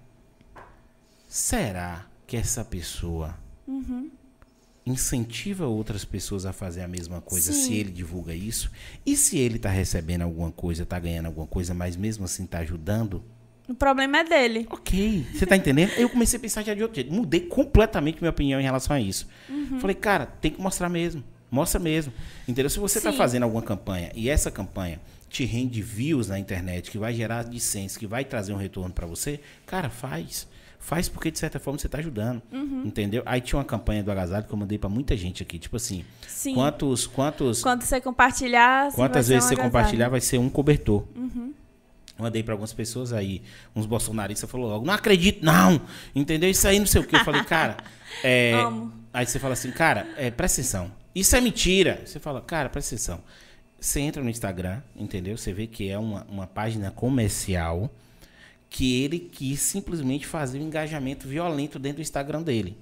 [1.26, 4.08] será que essa pessoa Uhum.
[4.84, 7.62] Incentiva outras pessoas a fazer a mesma coisa Sim.
[7.62, 8.70] se ele divulga isso?
[9.06, 12.58] E se ele tá recebendo alguma coisa, tá ganhando alguma coisa, mas mesmo assim tá
[12.58, 13.22] ajudando?
[13.68, 14.66] o problema é dele.
[14.70, 15.92] Ok, você tá entendendo?
[15.96, 17.12] Eu comecei a pensar já de outro jeito.
[17.12, 19.26] Mudei completamente minha opinião em relação a isso.
[19.48, 19.80] Uhum.
[19.80, 21.22] Falei, cara, tem que mostrar mesmo.
[21.50, 22.12] Mostra mesmo.
[22.46, 22.68] Entendeu?
[22.68, 23.18] Se você tá Sim.
[23.18, 27.98] fazendo alguma campanha e essa campanha te rende views na internet, que vai gerar AdSense,
[27.98, 30.46] que vai trazer um retorno para você, cara, faz.
[30.82, 32.42] Faz porque, de certa forma, você tá ajudando.
[32.50, 32.82] Uhum.
[32.84, 33.22] Entendeu?
[33.24, 35.56] Aí tinha uma campanha do agasalho que eu mandei pra muita gente aqui.
[35.56, 36.54] Tipo assim, Sim.
[36.54, 37.06] quantos.
[37.06, 38.92] quantos Quando você compartilhar.
[38.92, 40.10] Quantas vezes ser você um compartilhar agasalho.
[40.10, 41.04] vai ser um cobertor.
[41.14, 41.54] Uhum.
[42.18, 43.42] Mandei pra algumas pessoas aí,
[43.76, 45.80] uns bolsonaristas falou logo, não acredito, não!
[46.14, 46.50] Entendeu?
[46.50, 47.14] Isso aí não sei o que.
[47.14, 47.76] Eu falei, cara,
[48.22, 48.52] é.
[49.14, 50.90] Aí você fala assim, cara, é, presta atenção.
[51.14, 52.02] Isso é mentira.
[52.04, 53.20] Você fala, cara, presta atenção.
[53.78, 55.36] Você entra no Instagram, entendeu?
[55.36, 57.88] Você vê que é uma, uma página comercial
[58.72, 62.74] que ele quis simplesmente fazer um engajamento violento dentro do Instagram dele.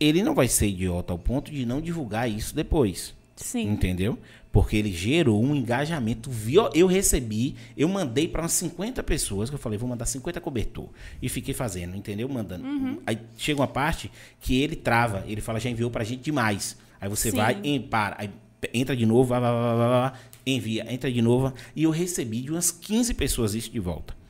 [0.00, 3.14] Ele não vai ser idiota ao ponto de não divulgar isso depois.
[3.36, 3.68] Sim.
[3.70, 4.18] Entendeu?
[4.50, 6.76] Porque ele gerou um engajamento violento.
[6.76, 10.88] Eu recebi, eu mandei para umas 50 pessoas, que eu falei, vou mandar 50 cobertor.
[11.20, 12.26] E fiquei fazendo, entendeu?
[12.26, 12.64] Mandando.
[13.06, 14.10] Aí chega uma parte
[14.40, 16.76] que ele trava, ele fala, já enviou pra gente demais.
[16.98, 17.36] Aí você Sim.
[17.36, 18.30] vai, em, para, aí
[18.72, 20.12] entra de novo, vá, vá, vá, vá,
[20.46, 21.52] envia, entra de novo.
[21.76, 24.21] E eu recebi de umas 15 pessoas isso de volta.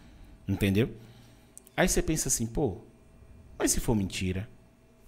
[0.52, 0.90] Entendeu?
[1.76, 2.76] Aí você pensa assim, pô,
[3.58, 4.46] mas se for mentira?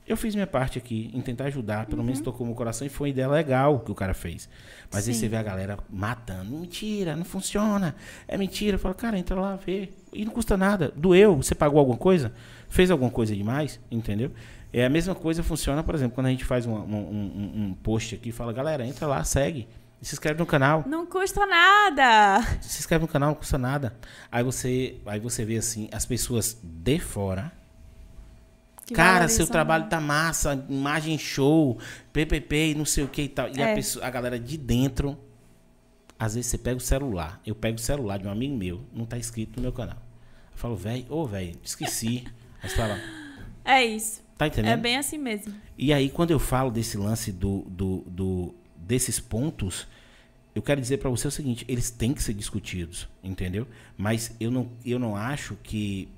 [0.06, 3.08] Eu fiz minha parte aqui em tentar ajudar, pelo menos tocou meu coração e foi
[3.08, 4.48] uma ideia legal que o cara fez.
[4.92, 5.20] Mas aí Sim.
[5.20, 6.50] você vê a galera matando.
[6.50, 7.94] Mentira, não funciona.
[8.28, 8.74] É mentira.
[8.74, 9.88] Eu falo, cara, entra lá, vê.
[10.12, 10.92] E não custa nada.
[10.94, 12.32] Doeu, você pagou alguma coisa?
[12.68, 13.80] Fez alguma coisa demais?
[13.90, 14.30] Entendeu?
[14.74, 17.74] É a mesma coisa funciona, por exemplo, quando a gente faz um, um- um- um
[17.74, 19.66] post aqui e fala, galera, entra lá, segue.
[20.04, 20.84] E se inscreve no canal.
[20.86, 22.42] Não custa nada.
[22.60, 23.96] Se inscreve no canal, não custa nada.
[24.30, 27.50] Aí você, aí você vê assim, as pessoas de fora.
[28.84, 29.92] Que Cara, seu trabalho muito.
[29.92, 31.78] tá massa, imagem show,
[32.12, 33.48] PPP e não sei o que e tal.
[33.48, 33.74] E a, É.
[33.74, 35.18] pessoa, a galera de dentro,
[36.18, 37.40] às vezes você pega o celular.
[37.46, 39.96] Eu pego o celular de um amigo meu, não tá inscrito no meu canal.
[40.52, 42.24] Eu falo, velho, ô, velho, esqueci.
[42.62, 43.00] Aí você fala,
[43.64, 44.20] É isso.
[44.36, 44.72] tá entendendo?
[44.72, 45.54] É bem assim mesmo.
[45.78, 49.88] E aí, quando eu falo desse lance do, do, do- desses pontos,
[50.54, 53.66] eu quero dizer para você o seguinte: eles têm que ser discutidos, entendeu?
[53.96, 56.08] Mas eu não, eu não acho que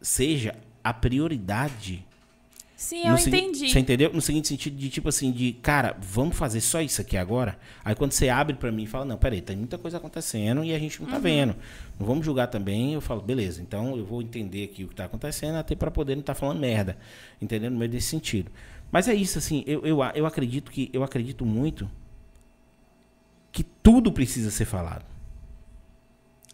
[0.00, 0.54] seja
[0.84, 2.04] a prioridade.
[2.76, 3.70] Sim, eu entendi.
[3.70, 4.12] Você entendeu?
[4.12, 7.58] No seguinte sentido de tipo assim, de cara, vamos fazer só isso aqui agora.
[7.82, 10.74] Aí quando você abre para mim e fala, não, peraí, tem muita coisa acontecendo e
[10.74, 11.06] a gente Uhum.
[11.06, 11.56] não tá vendo.
[11.98, 12.92] Não vamos julgar também.
[12.92, 16.16] Eu falo, beleza, então eu vou entender aqui o que tá acontecendo, até para poder
[16.16, 16.98] não estar falando merda.
[17.40, 17.70] Entendeu?
[17.70, 18.50] No meio desse sentido.
[18.92, 21.90] Mas é isso, assim, eu, eu, eu acredito que eu acredito muito
[23.56, 25.02] que tudo precisa ser falado.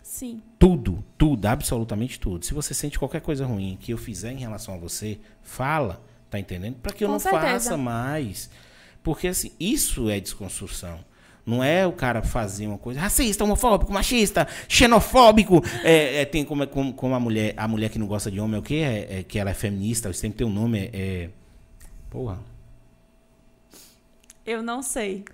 [0.05, 0.41] Sim.
[0.57, 2.45] Tudo, tudo, absolutamente tudo.
[2.45, 6.01] Se você sente qualquer coisa ruim que eu fizer em relação a você, fala,
[6.31, 6.77] tá entendendo?
[6.77, 7.45] Para que eu Com não certeza.
[7.45, 8.49] faça mais.
[9.03, 11.01] Porque assim, isso é desconstrução.
[11.45, 15.61] Não é o cara fazer uma coisa racista, homofóbico, machista, xenofóbico.
[15.83, 18.55] É, é, tem como, como, como a mulher, a mulher que não gosta de homem
[18.55, 18.75] é o quê?
[18.77, 21.31] É, é que ela é feminista, isso tem um nome, é, é-
[22.09, 22.39] Porra.
[24.47, 25.25] Eu não sei.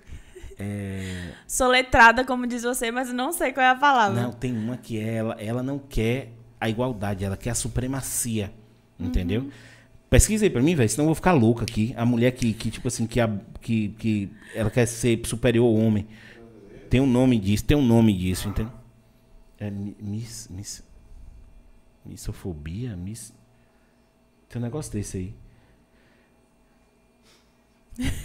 [0.58, 4.20] É, Sou letrada, como diz você, mas não sei qual é a palavra.
[4.20, 8.52] Não, tem uma que é ela, ela não quer a igualdade, ela quer a supremacia.
[8.98, 9.42] Entendeu?
[9.42, 9.50] Uhum.
[10.10, 11.94] Pesquisa aí pra mim, velho, senão eu vou ficar louca aqui.
[11.96, 13.30] A mulher que, que tipo assim, que, a,
[13.60, 16.06] que, que ela quer ser superior ao homem.
[16.90, 18.72] Tem um nome disso, tem um nome disso, entendeu?
[19.60, 20.82] É mi- miss, miss,
[22.04, 22.96] missofobia?
[22.96, 23.32] Miss,
[24.48, 25.34] tem um negócio desse aí.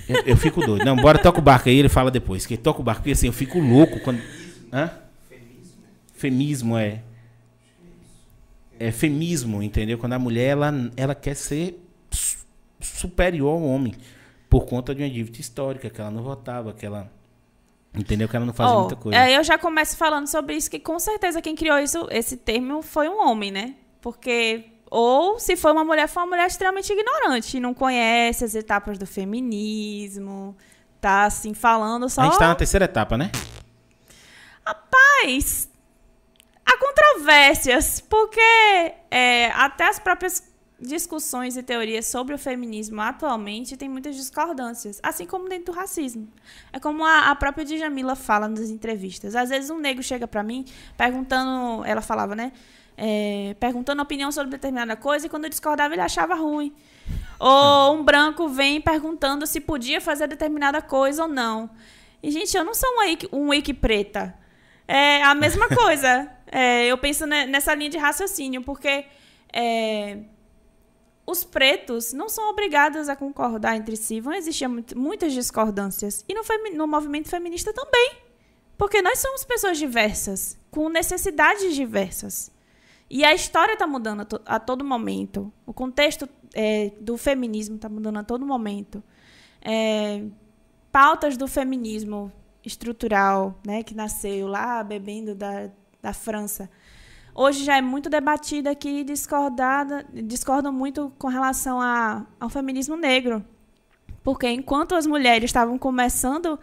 [0.07, 0.85] Eu, eu fico doido.
[0.85, 2.45] Não, bora, toca o barco aí, ele fala depois.
[2.45, 4.21] Que toca o barco, porque assim, eu fico louco quando.
[4.71, 4.91] Hã?
[6.13, 7.01] Femismo, é.
[8.79, 9.97] É femismo, entendeu?
[9.97, 11.79] Quando a mulher, ela, ela quer ser
[12.11, 12.45] su-
[12.81, 13.93] superior ao homem.
[14.49, 17.11] Por conta de uma dívida histórica, que ela não votava, que ela.
[17.95, 18.27] Entendeu?
[18.27, 19.17] Que ela não fazia Ó, muita coisa.
[19.17, 22.81] é, eu já começo falando sobre isso, que com certeza quem criou isso, esse termo
[22.81, 23.75] foi um homem, né?
[24.01, 24.63] Porque,
[24.95, 29.07] ou se foi uma mulher, foi uma mulher extremamente ignorante, não conhece as etapas do
[29.07, 30.55] feminismo,
[31.01, 32.21] tá assim, falando só.
[32.21, 33.31] A gente tá na terceira etapa, né?
[35.25, 35.67] Mas
[36.63, 38.39] há controvérsias, porque
[39.09, 40.52] é, até as próprias
[40.83, 46.27] discussões e teorias sobre o feminismo atualmente têm muitas discordâncias, assim como dentro do racismo.
[46.71, 49.35] É como a, a própria Djamila fala nas entrevistas.
[49.35, 50.65] Às vezes um negro chega pra mim
[50.97, 52.51] perguntando, ela falava, né?
[52.95, 56.73] É, perguntando opinião sobre determinada coisa e quando eu discordava ele achava ruim.
[57.39, 61.69] Ou um branco vem perguntando se podia fazer determinada coisa ou não.
[62.21, 64.33] E, gente, eu não sou um wiki, um wiki preta.
[64.87, 66.29] É a mesma coisa.
[66.51, 69.05] É, eu penso ne- nessa linha de raciocínio, porque
[69.51, 70.19] é,
[71.25, 74.19] os pretos não são obrigados a concordar entre si.
[74.19, 76.23] Vão existir muitas discordâncias.
[76.27, 76.41] E no,
[76.75, 78.17] no movimento feminista também.
[78.77, 82.51] Porque nós somos pessoas diversas, com necessidades diversas.
[83.09, 85.53] E a história está mudando a, to- a todo momento.
[85.65, 89.01] O contexto é, do feminismo está mudando a todo momento.
[89.61, 90.23] É,
[90.91, 92.31] pautas do feminismo
[92.65, 95.69] estrutural, né, que nasceu lá bebendo da,
[96.01, 96.69] da França.
[97.35, 102.95] Hoje já é muito debatida aqui e discordada, discordam muito com relação a, ao feminismo
[102.95, 103.43] negro.
[104.23, 106.57] Porque enquanto as mulheres estavam começando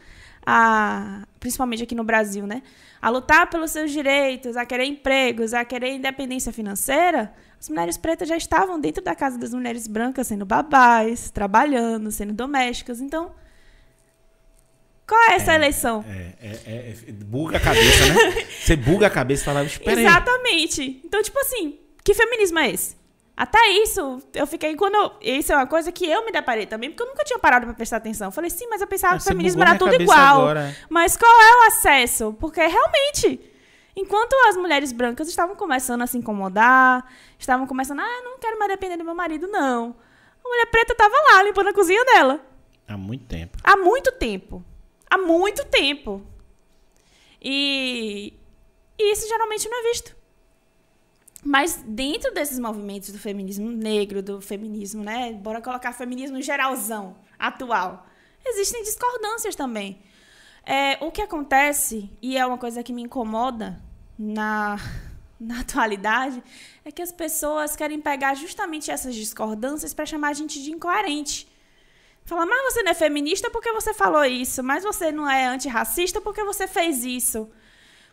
[0.46, 2.62] a, principalmente aqui no Brasil, né,
[3.00, 8.28] a lutar pelos seus direitos, a querer empregos, a querer independência financeira, as mulheres pretas
[8.28, 13.00] já estavam dentro da casa das mulheres brancas, sendo babás, trabalhando, sendo domésticas.
[13.00, 13.32] Então,
[15.10, 16.04] qual é essa É, eleição?
[16.08, 18.46] É, é, é, buga a cabeça, né?
[18.62, 20.06] Você buga a cabeça e fala, espera aí.
[20.06, 21.00] Exatamente.
[21.04, 22.96] Então, tipo assim, que feminismo é esse?
[23.36, 26.90] Até isso, eu fiquei quando eu, isso é uma coisa que eu me deparei também,
[26.90, 28.28] porque eu nunca tinha parado pra prestar atenção.
[28.28, 30.42] Eu falei, sim, mas eu pensava É, que o feminismo era tudo igual.
[30.42, 30.76] agora.
[30.88, 32.36] Mas qual é o acesso?
[32.38, 33.40] Porque realmente,
[33.96, 37.04] enquanto as mulheres brancas estavam começando a se incomodar,
[37.38, 39.96] estavam começando, ah, não quero mais depender do meu marido, não.
[40.44, 42.40] A mulher preta tava lá limpando a cozinha dela.
[42.86, 43.56] Há muito tempo.
[43.64, 44.62] Há muito tempo.
[45.10, 46.22] Há muito tempo.
[47.42, 48.32] E,
[48.98, 50.16] e isso geralmente não é visto.
[51.42, 55.32] Mas dentro desses movimentos do feminismo negro, do feminismo, né?
[55.32, 58.06] Bora colocar feminismo geralzão, atual.
[58.44, 60.00] Existem discordâncias também.
[60.64, 63.82] É, o que acontece, e é uma coisa que me incomoda
[64.18, 64.76] na,
[65.40, 66.42] na atualidade,
[66.84, 71.49] é que as pessoas querem pegar justamente essas discordâncias para chamar a gente de incoerente.
[72.30, 76.20] Falar, mas você não é feminista porque você falou isso, mas você não é antirracista
[76.20, 77.50] porque você fez isso.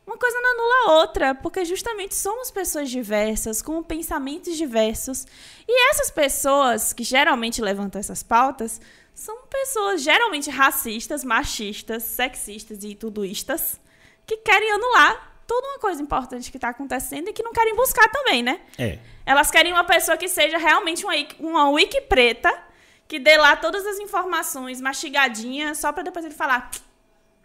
[0.08, 5.28] Uma coisa não anula a outra, porque justamente somos pessoas diversas, com pensamentos diversos.
[5.68, 8.82] E essas pessoas que geralmente levantam essas pautas
[9.14, 13.80] são pessoas geralmente racistas, machistas, sexistas e tudoistas,
[14.26, 18.10] que querem anular toda uma coisa importante que está acontecendo e que não querem buscar
[18.10, 18.62] também, né?
[18.80, 18.98] É.
[19.28, 22.66] Elas querem uma pessoa que seja realmente uma, uma wiki preta,
[23.08, 26.70] que dê lá todas as informações mastigadinhas, só para depois ele falar.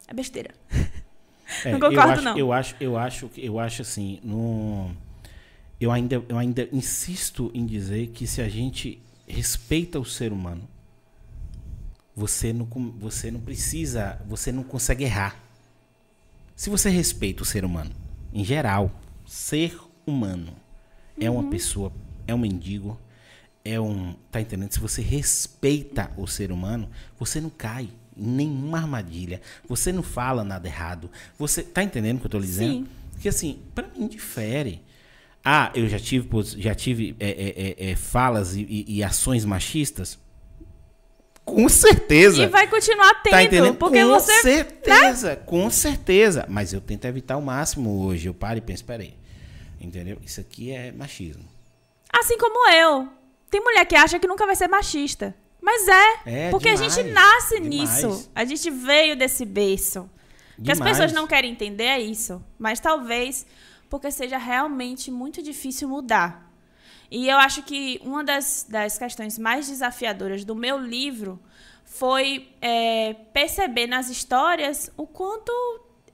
[0.09, 0.55] É besteira.
[1.65, 2.39] É, Não concordo, eu acho, não.
[2.39, 4.91] Eu acho, eu acho, eu acho assim, no,
[5.81, 10.67] eu ainda, eu ainda insisto em dizer que se a gente respeita o ser humano,
[12.15, 12.67] você não,
[12.99, 15.37] você não precisa, você não consegue errar.
[16.55, 17.91] Se você respeita o ser humano,
[18.33, 18.91] em geral,
[19.27, 20.55] ser humano
[21.21, 21.39] é Uhum.
[21.41, 21.93] uma pessoa,
[22.27, 22.99] é um mendigo,
[23.65, 24.73] é um, tá entendendo?
[24.73, 26.89] Se você respeita o ser humano,
[27.19, 29.41] você não cai em nenhuma armadilha.
[29.69, 31.11] Você não fala nada errado.
[31.39, 32.73] Você tá entendendo o que eu tô lhe dizendo?
[32.73, 32.89] Sim.
[33.13, 34.83] Porque assim, para mim difere.
[35.45, 39.45] Ah, eu já tive, já tive é, é, é, é, falas e, e- e ações
[39.45, 40.19] machistas.
[41.45, 42.43] Com certeza.
[42.43, 43.75] E vai continuar tendo, Tá entendendo?
[43.75, 44.33] porque com você.
[44.33, 44.41] né?
[44.43, 46.47] certeza, com certeza.
[46.49, 48.27] Mas eu tento evitar o máximo hoje.
[48.29, 49.15] Eu paro e penso, peraí.
[49.81, 50.19] Entendeu?
[50.25, 51.43] Isso aqui é machismo.
[52.13, 53.09] Assim como eu.
[53.53, 55.37] Tem mulher que acha que nunca vai ser machista.
[55.61, 56.47] Mas é.
[56.47, 58.03] É, porque a demais, gente nasce demais.
[58.03, 58.31] nisso.
[58.35, 60.09] A gente veio desse berço.
[60.59, 62.43] O que as pessoas não querem entender é isso.
[62.59, 63.45] Mas talvez
[63.91, 66.51] porque seja realmente muito difícil mudar.
[67.11, 71.39] E eu acho que uma das, das questões mais desafiadoras do meu livro
[71.85, 75.53] foi é, perceber nas histórias o quanto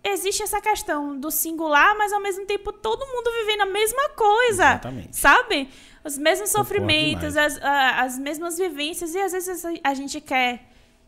[0.03, 4.64] existe essa questão do singular, mas ao mesmo tempo todo mundo vivendo a mesma coisa.
[4.70, 5.16] Exatamente.
[5.16, 5.68] Sabe?
[6.09, 7.59] Os mesmos sofrimentos, as,
[8.04, 10.52] as mesmas vivências, e às vezes a- gente quer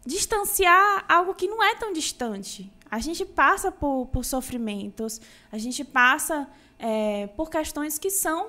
[0.05, 2.71] distanciar algo que não é tão distante.
[2.91, 5.21] A gente passa por, por sofrimentos,
[5.51, 6.47] a gente passa
[6.79, 8.49] é, por questões que são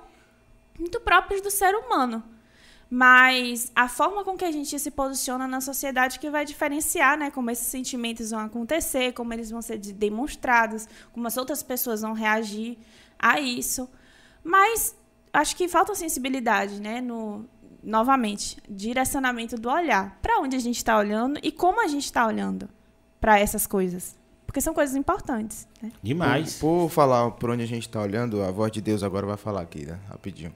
[0.80, 2.24] muito próprias do ser humano.
[2.90, 7.32] Mas a forma com que a gente se posiciona na sociedade que vai diferenciar, né?
[7.32, 12.02] Como esses sentimentos vão acontecer, como eles vão ser de- demonstrados, como as outras pessoas
[12.02, 12.78] vão reagir
[13.18, 13.90] a isso.
[14.44, 14.94] Mas
[15.34, 17.02] acho que falta sensibilidade, né?
[17.02, 17.46] No,
[17.84, 20.18] novamente, direcionamento do olhar.
[20.22, 22.70] Para onde a gente está olhando e como a gente está olhando
[23.20, 24.16] para essas coisas.
[24.46, 25.92] Porque são coisas importantes, né?
[26.04, 26.56] Demais.
[26.56, 29.38] Por, por falar por onde a gente está olhando, a voz de Deus agora vai
[29.38, 29.98] falar aqui, né?
[30.10, 30.54] Rapidinho.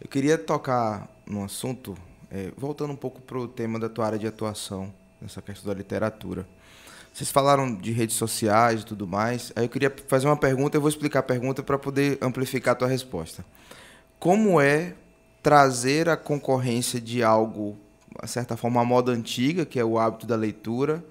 [0.00, 1.94] Eu queria tocar num assunto,
[2.30, 5.76] é, voltando um pouco para o tema da tua área de atuação, nessa questão da
[5.76, 6.46] literatura.
[7.12, 9.52] Vocês falaram de redes sociais e tudo mais.
[9.54, 12.74] Aí eu queria fazer uma pergunta, eu vou explicar a pergunta para poder amplificar a
[12.74, 13.44] tua resposta.
[14.24, 14.94] Como é
[15.42, 17.76] trazer a concorrência de algo,
[18.22, 21.04] de certa forma, a moda antiga, que é o hábito da leitura,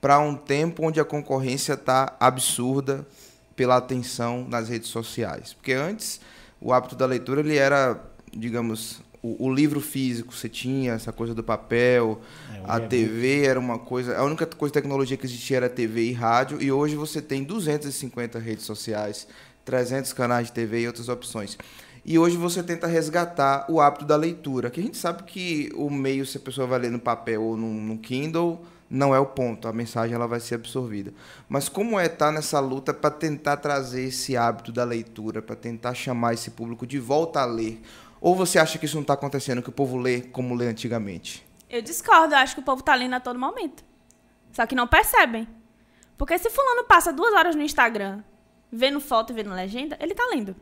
[0.00, 3.06] para um tempo onde a concorrência está absurda
[3.54, 5.52] pela atenção nas redes sociais.
[5.52, 6.18] Porque antes
[6.58, 8.02] o hábito da leitura ele era,
[8.34, 12.22] digamos, o, o livro físico você tinha essa coisa do papel,
[12.54, 16.04] É, a TV era uma coisa, a única coisa de tecnologia que existia era TV
[16.04, 19.28] e rádio e hoje você tem 250 redes sociais,
[19.62, 21.58] 300 canais de TV e outras opções.
[22.08, 25.90] E hoje você tenta resgatar o hábito da leitura, que a gente sabe que o
[25.90, 29.26] meio, se a pessoa vai ler no papel ou no, no Kindle, não é o
[29.26, 31.12] ponto, a mensagem ela vai ser absorvida.
[31.48, 35.94] Mas como é estar nessa luta para tentar trazer esse hábito da leitura, para tentar
[35.94, 37.82] chamar esse público de volta a ler?
[38.20, 41.44] Ou você acha que isso não está acontecendo, que o povo lê como lê antigamente?
[41.68, 43.84] Eu discordo, eu acho que o povo tá lendo a todo momento.
[44.52, 45.48] Só que não percebem.
[46.16, 48.22] Porque se fulano passa duas horas no Instagram,
[48.70, 50.54] vendo foto e vendo legenda, ele tá lendo.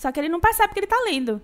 [0.00, 1.42] Só que ele não percebe que ele está lendo.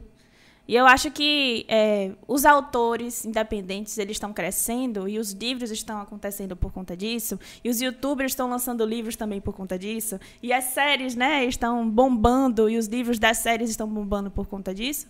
[0.66, 6.00] E eu acho que é, os autores independentes eles estão crescendo e os livros estão
[6.00, 10.54] acontecendo por conta disso e os YouTubers estão lançando livros também por conta disso e
[10.54, 15.07] as séries né estão bombando e os livros das séries estão bombando por conta disso.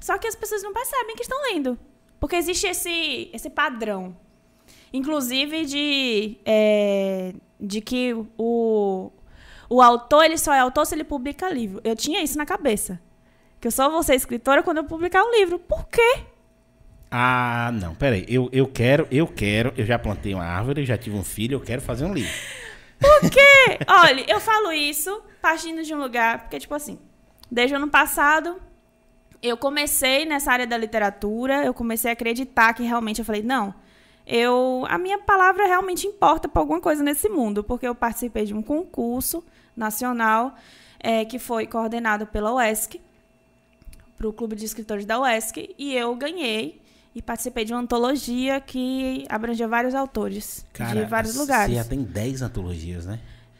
[0.00, 1.78] Só que as pessoas não percebem que estão lendo
[2.18, 4.16] porque existe esse esse padrão,
[4.92, 9.12] inclusive de é, de que o
[9.72, 11.80] o autor, ele só é autor se ele publica livro.
[11.82, 13.00] Eu tinha isso na cabeça.
[13.58, 15.58] Que eu só vou ser escritora quando eu publicar um livro.
[15.58, 16.24] Por quê?
[17.10, 18.26] Ah, não, peraí.
[18.28, 21.60] Eu, eu quero, eu quero, eu já plantei uma árvore, já tive um filho, eu
[21.60, 22.32] quero fazer um livro.
[22.98, 23.78] Por quê?
[23.88, 26.98] Olha, eu falo isso partindo de um lugar, porque, tipo assim,
[27.50, 28.60] desde o ano passado,
[29.42, 33.74] eu comecei nessa área da literatura, eu comecei a acreditar que realmente eu falei, não,
[34.26, 38.52] eu a minha palavra realmente importa para alguma coisa nesse mundo, porque eu participei de
[38.52, 39.42] um concurso
[39.76, 40.54] nacional,
[40.98, 43.00] é, que foi coordenado pela UESC,
[44.16, 46.80] para o Clube de Escritores da UESC, e eu ganhei
[47.14, 51.74] e participei de uma antologia que abrangia vários autores Cara, de vários lugares.
[51.74, 53.18] Você já tem 10 antologias, né?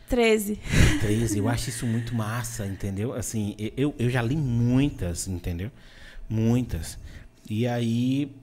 [0.08, 0.58] 13.
[1.00, 3.12] 13, eu acho isso muito massa, entendeu?
[3.12, 5.70] Assim, eu, eu já li muitas, entendeu?
[6.28, 6.98] Muitas.
[7.48, 8.34] E aí,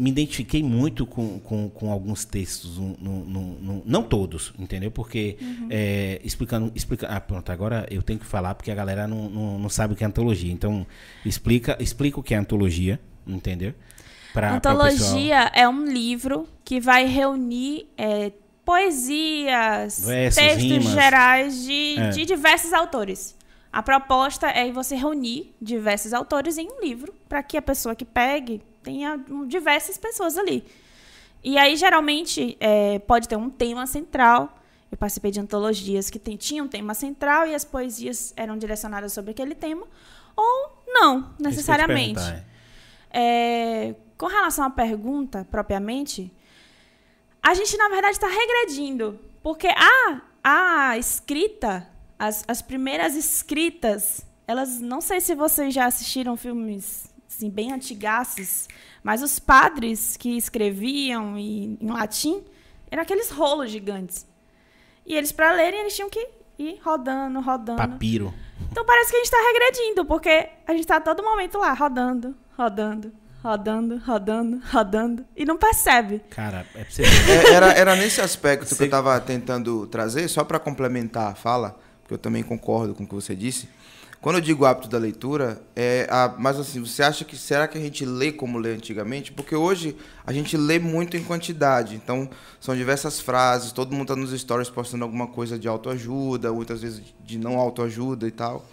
[0.00, 4.90] me identifiquei muito com, com, com alguns textos, no, no, no, não todos, entendeu?
[4.90, 5.68] Porque, uhum.
[5.68, 9.58] é, explicando, explica, ah, pronto, agora eu tenho que falar porque a galera não, não,
[9.58, 10.50] não, sabe o que é antologia.
[10.50, 10.86] Então,
[11.22, 13.74] explica, explica o que é antologia, entendeu?
[14.32, 18.32] Pra, antologia é um livro que vai reunir é,
[18.64, 20.92] poesias, Versos, textos rimas.
[20.92, 22.08] gerais de, é.
[22.08, 23.36] de diversos autores.
[23.70, 28.04] A proposta é você reunir diversos autores em um livro para que a pessoa que
[28.06, 30.64] pegue tenha diversas pessoas ali.
[31.42, 34.58] E aí, geralmente, é, pode ter um tema central.
[34.90, 39.12] Eu participei de antologias que tem, tinham um tema central e as poesias eram direcionadas
[39.12, 39.86] sobre aquele tema.
[40.36, 42.20] Ou não, necessariamente.
[43.10, 46.32] É, com relação à pergunta, propriamente,
[47.42, 49.18] a gente, na verdade, está regredindo.
[49.42, 56.36] Porque a, a escrita, as, as primeiras escritas, elas, não sei se vocês já assistiram
[56.36, 57.09] filmes
[57.40, 58.68] assim, bem antigaços,
[59.02, 62.44] mas os padres que escreviam em, em latim
[62.90, 64.26] eram aqueles rolos gigantes.
[65.06, 66.28] E eles, para lerem, eles tinham que
[66.58, 67.78] ir rodando, rodando.
[67.78, 68.34] Papiro.
[68.70, 71.72] Então parece que a gente está regredindo, porque a gente está a todo momento lá,
[71.72, 73.12] rodando, rodando,
[73.42, 76.20] rodando, rodando, rodando, e não percebe.
[76.30, 78.76] Cara, é pra você é, era, era nesse aspecto você...
[78.76, 83.04] que eu estava tentando trazer, só para complementar a fala, porque eu também concordo com
[83.04, 83.68] o que você disse.
[84.20, 87.78] Quando eu digo hábito da leitura, é a, mas assim, você acha que será que
[87.78, 89.32] a gente lê como lê antigamente?
[89.32, 89.96] Porque hoje
[90.26, 91.94] a gente lê muito em quantidade.
[91.94, 92.28] Então,
[92.60, 97.02] são diversas frases, todo mundo está nos stories postando alguma coisa de autoajuda, muitas vezes
[97.24, 98.66] de não autoajuda e tal.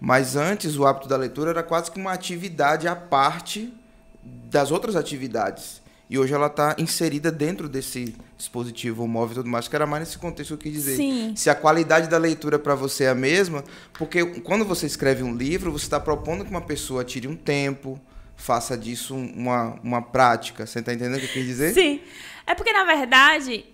[0.00, 3.74] Mas antes o hábito da leitura era quase que uma atividade à parte
[4.22, 5.81] das outras atividades.
[6.12, 10.00] E hoje ela está inserida dentro desse dispositivo móvel e tudo mais, que era mais
[10.00, 10.94] nesse contexto que eu quis dizer.
[10.94, 11.32] Sim.
[11.34, 15.34] Se a qualidade da leitura para você é a mesma, porque quando você escreve um
[15.34, 17.98] livro, você está propondo que uma pessoa tire um tempo,
[18.36, 20.66] faça disso uma, uma prática.
[20.66, 21.72] Você está entendendo o que eu quis dizer?
[21.72, 22.02] Sim.
[22.46, 23.64] É porque, na verdade,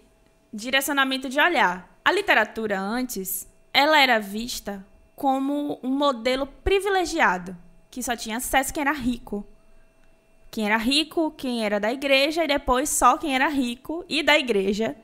[0.55, 1.93] direcionamento de olhar.
[2.05, 4.86] A literatura antes, ela era vista
[5.16, 7.57] como um modelo privilegiado,
[7.91, 9.45] que só tinha acesso quem era rico
[10.51, 14.38] quem era rico, quem era da igreja, e depois só quem era rico e da
[14.38, 14.96] igreja.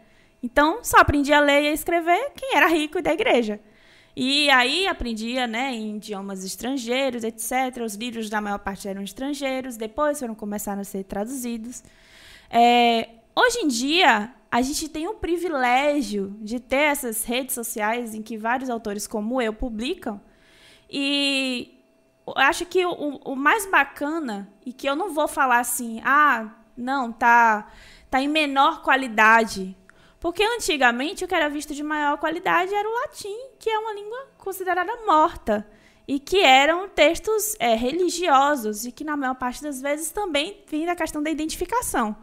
[0.42, 3.60] Então, só aprendia a ler e a escrever quem era rico e da igreja.
[4.16, 7.82] E aí aprendia né, em idiomas estrangeiros, etc.
[7.84, 11.82] Os livros, da maior parte, eram estrangeiros, depois foram começando a ser traduzidos.
[12.48, 18.22] É, hoje em dia, a gente tem o privilégio de ter essas redes sociais em
[18.22, 20.20] que vários autores como eu publicam.
[20.88, 21.73] E
[22.34, 27.12] acho que o, o, mais bacana, e que eu não vou falar assim, ah, não,
[27.12, 27.70] tá,
[28.10, 29.76] tá em menor qualidade.
[30.18, 33.92] Porque antigamente o que era visto de maior qualidade era o latim, que é uma
[33.92, 35.66] língua considerada morta.
[36.08, 40.86] E que eram textos é, religiosos, e que na maior parte das vezes também vem
[40.86, 42.16] da questão da identificação.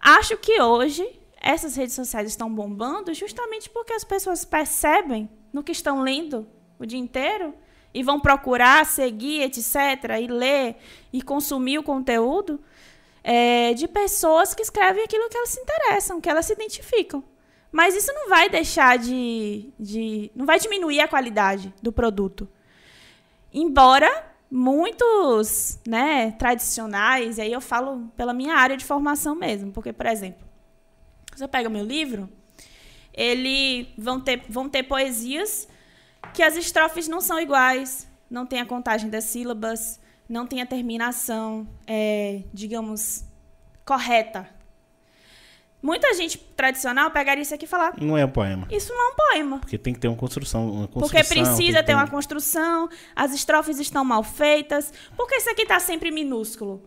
[0.00, 1.06] Acho que hoje
[1.40, 6.46] essas redes sociais estão bombando justamente porque as pessoas percebem no que estão lendo
[6.78, 7.54] o dia inteiro
[7.96, 10.76] e vão procurar seguir, etc., e ler
[11.10, 12.60] e consumir o conteúdo
[13.24, 17.24] é, de pessoas que escrevem aquilo que elas se interessam, que elas se identificam.
[17.72, 20.30] Mas isso não vai deixar de, de.
[20.34, 22.46] não vai diminuir a qualidade do produto.
[23.50, 29.90] Embora muitos né, tradicionais, e aí eu falo pela minha área de formação mesmo, porque,
[29.90, 30.46] por exemplo,
[31.34, 32.28] você pega meu livro,
[33.14, 35.66] ele vão ter, vão ter poesias
[36.36, 39.98] que as estrofes não são iguais, não tem a contagem das sílabas,
[40.28, 43.24] não tem a terminação, é, digamos,
[43.86, 44.46] correta.
[45.80, 47.94] Muita gente tradicional pegaria isso aqui e falar.
[47.98, 48.68] Não é um poema.
[48.70, 49.58] Isso não é um poema.
[49.60, 50.68] Porque tem que ter uma construção.
[50.68, 54.92] Uma construção Porque precisa ter tem uma construção, as estrofes estão mal feitas.
[55.16, 56.86] Por que isso aqui está sempre minúsculo?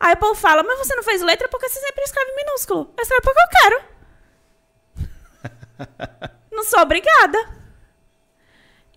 [0.00, 2.94] Aí o povo fala, mas você não fez letra porque você sempre escreve minúsculo.
[2.96, 3.82] Eu escrevo porque eu quero.
[6.50, 7.58] não sou obrigada.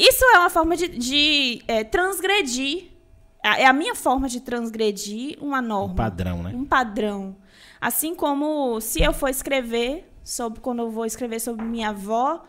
[0.01, 2.89] Isso é uma forma de, de é, transgredir.
[3.43, 5.93] É a minha forma de transgredir uma norma.
[5.93, 6.51] Um padrão, né?
[6.55, 7.35] Um padrão.
[7.79, 12.43] Assim como se eu for escrever sobre quando eu vou escrever sobre minha avó,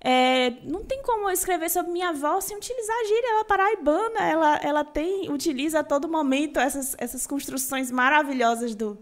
[0.00, 3.30] é, não tem como eu escrever sobre minha avó sem utilizar a gíria.
[3.30, 8.98] Ela é paraibana, ela, ela tem, utiliza a todo momento essas, essas construções maravilhosas do,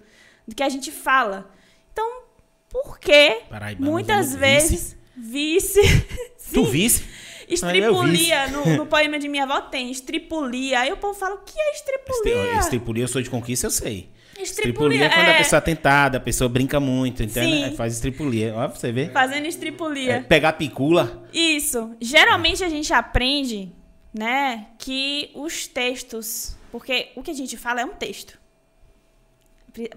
[0.46, 1.50] do que a gente fala.
[1.92, 2.22] Então,
[2.68, 3.42] por que
[3.78, 4.38] muitas vice.
[4.38, 5.80] vezes vice.
[6.52, 6.70] Tu Sim.
[6.70, 7.25] visse?
[7.48, 10.80] Estripulia, no, no poema de minha avó tem, estripulia.
[10.80, 12.58] Aí o povo fala, o que é estripulia?
[12.58, 14.10] Estripulia, eu sou de conquista, eu sei.
[14.38, 15.38] Estripulia, é quando a é.
[15.38, 17.26] pessoa é tentada, a pessoa brinca muito?
[17.28, 17.64] Sim.
[17.64, 18.54] Aí Faz estripulia.
[18.54, 19.12] Ó, pra você ver.
[19.12, 20.26] Fazendo É, estripulia.
[20.28, 21.26] pegar picula.
[21.32, 21.94] Isso.
[22.00, 23.72] Geralmente a gente aprende,
[24.12, 28.38] né, que os textos, porque o que a gente fala é um texto.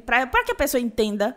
[0.05, 1.35] Para que a pessoa entenda,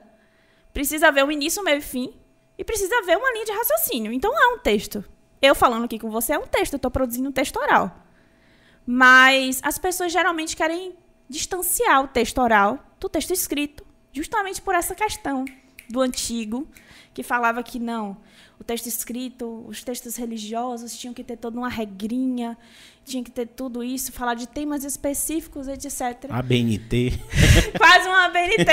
[0.72, 2.12] precisa ver o início, o meio e fim
[2.58, 4.12] e precisa ver uma linha de raciocínio.
[4.12, 5.04] Então é um texto.
[5.42, 7.90] Eu falando aqui com você é um texto, eu estou produzindo um texto oral.
[8.86, 10.94] Mas as pessoas geralmente querem
[11.28, 15.44] distanciar o texto oral do texto escrito, justamente por essa questão
[15.90, 16.68] do antigo,
[17.12, 18.16] que falava que não,
[18.58, 22.56] o texto escrito, os textos religiosos tinham que ter toda uma regrinha,
[23.04, 26.30] tinha que ter tudo isso, falar de temas específicos, etc.
[26.30, 27.12] ABNT.
[27.76, 28.64] Quase uma ABNT.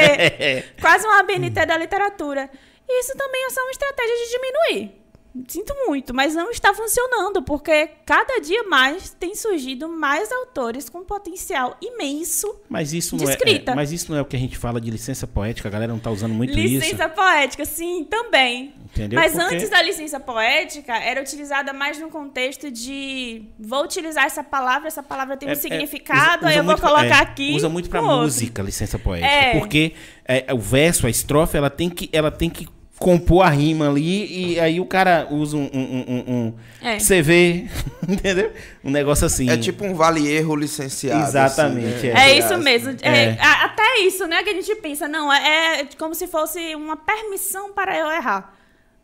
[0.80, 2.50] quase uma ABNT da literatura.
[2.88, 4.99] E isso também é só uma estratégia de diminuir.
[5.48, 11.04] Sinto muito, mas não está funcionando, porque cada dia mais tem surgido mais autores com
[11.04, 12.60] potencial imenso.
[12.68, 13.72] Mas isso, De não é, escrita.
[13.72, 15.92] é- mas isso não é o que a gente fala de licença poética, a galera
[15.94, 16.84] não tá usando muito isso.
[16.84, 18.74] licença poética, sim, também.
[18.86, 19.20] Entendeu?
[19.20, 24.44] Mas Porque- antes da licença poética, era utilizada mais no contexto de vou utilizar essa
[24.44, 27.22] palavra, essa palavra tem um É- é, significado, usa- aí usa eu vou colocar é,
[27.22, 27.54] aqui.
[27.54, 28.02] Usa muito outro.
[28.04, 29.28] música, licença poética.
[29.32, 29.60] É.
[29.60, 29.94] Porque
[30.26, 32.68] é, o verso, a estrofe, ela tem que, ela tem que
[33.00, 35.70] compor a rima ali e aí o cara usa um.
[35.74, 36.98] um, um, um- um É.
[36.98, 37.70] CV,
[38.08, 38.52] entendeu?
[38.84, 39.50] Um negócio assim.
[39.50, 41.24] É tipo um vale-erro licenciado.
[41.24, 42.14] Exatamente, assim, é.
[42.14, 42.20] né?
[42.20, 42.90] É Entre isso mesmo.
[43.02, 43.24] É.
[43.24, 45.08] É, até isso, né, que a gente pensa.
[45.08, 48.56] Não, é, é como se fosse uma permissão para eu errar.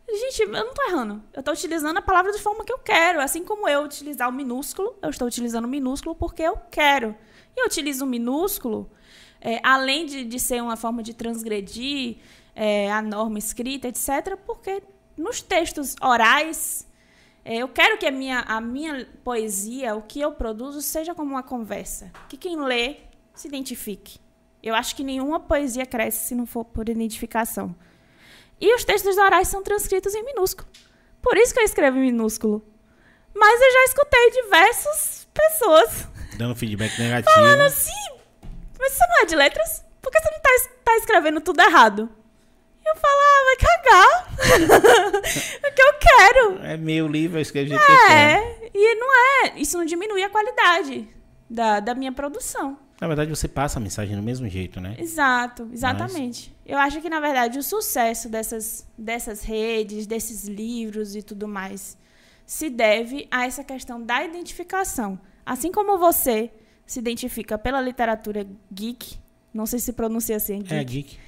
[0.08, 1.20] Gente, eu não tô errando.
[1.34, 3.20] Eu tô utilizando a palavra de forma que eu quero.
[3.20, 7.14] Assim como eu utilizar o minúsculo, eu estou utilizando o minúsculo porque eu quero.
[7.56, 8.88] E eu utilizo o minúsculo,
[9.40, 12.18] é, além de, de ser uma forma de transgredir
[12.56, 14.82] é, a norma escrita, etc., porque
[15.16, 16.86] nos textos orais,
[17.44, 21.30] é, eu quero que a minha, a minha poesia, o que eu produzo, seja como
[21.32, 22.10] uma conversa.
[22.28, 22.96] Que quem lê
[23.34, 24.18] se identifique.
[24.62, 27.76] Eu acho que nenhuma poesia cresce se não for por identificação.
[28.60, 30.66] E os textos orais são transcritos em minúsculo.
[31.20, 32.64] Por isso que eu escrevo em minúsculo.
[33.34, 36.08] Mas eu já escutei diversas pessoas
[36.38, 37.34] Dando feedback negativo.
[37.34, 37.92] falando assim:
[38.78, 39.84] Mas você não é de letras?
[40.00, 42.08] Por que você não tá, es- tá escrevendo tudo errado?
[42.86, 45.16] Eu falava, vai cagar.
[45.64, 46.64] é o que eu quero.
[46.64, 48.12] É meu livro, eu escrevo jeito que quero.
[48.12, 49.58] É, e não é.
[49.58, 51.08] Isso não diminui a qualidade
[51.50, 52.78] da, da minha produção.
[53.00, 54.96] Na verdade, você passa a mensagem do mesmo jeito, né?
[54.98, 56.54] Exato, exatamente.
[56.64, 61.98] Eu acho que, na verdade, o sucesso dessas, dessas redes, desses livros e tudo mais,
[62.46, 65.20] se deve a essa questão da identificação.
[65.44, 66.50] Assim como você
[66.86, 69.18] se identifica pela literatura geek,
[69.52, 71.18] não sei se pronuncia assim, geek, É, geek.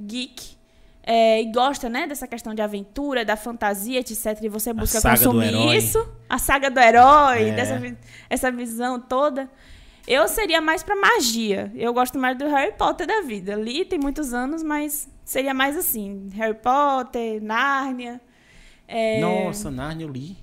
[0.00, 0.56] geek
[1.02, 4.38] é, e gosta né, dessa questão de aventura, da fantasia, etc.
[4.42, 7.52] E você busca consumir isso, a saga do herói, É.
[7.54, 7.96] dessa
[8.30, 9.50] essa visão toda.
[10.06, 11.70] Eu seria mais pra magia.
[11.76, 13.54] Eu gosto mais do Harry Potter da vida.
[13.54, 18.20] Li tem muitos anos, mas seria mais assim: Harry Potter, Nárnia.
[18.88, 20.36] É, Nossa, Narnia eu li.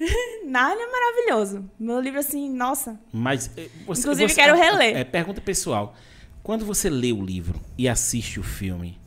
[0.46, 1.70] Nárnia é maravilhoso.
[1.78, 2.98] Meu livro, assim, nossa.
[3.12, 4.96] Mas eh, você, Inclusive, você- quero reler.
[4.96, 5.94] É, pergunta pessoal.
[6.42, 8.98] Quando você lê o livro e assiste o filme,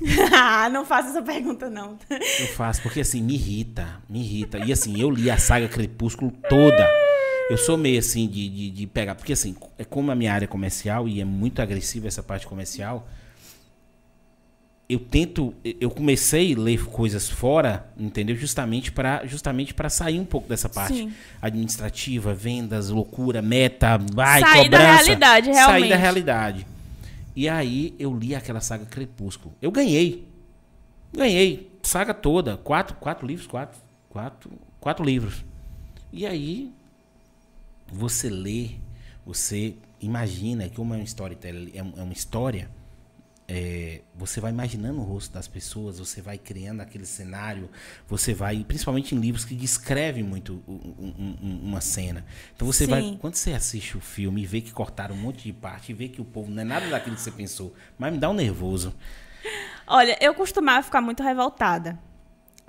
[0.72, 1.98] não faça essa pergunta, não.
[2.10, 4.58] eu faço porque assim me irrita, me irrita.
[4.58, 6.88] E assim, eu li a saga Crepúsculo toda.
[7.50, 9.14] Eu sou meio assim de, de, de pegar.
[9.14, 12.46] Porque assim, é como a minha área é comercial e é muito agressiva essa parte
[12.46, 13.08] comercial.
[14.88, 18.34] Eu tento, eu comecei a ler coisas fora, entendeu?
[18.34, 21.12] Justamente para justamente para sair um pouco dessa parte Sim.
[21.40, 25.02] administrativa, vendas, loucura, meta, vai, Sair da cobrança.
[25.04, 25.88] realidade, Sair realmente.
[25.90, 26.66] da realidade.
[27.34, 29.54] E aí eu li aquela saga Crepúsculo.
[29.60, 30.26] Eu ganhei.
[31.12, 31.70] Ganhei.
[31.82, 32.56] Saga toda.
[32.56, 33.78] Quatro, quatro livros, quatro,
[34.08, 34.50] quatro,
[34.80, 35.44] quatro livros.
[36.12, 36.72] E aí
[37.92, 38.70] você lê,
[39.24, 42.68] você imagina que como é uma história, é é uma história,
[43.52, 47.68] é, você vai imaginando o rosto das pessoas, você vai criando aquele cenário,
[48.06, 52.24] você vai, principalmente em livros que descrevem muito um- um- um- uma cena.
[52.54, 53.18] Então você vai, Sim.
[53.20, 56.06] quando você assiste o filme e vê que cortaram um monte de parte, e vê
[56.08, 58.94] que o povo não é nada daquilo que você pensou, mas me dá um nervoso.
[59.84, 61.98] Olha, eu costumava ficar muito revoltada.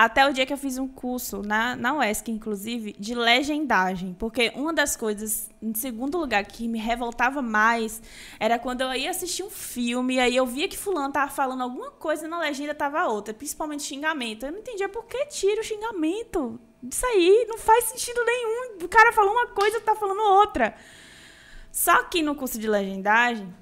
[0.02, 4.16] Até o dia que eu fiz um curso na, na UESC, inclusive, de legendagem.
[4.18, 8.02] Porque uma das coisas, em segundo lugar, que me revoltava mais
[8.40, 11.62] era quando eu ia assistir um filme e aí eu via que fulano tava falando
[11.62, 14.44] alguma coisa e na legenda tava outra, principalmente xingamento.
[14.44, 16.60] Eu não entendia por que tira o xingamento.
[16.82, 18.84] Isso aí não faz sentido nenhum.
[18.84, 20.74] O cara falou uma coisa tá falando outra.
[21.72, 23.54] Só que no curso de legendagem,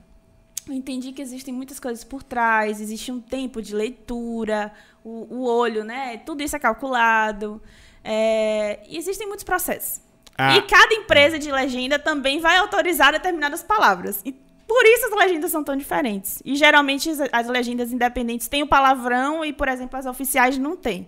[0.68, 4.72] eu entendi que existem muitas coisas por trás, existe um tempo de leitura,
[5.04, 6.18] o, o olho, né?
[6.26, 7.62] Tudo isso é calculado.
[8.04, 10.02] é, e existem muitos processos.
[10.38, 10.56] Ah.
[10.56, 14.22] E cada empresa de legenda também vai autorizar determinadas palavras.
[14.24, 16.42] E por isso as legendas são tão diferentes.
[16.46, 20.78] E geralmente as, as legendas independentes têm o palavrão e, por exemplo, as oficiais não
[20.78, 21.08] têm.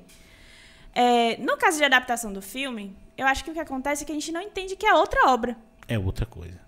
[0.94, 4.12] É, no caso de adaptação do filme, eu acho que o que acontece é que
[4.12, 5.56] a gente não entende que é outra obra.
[5.88, 6.60] É outra coisa.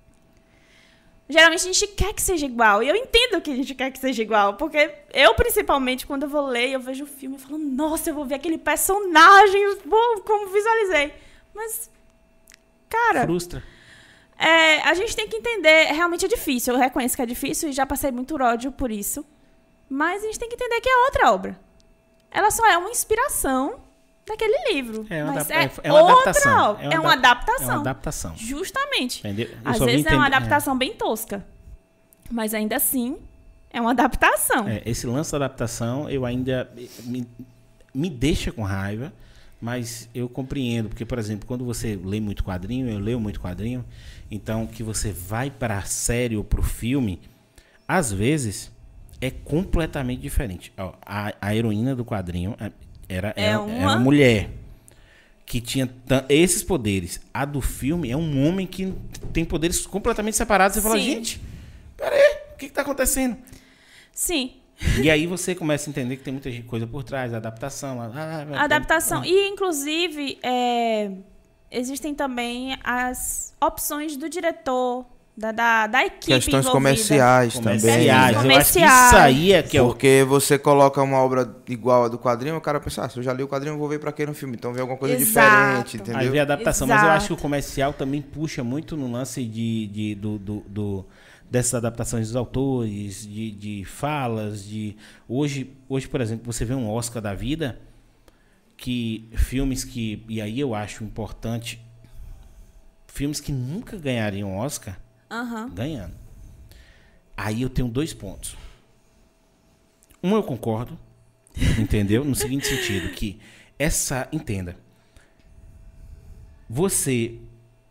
[1.34, 2.84] Geralmente a gente quer que seja igual.
[2.84, 4.53] E eu entendo que a gente quer que seja igual.
[4.53, 8.14] Porque eu, principalmente, quando eu vou ler, eu vejo o filme e falo, nossa, eu
[8.14, 9.77] vou ver aquele personagem,
[10.23, 11.11] como visualizei.
[11.51, 11.89] Mas,
[12.88, 13.64] cara, Frustra.
[14.38, 16.73] é, a gente tem que entender, realmente é difícil.
[16.73, 19.26] Eu reconheço que é difícil e já passei muito ódio por isso.
[19.89, 21.60] Mas a gente tem que entender que é outra obra.
[22.30, 23.82] Ela só é uma inspiração
[24.26, 25.06] daquele livro.
[25.10, 26.78] É uma, mas adap- é, é uma outra adaptação.
[26.80, 27.66] É uma adap- adaptação.
[27.66, 28.34] É uma adaptação.
[28.38, 29.20] Justamente.
[29.20, 29.48] Entendeu?
[29.50, 31.45] Eu Às só vim vezes é uma entender- adaptação bem tosca.
[32.32, 33.18] Mas ainda assim,
[33.70, 34.68] é uma adaptação.
[34.68, 36.70] É, esse lance da adaptação, eu ainda
[37.04, 37.28] me,
[37.94, 39.12] me deixa com raiva,
[39.62, 43.84] mas eu compreendo, porque, por exemplo, quando você lê muito quadrinho, eu leio muito quadrinho,
[44.32, 47.20] então que você vai para a série ou para o filme,
[47.88, 48.72] às vezes
[49.22, 50.74] é completamente diferente.
[50.78, 52.72] Ó, a, a heroína do quadrinho é,
[53.10, 54.50] era, É era, uma- era uma mulher
[55.46, 55.90] que tinha
[56.30, 57.20] esses poderes.
[57.34, 58.94] A do filme é um homem que
[59.32, 60.76] tem poderes completamente separados.
[60.76, 61.04] Você fala, Sim.
[61.04, 61.42] gente,
[61.98, 63.38] peraí, o que está acontecendo?
[64.12, 64.54] Sim,
[65.02, 68.02] E aí você começa a entender que tem muita coisa por trás, adaptação.
[68.02, 69.24] a- a- a- adaptação.
[69.24, 71.12] E, inclusive, é,
[71.72, 76.72] existem também as opções do diretor, da, da, da equipe Questões envolvida.
[76.72, 77.80] comerciais, também.
[77.80, 78.35] Comerciais.
[78.45, 79.88] Eu acho que isso aí é que é o.
[79.88, 83.23] Porque você coloca uma obra igual a do quadrinho, o cara pensa, ah, se eu
[83.23, 84.55] já li o quadrinho, eu vou ver pra quê no filme?
[84.55, 85.85] Então vê alguma coisa Exato.
[85.89, 86.39] diferente, Aí vem entendeu?
[86.41, 86.88] a adaptação.
[86.88, 87.18] Mas eu Exato.
[87.18, 91.05] acho que o comercial também puxa muito no lance de, de- do, do- do-
[91.49, 94.95] dessas adaptações dos autores, de, de falas, de.
[95.27, 97.80] Hoje, hoje, por exemplo, você vê um Oscar da vida
[98.77, 100.23] que filmes que.
[100.30, 101.84] E aí eu acho importante.
[103.07, 104.97] Filmes que nunca ganhariam Oscar
[105.34, 105.69] Aham.
[105.69, 106.15] ganhando.
[107.35, 108.55] Aí eu tenho dois pontos.
[110.22, 110.97] Um eu concordo,
[111.80, 112.23] entendeu?
[112.23, 113.39] No seguinte sentido, que
[113.77, 114.77] essa, entenda.
[116.69, 117.39] Você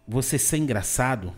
[0.07, 1.33] você ser engraçado,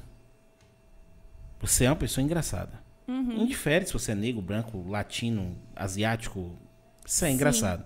[1.61, 2.83] você é uma pessoa engraçada.
[3.07, 6.57] Indifere se você é negro, branco, latino, asiático,
[7.05, 7.85] isso é engraçado.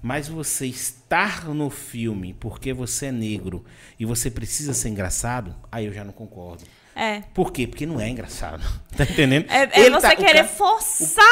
[0.00, 3.64] Mas você estar no filme porque você é negro
[3.98, 6.64] e você precisa ser engraçado, aí eu já não concordo.
[6.96, 7.22] É.
[7.34, 7.66] Por quê?
[7.66, 8.62] Porque não é engraçado.
[8.96, 9.50] Tá entendendo?
[9.50, 11.24] É, é você tá- o querer cara- forçar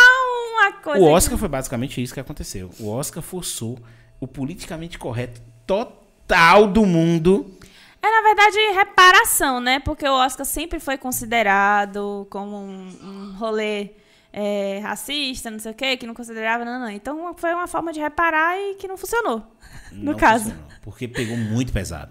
[0.52, 1.01] uma coisa.
[1.01, 2.70] O Oscar foi basicamente isso que aconteceu.
[2.80, 3.78] O Oscar forçou
[4.18, 7.56] o politicamente correto total do mundo.
[8.02, 9.78] É, na verdade, reparação, né?
[9.78, 12.89] Porque o Oscar sempre foi considerado como um,
[13.32, 13.90] um rolê
[14.32, 16.90] é, racista, não sei o quê, que não considerava, não, não.
[16.90, 19.40] Então foi uma forma de reparar e que não funcionou.
[19.93, 20.44] No Não caso.
[20.47, 22.10] funcionou, porque pegou muito pesado.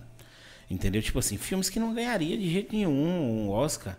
[0.72, 1.02] Entendeu?
[1.02, 2.92] Tipo assim, filmes que não ganharia de jeito nenhum
[3.46, 3.98] um Oscar.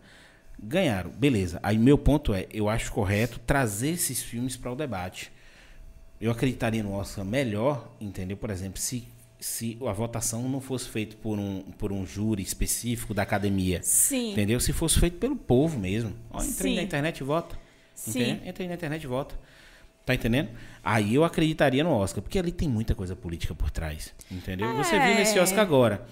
[0.58, 1.60] Ganharam, beleza.
[1.62, 5.30] Aí meu ponto é, eu acho correto trazer esses filmes para o debate.
[6.18, 8.36] Eu acreditaria no Oscar melhor, entendeu?
[8.38, 9.06] Por exemplo, se,
[9.38, 13.80] se a votação não fosse feita por um, por um júri específico da academia.
[13.82, 14.32] Sim.
[14.32, 14.58] Entendeu?
[14.58, 16.14] Se fosse feito pelo povo mesmo.
[16.30, 16.76] Ó, entrei Sim.
[16.76, 17.58] na internet e vota.
[17.94, 18.40] Sim.
[18.46, 19.34] Entrei na internet e vota.
[20.06, 20.48] Tá entendendo?
[20.82, 24.14] Aí eu acreditaria no Oscar, porque ali tem muita coisa política por trás.
[24.30, 24.74] Entendeu?
[24.76, 25.14] Você viu É.
[25.16, 26.06] nesse Oscar agora.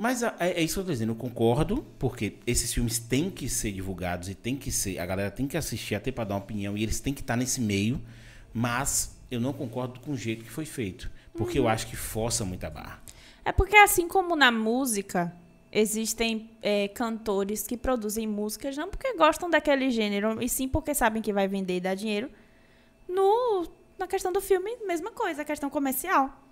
[0.00, 3.50] Mas é, é isso que eu tô dizendo, eu concordo, porque esses filmes têm que
[3.50, 6.40] ser divulgados e tem que ser, a galera tem que assistir até para dar uma
[6.40, 8.00] opinião e eles têm que estar nesse meio,
[8.50, 12.46] mas eu não concordo com o jeito que foi feito, porque eu acho que força
[12.46, 12.98] muita barra.
[13.44, 15.36] É porque assim como na música,
[15.70, 21.20] existem é, cantores que produzem músicas não porque gostam daquele gênero, e sim porque sabem
[21.20, 22.30] que vai vender e dar dinheiro.
[23.06, 23.68] No,
[23.98, 26.42] na questão do filme, mesma coisa, a questão comercial.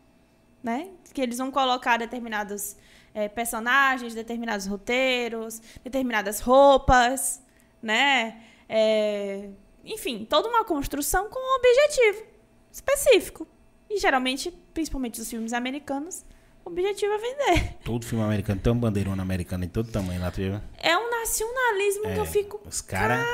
[0.62, 0.90] Né?
[1.14, 2.76] Que eles vão colocar determinados
[3.14, 7.42] é, personagens, determinados roteiros, determinadas roupas,
[7.82, 8.40] né?
[8.68, 9.48] É,
[9.84, 12.26] enfim, toda uma construção com um objetivo
[12.70, 13.46] específico.
[13.90, 16.24] E geralmente, principalmente os filmes americanos,
[16.64, 17.74] o objetivo é vender.
[17.82, 20.60] Todo filme americano tem uma bandeirona americana em todo tamanho lá, tu viu?
[20.78, 22.60] É um nacionalismo que eu É, fico.
[22.66, 23.26] Os caras.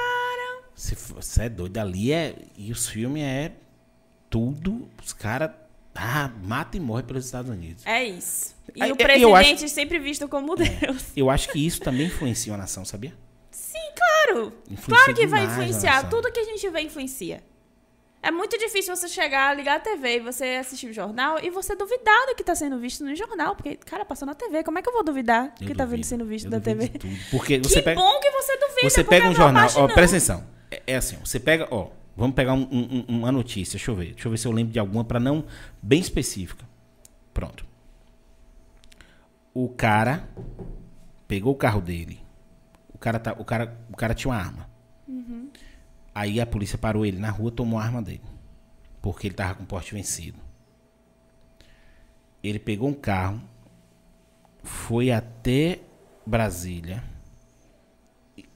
[0.76, 2.36] Você é doido ali é.
[2.56, 3.52] E os filmes é
[4.30, 4.88] tudo.
[5.04, 5.50] Os caras.
[5.94, 7.86] Ah, mata e morre pelos Estados Unidos.
[7.86, 8.54] É isso.
[8.74, 11.12] E Aí, o eu presidente sempre visto como Deus.
[11.16, 13.14] Eu acho que isso também influencia a nação, sabia?
[13.50, 14.52] Sim, claro.
[14.70, 16.08] Influencia claro que vai influenciar.
[16.08, 17.42] Tudo que a gente vê influencia.
[18.24, 21.76] É muito difícil você chegar, ligar a TV e você assistir o jornal e você
[21.76, 23.54] duvidar do que está sendo visto no jornal.
[23.54, 24.64] Porque, cara, passou na TV.
[24.64, 26.88] Como é que eu vou duvidar do que está sendo visto Eu na TV?
[26.88, 27.14] tudo.
[27.30, 28.00] Porque Que você pega.
[28.00, 28.90] bom que você duvida.
[28.90, 30.46] Você pega um jornal, ó, presta atenção.
[30.70, 33.90] É, é assim, ó, você pega, ó, vamos pegar um- um- um- uma notícia, deixa
[33.90, 34.12] eu ver.
[34.12, 35.44] Deixa eu ver se eu lembro de alguma para não
[35.82, 36.66] bem específica.
[37.32, 37.66] Pronto.
[39.52, 40.28] O cara
[41.28, 42.20] pegou o carro dele.
[42.92, 44.68] O cara tá, o cara, o cara tinha uma arma.
[46.14, 48.22] Aí a polícia parou ele na rua, tomou a arma dele,
[49.02, 50.38] porque ele tava com porte vencido.
[52.42, 53.40] Ele pegou um carro,
[54.62, 55.80] foi até
[56.26, 57.02] Brasília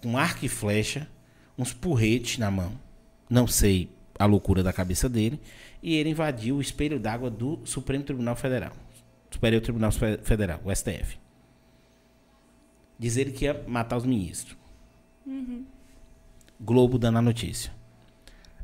[0.02, 1.09] com arco e flecha,
[1.56, 2.72] uns porretes na mão.
[3.28, 5.40] Não sei a loucura da cabeça dele.
[5.82, 8.72] E ele invadiu o espelho d'água do Supremo Tribunal Federal.
[9.30, 11.18] Superior Tribunal Fe- Federal, o STF.
[12.98, 14.56] Diz ele que ia matar os ministros.
[16.60, 17.70] Globo dando a notícia.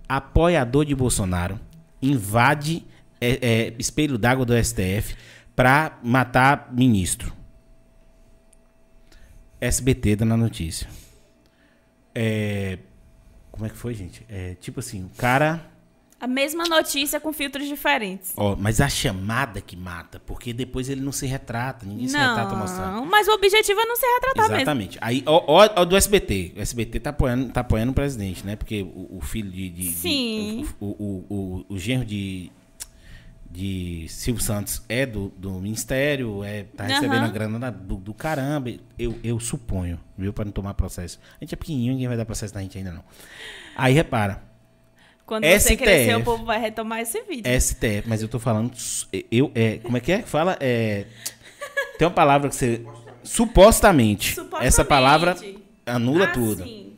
[0.08, 1.60] Apoiador de Bolsonaro
[2.02, 2.84] invade
[3.20, 3.38] é,
[3.68, 5.14] é, espelho d'água do STF
[5.54, 7.32] para matar ministro.
[9.60, 10.88] SBT dando a notícia.
[12.14, 12.53] É,
[13.85, 14.24] foi, gente?
[14.31, 15.62] É, tipo assim, o cara.
[16.19, 18.32] A mesma notícia com filtros diferentes.
[18.35, 22.55] Ó, mas a chamada que mata, porque depois ele não se retrata, ninguém se retrata
[22.56, 22.94] mostrando.
[22.94, 24.56] Não, mas o objetivo é não se retratar mesmo.
[24.56, 24.98] Exatamente.
[25.02, 26.55] Aí, ó, ó, do SBT.
[26.56, 28.56] O SBT tá apoiando, tá apoiando o presidente, né?
[28.56, 29.69] Porque o, o filho de.
[29.69, 30.66] de- de- Sim.
[30.81, 31.27] o, o,
[31.69, 32.51] o, o genro de.
[33.56, 37.24] De Silvio Santos é do, do ministério, é, tá recebendo Aham.
[37.26, 38.68] a grana da- do, do caramba.
[38.98, 40.32] Eu, eu suponho, viu?
[40.32, 41.20] Pra não tomar processo.
[41.40, 43.05] A gente é pequenininho, ninguém vai dar processo na gente ainda não.
[43.76, 44.43] Aí repara,
[45.24, 45.76] Quando você STF.
[45.76, 47.44] crescer, o povo vai retomar esse vídeo.
[47.60, 48.72] STF, mas eu tô falando.
[49.31, 50.22] Eu, é, como é que é?
[50.22, 50.56] Fala.
[50.59, 51.06] É,
[51.97, 52.85] tem uma palavra que você.
[53.22, 54.35] Supostamente.
[54.35, 54.66] Supostamente.
[54.66, 55.36] Essa palavra
[55.86, 56.64] anula Ah, tudo.
[56.64, 56.93] Hum.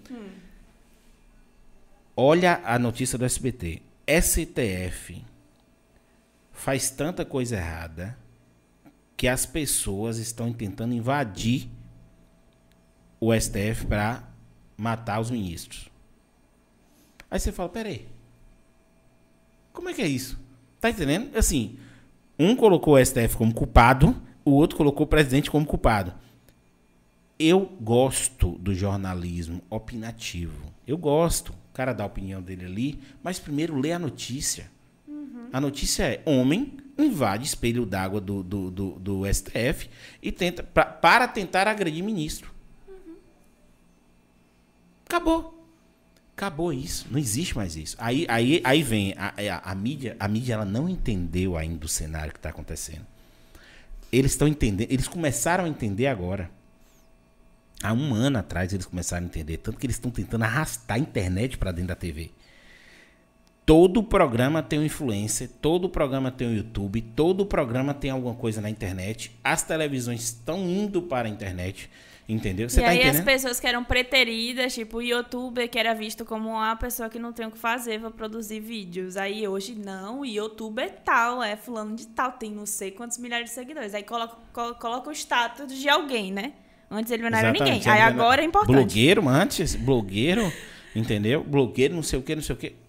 [2.16, 3.82] Olha a notícia do SBT.
[4.08, 5.22] STF
[6.56, 8.18] faz tanta coisa errada
[9.16, 11.68] que as pessoas estão tentando invadir
[13.20, 14.24] o STF para
[14.76, 15.88] matar os ministros.
[17.30, 18.08] Aí você fala, peraí.
[19.72, 20.38] Como é que é isso?
[20.80, 21.36] Tá entendendo?
[21.36, 21.78] Assim,
[22.38, 26.14] um colocou o STF como culpado, o outro colocou o presidente como culpado.
[27.38, 30.72] Eu gosto do jornalismo opinativo.
[30.86, 31.50] Eu gosto.
[31.50, 34.74] O cara dá a opinião dele ali, mas primeiro lê a notícia.
[35.52, 39.88] A notícia é: homem invade espelho d'água do, do, do, do STF
[40.22, 42.50] e tenta, pra- para tentar agredir ministro.
[45.06, 45.52] Acabou.
[46.36, 47.06] Acabou isso.
[47.10, 47.96] Não existe mais isso.
[47.98, 50.16] Aí, aí, aí vem a, a, a mídia.
[50.18, 53.06] A mídia ela não entendeu ainda o cenário que está acontecendo.
[54.12, 54.90] Eles estão entendendo.
[54.90, 56.50] Eles começaram a entender agora.
[57.82, 59.58] Há um ano atrás eles começaram a entender.
[59.58, 62.30] Tanto que eles estão tentando arrastar a internet para dentro da TV.
[63.66, 68.60] Todo programa tem um influencer, todo programa tem um YouTube, todo programa tem alguma coisa
[68.60, 69.32] na internet.
[69.42, 71.90] As televisões estão indo para a internet,
[72.28, 72.70] entendeu?
[72.70, 73.24] Você e tá aí as entendendo?
[73.24, 77.32] pessoas que eram preteridas, tipo o youtuber, que era visto como uma pessoa que não
[77.32, 79.16] tem o que fazer, vou produzir vídeos.
[79.16, 83.18] Aí hoje, não, o youtuber é tal, é fulano de tal, tem não sei quantos
[83.18, 83.94] milhares de seguidores.
[83.94, 86.52] Aí coloca, colo- coloca o status de alguém, né?
[86.88, 87.78] Antes ele não era ninguém.
[87.78, 87.88] Exatamente.
[87.88, 88.76] Aí Você agora é importante.
[88.76, 90.52] Blogueiro antes, blogueiro,
[90.94, 91.42] entendeu?
[91.42, 92.85] Blogueiro, não sei o que, não sei o que.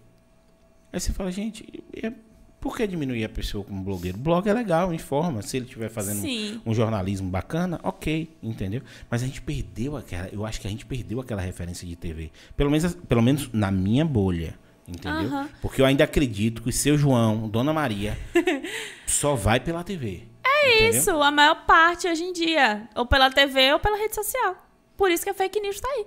[0.92, 2.12] Aí você fala, gente, é-
[2.60, 4.18] por que diminuir a pessoa como blogueiro?
[4.18, 5.42] Blog é legal, informa.
[5.42, 6.60] Se ele estiver fazendo Sim.
[6.66, 8.82] um jornalismo bacana, ok, entendeu?
[9.08, 10.28] Mas a gente perdeu aquela.
[10.32, 12.32] Eu acho que a gente perdeu aquela referência de TV.
[12.56, 14.58] Pelo menos, pelo menos na minha bolha.
[14.88, 15.28] Entendeu?
[15.28, 15.48] Aham.
[15.60, 18.16] Porque eu ainda acredito que o seu João, Dona Maria,
[19.06, 20.22] só vai pela TV.
[20.44, 21.00] É Entendeu?
[21.00, 22.88] isso, a maior parte hoje em dia.
[22.96, 24.56] Ou pela TV ou pela rede social.
[24.96, 26.06] Por isso que a fake news tá aí.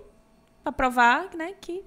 [0.64, 1.84] Pra provar, né, que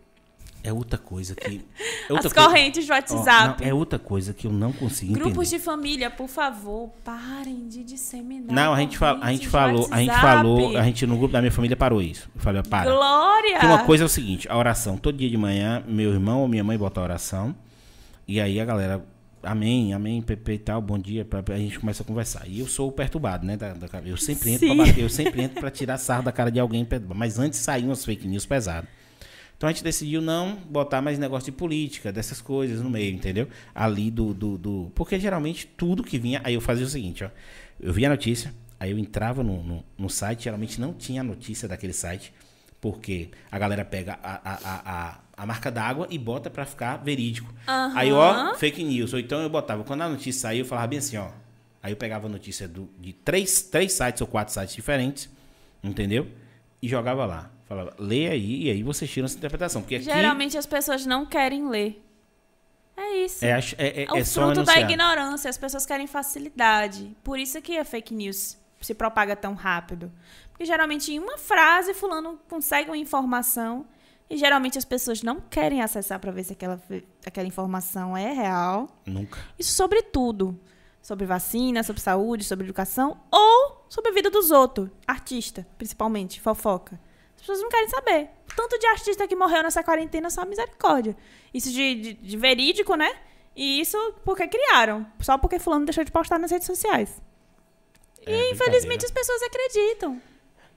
[0.67, 1.61] É outra coisa que.
[2.09, 3.63] é outra as coisa- correntes de Ó, WhatsApp.
[3.63, 5.59] não, é outra coisa que eu não consigo Grupos entender.
[5.59, 8.51] de família, por favor, parem de disseminar.
[8.55, 11.53] Não, a gente, a gente falou, a gente falou, a gente no grupo da minha
[11.53, 12.31] família parou isso.
[12.35, 12.91] Eu falei, para.
[12.91, 13.53] Glória!
[13.53, 16.49] Porque uma coisa é o seguinte, a oração, todo dia de manhã, meu irmão ou
[16.49, 17.55] minha mãe bota a oração,
[18.27, 19.05] e aí a galera,
[19.43, 22.45] amém, amém, Pepe e tal, bom dia, a gente começa a conversar.
[22.49, 23.55] E eu sou o perturbado, né?
[23.59, 24.91] Da, da- eu sempre entro pra Sim.
[24.91, 28.03] bater, eu sempre entro pra tirar sarro da cara de alguém, mas antes saíam as
[28.03, 28.89] fake news pesadas.
[29.57, 33.49] Então a gente decidiu não botar mais negócio de política, dessas coisas no meio, entendeu?
[33.75, 36.41] Ali do, do, do- Porque geralmente tudo que vinha.
[36.45, 37.31] Aí eu fazia o seguinte, ó.
[37.81, 41.25] Eu via a notícia, aí eu entrava no, no, no site, geralmente não tinha a
[41.25, 42.33] notícia daquele site,
[42.81, 47.53] porque a galera pega a, a, a, a, marca d'água e bota pra ficar verídico.
[47.67, 47.93] Aham.
[47.97, 49.13] Aí, ó, fake news.
[49.13, 51.31] Ou então eu botava, quando a notícia saiu, eu falava bem assim, ó.
[51.83, 55.29] Aí eu pegava a notícia do, de três, três sites ou quatro sites diferentes,
[55.83, 56.27] entendeu?
[56.81, 57.51] E jogava lá.
[57.67, 59.83] Falava, lê aí, e aí você tira essa interpretação.
[59.83, 62.03] Porque aqui Geralmente as pessoas não querem ler.
[62.97, 63.45] É isso.
[63.45, 65.49] é, é, é, É o é fruto da ignorância.
[65.49, 67.17] As pessoas querem facilidade.
[67.25, 70.13] Por isso que a fake news se propaga tão rápido.
[70.51, 73.87] Porque geralmente em uma frase fulano consegue uma informação
[74.29, 76.81] e geralmente as pessoas não querem acessar para ver se aquela,
[77.27, 78.89] aquela informação é real.
[79.05, 79.39] Nunca.
[79.59, 80.59] Isso sobre tudo.
[81.03, 84.89] Sobre vacina, sobre saúde, sobre educação ou sobre a vida dos outros.
[85.07, 86.99] Artista, principalmente, fofoca.
[87.45, 88.29] As pessoas não querem saber.
[88.57, 91.15] Tanto de artista que morreu nessa quarentena, só misericórdia.
[91.53, 93.15] Isso de, de, de verídico, né?
[93.55, 95.07] E isso porque criaram.
[95.21, 97.21] Só porque fulano deixou de postar nas redes sociais.
[98.25, 100.23] É, e infelizmente as pessoas acreditam.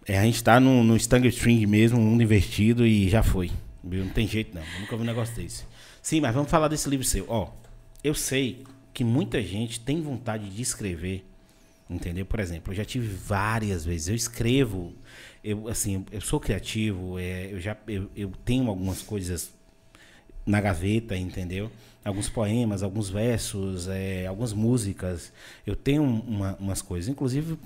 [0.05, 3.49] É, a gente tá no, no Stanger String mesmo, um mundo investido e já foi.
[3.81, 4.61] Não tem jeito não.
[4.61, 5.63] Eu nunca vi um negócio desse.
[6.01, 7.23] Sim, mas vamos falar desse livro seu.
[7.29, 7.49] Ó,
[8.03, 11.23] eu sei que muita gente tem vontade de escrever,
[11.89, 12.25] entendeu?
[12.25, 14.09] Por exemplo, eu já tive várias vezes.
[14.09, 14.93] Eu escrevo,
[15.51, 19.51] eu assim, eu sou criativo, é, eu já eu, eu tenho algumas coisas
[20.45, 21.69] na gaveta, entendeu?
[22.03, 25.31] Alguns poemas, alguns versos, é, algumas músicas.
[25.65, 27.09] Eu tenho uma- umas coisas.
[27.09, 27.57] Inclusive,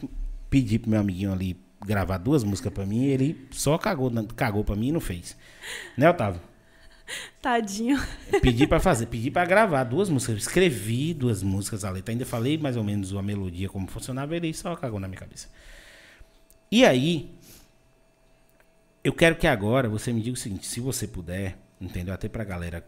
[0.49, 1.55] pedi pro meu amiguinho ali
[1.85, 5.35] gravar duas músicas pra mim ele só cagou, cagou pra mim e não fez.
[5.97, 6.41] Né, Otávio?
[7.41, 7.99] Tadinho.
[8.41, 10.37] Pedi pra fazer, pedi pra gravar duas músicas.
[10.37, 12.13] Escrevi duas músicas, a letra.
[12.13, 15.49] Ainda falei mais ou menos a melodia, como funcionava, ele só cagou na minha cabeça.
[16.71, 17.29] E aí,
[19.03, 22.13] eu quero que agora você me diga o seguinte: se você puder, entendeu?
[22.13, 22.85] Até pra galera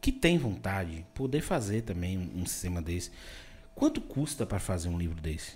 [0.00, 3.10] que tem vontade, poder fazer também um, um sistema desse.
[3.74, 5.52] Quanto custa pra fazer um livro desse?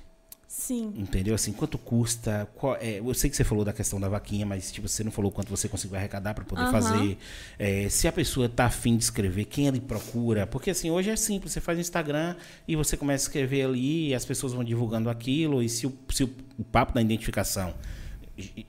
[0.47, 0.93] Sim.
[0.97, 1.35] Entendeu?
[1.35, 2.47] Assim, quanto custa?
[2.57, 5.11] Qual- é, eu sei que você falou da questão da vaquinha, mas tipo, você não
[5.11, 6.71] falou quanto você conseguiu arrecadar para poder Aham.
[6.73, 7.17] fazer.
[7.59, 10.47] É, se a pessoa tá afim de escrever, quem ele procura?
[10.47, 12.37] Porque assim, hoje é simples, você faz Instagram
[12.69, 15.99] e você começa a escrever ali, e as pessoas vão divulgando aquilo, e se o,
[16.11, 17.73] se o, o papo da identificação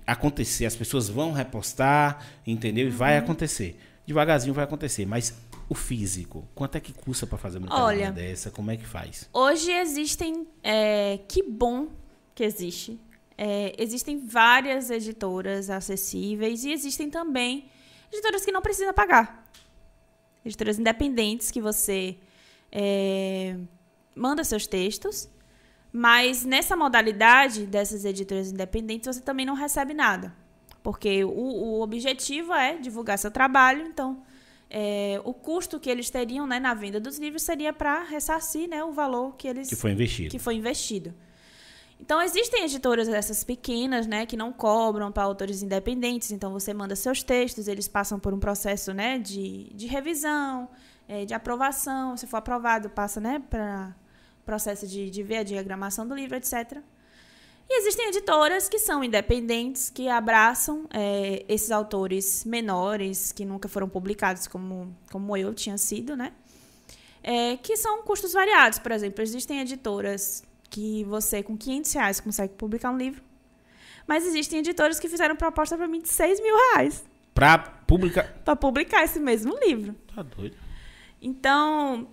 [0.06, 2.88] acontecer, as pessoas vão repostar, entendeu?
[2.88, 3.24] E vai Uhum.
[3.24, 3.80] acontecer.
[4.06, 5.34] Devagarzinho vai acontecer, mas
[5.70, 8.52] o físico, quanto é que custa para fazer uma Olha, coisa dessa?
[8.52, 9.30] Como é que faz?
[9.34, 10.46] Hoje existem.
[10.62, 11.88] é, que bom
[12.36, 13.00] que existe.
[13.38, 17.66] É, existem várias editoras acessíveis e existem também
[18.12, 19.50] editoras que não precisam pagar.
[20.46, 22.18] Editoras independentes que você
[22.72, 23.56] é,
[24.16, 25.30] manda seus textos,
[25.94, 30.34] mas nessa modalidade dessas editoras independentes você também não recebe nada.
[30.82, 34.22] Porque o, o objetivo é divulgar seu trabalho, então
[34.70, 38.84] é, o custo que eles teriam né, na venda dos livros seria para ressarcir né,
[38.84, 40.32] o valor que eles Que foi investido.
[40.32, 41.14] que foi investido.
[42.02, 46.32] Então existem editoras dessas pequenas, né, que não cobram para autores independentes.
[46.32, 50.68] Então você manda seus textos, eles passam por um processo, né, de, de revisão,
[51.08, 52.18] eh, de aprovação.
[52.18, 53.96] Se for aprovado, passa, né, para
[54.46, 56.78] processo de, de ver a diagramação do livro, etc.
[57.70, 63.88] E existem editoras que são independentes, que abraçam eh, esses autores menores, que nunca foram
[63.88, 66.34] publicados como, como eu tinha sido, né?
[67.24, 68.80] É, que são custos variados.
[68.80, 73.24] Por exemplo, existem editoras que você, com 500 reais, consegue publicar um livro.
[74.06, 78.28] Mas existem editoras que fizeram proposta para mim de 6 mil reais Pra publicar.
[78.44, 79.96] para publicar esse mesmo livro.
[80.14, 80.58] Tá doido.
[81.22, 82.08] Então,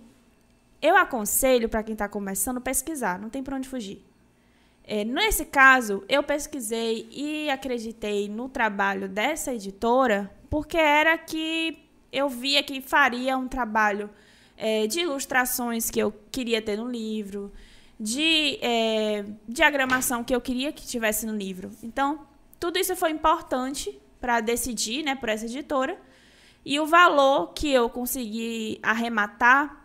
[0.81, 4.03] eu aconselho para quem está começando pesquisar, não tem para onde fugir.
[4.83, 11.77] É, nesse caso, eu pesquisei e acreditei no trabalho dessa editora, porque era que
[12.11, 14.09] eu via que faria um trabalho
[14.57, 17.51] é, de ilustrações que eu queria ter no livro,
[17.99, 21.69] de é, diagramação que eu queria que tivesse no livro.
[21.83, 22.27] Então,
[22.59, 25.97] tudo isso foi importante para decidir né, por essa editora.
[26.65, 29.80] E o valor que eu consegui arrematar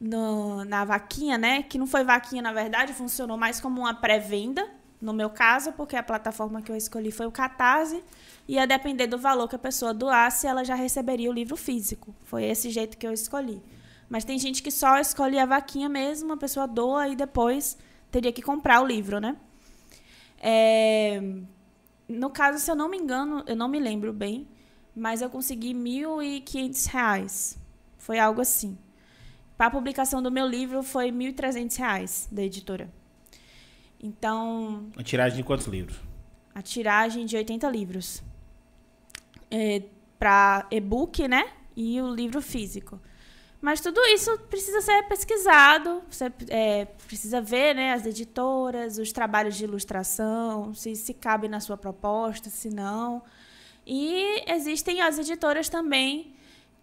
[0.00, 1.62] no, na vaquinha, né?
[1.62, 4.68] Que não foi vaquinha, na verdade, funcionou mais como uma pré-venda,
[5.00, 8.02] no meu caso, porque a plataforma que eu escolhi foi o Catarse.
[8.48, 12.14] Ia depender do valor que a pessoa doasse, ela já receberia o livro físico.
[12.24, 13.60] Foi esse jeito que eu escolhi.
[14.08, 17.76] Mas tem gente que só escolhe a vaquinha mesmo, a pessoa doa e depois
[18.10, 19.36] teria que comprar o livro, né?
[20.38, 21.20] É...
[22.08, 24.46] No caso, se eu não me engano, eu não me lembro bem,
[24.94, 27.56] mas eu consegui R$ 1.500.
[27.98, 28.78] Foi algo assim.
[29.56, 32.90] Para a publicação do meu livro foi R$ 1.300 da editora.
[34.00, 34.90] Então.
[34.96, 35.98] A tiragem de quantos livros?
[36.54, 38.22] A tiragem de 80 livros.
[39.50, 39.82] É,
[40.18, 41.50] para e-book, né?
[41.74, 43.00] E o livro físico.
[43.60, 49.56] Mas tudo isso precisa ser pesquisado, você é, precisa ver né, as editoras, os trabalhos
[49.56, 53.22] de ilustração, se, se cabe na sua proposta, se não.
[53.86, 56.35] E existem as editoras também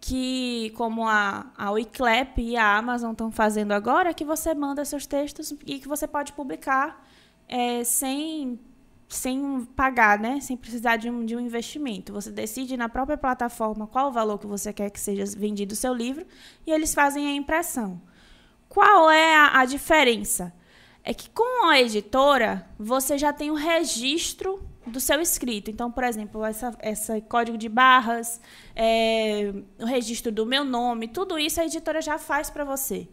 [0.06, 5.06] que, como a, a Wiclap e a Amazon estão fazendo agora, que você manda seus
[5.06, 7.02] textos e que você pode publicar
[7.48, 8.60] é, sem
[9.08, 10.40] sem pagar, né?
[10.40, 12.12] Sem precisar de um, de um investimento.
[12.12, 15.76] Você decide na própria plataforma qual o valor que você quer que seja vendido o
[15.76, 16.26] seu livro
[16.66, 17.98] e eles fazem a impressão.
[18.68, 20.52] Qual é a, a diferença?
[21.02, 25.70] É que com a editora você já tem o registro do seu escrito.
[25.70, 28.40] Então, por exemplo, essa, essa código de barras,
[28.74, 33.08] é, o registro do meu nome, tudo isso a editora já faz para você.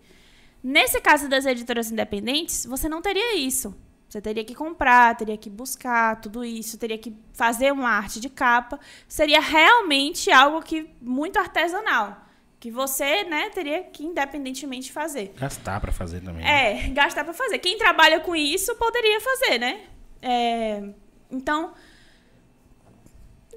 [0.64, 3.76] Nesse caso das editoras independentes, você não teria isso.
[4.08, 8.30] Você teria que comprar, teria que buscar tudo isso, teria que fazer uma arte de
[8.30, 8.78] capa.
[9.08, 12.28] Seria realmente algo que muito artesanal.
[12.60, 15.34] Que você, né, teria que independentemente fazer.
[15.38, 16.44] Gastar para fazer também.
[16.44, 16.84] Né?
[16.84, 17.58] É, gastar para fazer.
[17.60, 19.82] Quem trabalha com isso poderia fazer, né?
[20.22, 20.90] É,
[21.32, 21.74] então,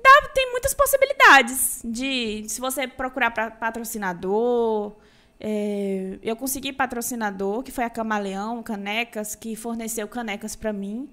[0.03, 4.97] dá, tem muitas possibilidades de se você procurar pra, patrocinador,
[5.41, 11.09] é, eu consegui patrocinador, que foi a Camaleão Canecas, que forneceu canecas para mim,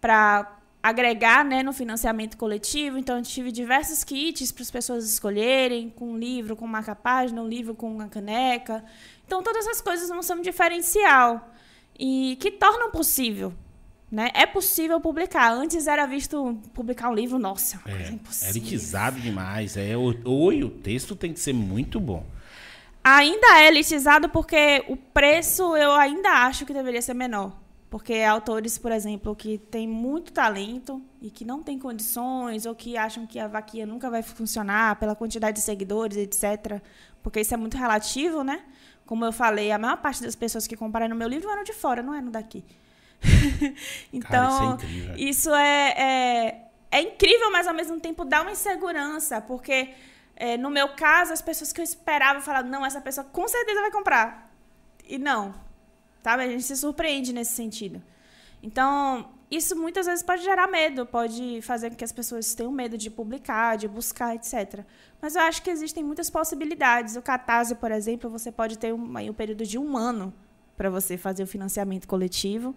[0.00, 2.96] para agregar né, no financiamento coletivo.
[2.96, 7.48] Então, eu tive diversos kits para as pessoas escolherem, com um livro, com marca-página, um
[7.48, 8.84] livro com uma caneca.
[9.26, 11.50] Então, todas essas coisas não são um diferencial
[11.98, 13.52] e que tornam possível.
[14.10, 14.30] Né?
[14.34, 15.52] É possível publicar.
[15.52, 18.48] Antes era visto publicar um livro, nossa, é, coisa impossível.
[18.48, 19.76] É elitizado demais.
[19.76, 22.24] É, o, o texto tem que ser muito bom
[23.06, 27.52] ainda é elitizado porque o preço eu ainda acho que deveria ser menor.
[27.88, 32.96] Porque autores, por exemplo, que têm muito talento e que não têm condições ou que
[32.96, 36.82] acham que a vaquinha nunca vai funcionar pela quantidade de seguidores, etc.
[37.22, 38.64] Porque isso é muito relativo, né?
[39.06, 41.72] Como eu falei, a maior parte das pessoas que compraram no meu livro eram de
[41.72, 42.64] fora, não eram daqui.
[44.12, 48.52] Então, Cara, isso, é, isso é, é, é incrível, mas ao mesmo tempo dá uma
[48.52, 49.90] insegurança, porque
[50.36, 53.80] é, no meu caso, as pessoas que eu esperava falaram, não, essa pessoa com certeza
[53.80, 54.52] vai comprar.
[55.08, 55.54] E não.
[56.22, 56.44] Sabe?
[56.44, 58.02] A gente se surpreende nesse sentido.
[58.62, 62.98] Então, isso muitas vezes pode gerar medo, pode fazer com que as pessoas tenham medo
[62.98, 64.84] de publicar, de buscar, etc.
[65.22, 67.16] Mas eu acho que existem muitas possibilidades.
[67.16, 70.34] O Catarse, por exemplo, você pode ter um, um período de um ano
[70.76, 72.76] para você fazer o financiamento coletivo.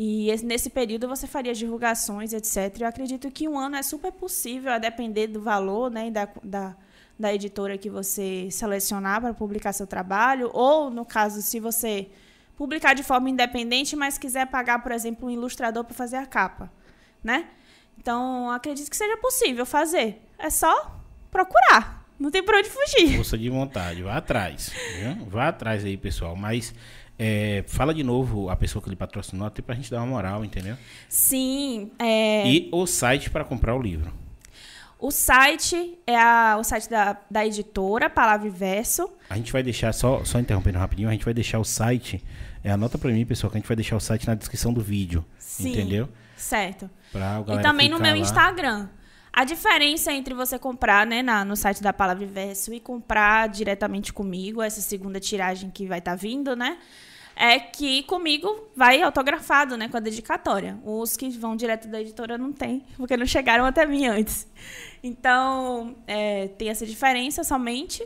[0.00, 2.82] E nesse período você faria divulgações, etc.
[2.82, 6.76] Eu acredito que um ano é super possível, a depender do valor né, da, da,
[7.18, 10.50] da editora que você selecionar para publicar seu trabalho.
[10.54, 12.08] Ou, no caso, se você
[12.56, 16.70] publicar de forma independente, mas quiser pagar, por exemplo, um ilustrador para fazer a capa.
[17.20, 17.46] Né?
[17.98, 20.22] Então, acredito que seja possível fazer.
[20.38, 20.96] É só
[21.28, 22.06] procurar.
[22.20, 23.16] Não tem por onde fugir.
[23.16, 24.02] Força de vontade.
[24.02, 24.72] Vá atrás.
[24.96, 25.26] Viu?
[25.26, 26.36] Vá atrás aí, pessoal.
[26.36, 26.72] Mas
[27.18, 30.44] é, fala de novo a pessoa que lhe patrocinou, até pra gente dar uma moral,
[30.44, 30.76] entendeu?
[31.08, 31.90] Sim.
[31.98, 32.48] É...
[32.48, 34.12] E o site para comprar o livro.
[35.00, 39.08] O site é a, o site da, da editora, Palavra e Verso.
[39.30, 42.22] A gente vai deixar, só, só interrompendo rapidinho, a gente vai deixar o site.
[42.62, 44.80] É, anota pra mim, pessoal, que a gente vai deixar o site na descrição do
[44.80, 45.24] vídeo.
[45.38, 46.08] Sim, entendeu?
[46.36, 46.90] Certo.
[47.48, 48.18] e também no meu lá.
[48.18, 48.88] Instagram.
[49.32, 53.48] A diferença entre você comprar né, na, no site da Palavra e Verso e comprar
[53.48, 56.76] diretamente comigo, essa segunda tiragem que vai estar tá vindo, né?
[57.38, 60.76] É que comigo vai autografado, né, com a dedicatória.
[60.84, 64.48] Os que vão direto da editora não tem, porque não chegaram até mim antes.
[65.00, 68.04] Então, é, tem essa diferença somente.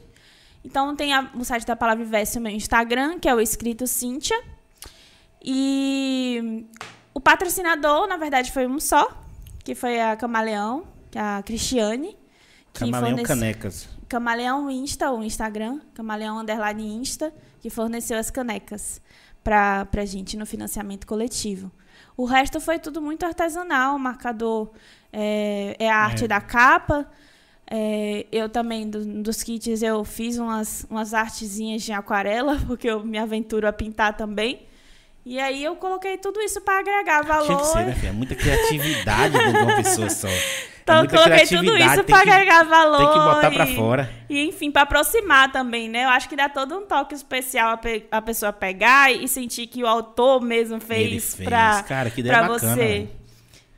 [0.63, 3.87] Então, tem a, o site da Palavra Verso, o meu Instagram, que é o escrito
[3.87, 4.39] Cíntia.
[5.43, 6.67] E
[7.15, 9.19] o patrocinador, na verdade, foi um só,
[9.65, 10.85] que foi a Camaleão,
[11.15, 12.15] é a Cristiane.
[12.75, 13.27] Camaleão fornece...
[13.27, 13.89] Canecas.
[14.11, 17.33] Camaleão Insta, o Instagram, Camaleão Underline Insta,
[17.63, 19.01] que forneceu as canecas
[19.45, 21.71] para a gente no financiamento coletivo.
[22.17, 24.71] O resto foi tudo muito artesanal, o marcador
[25.13, 26.29] é, é a arte é.
[26.29, 27.09] da capa,
[27.67, 33.05] É, eu também, do- dos kits, eu fiz umas, umas artezinhas de aquarela, porque eu
[33.05, 34.67] me aventuro a pintar também.
[35.25, 37.47] E aí eu coloquei tudo isso para agregar valor.
[37.47, 38.09] Tinha que ser, né, filha?
[38.09, 40.29] É muita criatividade de uma pessoa só.
[40.83, 42.99] Então é eu muita coloquei tudo isso para agregar valor.
[42.99, 44.11] Tem que botar pra e- fora.
[44.29, 46.05] E, enfim, para aproximar também, né?
[46.05, 49.69] Eu acho que dá todo um toque especial a, pe- a pessoa pegar e sentir
[49.69, 50.85] que o autor mesmo Ele
[51.21, 51.49] fez, fez.
[52.49, 52.83] bacana, você.
[52.83, 53.11] velho.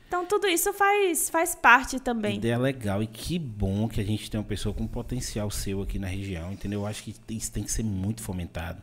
[0.07, 2.37] Então tudo isso faz, faz parte também.
[2.37, 5.97] Ideia legal e que bom que a gente tem uma pessoa com potencial seu aqui
[5.97, 6.81] na região, entendeu?
[6.81, 8.81] Eu acho que isso tem que ser muito fomentado.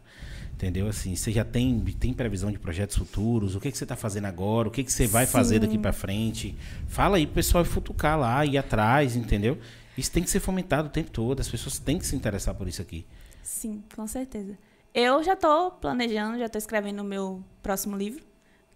[0.53, 0.86] Entendeu?
[0.86, 3.57] Assim, você já tem, tem previsão de projetos futuros?
[3.57, 4.69] O que, que você está fazendo agora?
[4.69, 6.55] O que, que você vai fazer daqui para frente?
[6.86, 9.59] Fala aí pro pessoal futucar lá, ir atrás, entendeu?
[9.99, 11.40] Isso tem que ser fomentado o tempo todo.
[11.40, 13.05] As pessoas têm que se interessar por isso aqui.
[13.43, 14.57] Sim, com certeza.
[14.94, 18.23] Eu já tô planejando, já tô escrevendo o meu próximo livro,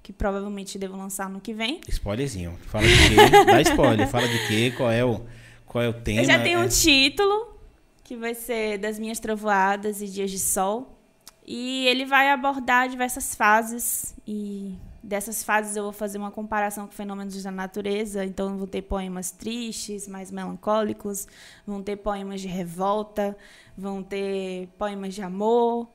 [0.06, 1.80] que provavelmente devo lançar no que vem.
[1.88, 2.56] Spoilerzinho.
[2.68, 3.16] Fala de quê?
[3.44, 4.06] Dá spoiler.
[4.06, 4.72] Fala de quê?
[4.76, 5.20] Qual é o,
[5.66, 6.20] qual é o tema?
[6.20, 7.58] Eu já tenho É- um título,
[8.04, 10.96] que vai ser Das Minhas Trovoadas e Dias de Sol.
[11.44, 14.14] E ele vai abordar diversas fases.
[14.24, 18.24] E dessas fases eu vou fazer uma comparação com fenômenos da natureza.
[18.24, 21.26] Então vão ter poemas tristes, mais melancólicos.
[21.66, 23.36] Vão ter poemas de revolta.
[23.76, 25.88] Vão ter poemas de amor.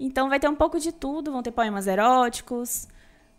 [0.00, 1.30] Então vai ter um pouco de tudo.
[1.30, 2.88] Vão ter poemas eróticos.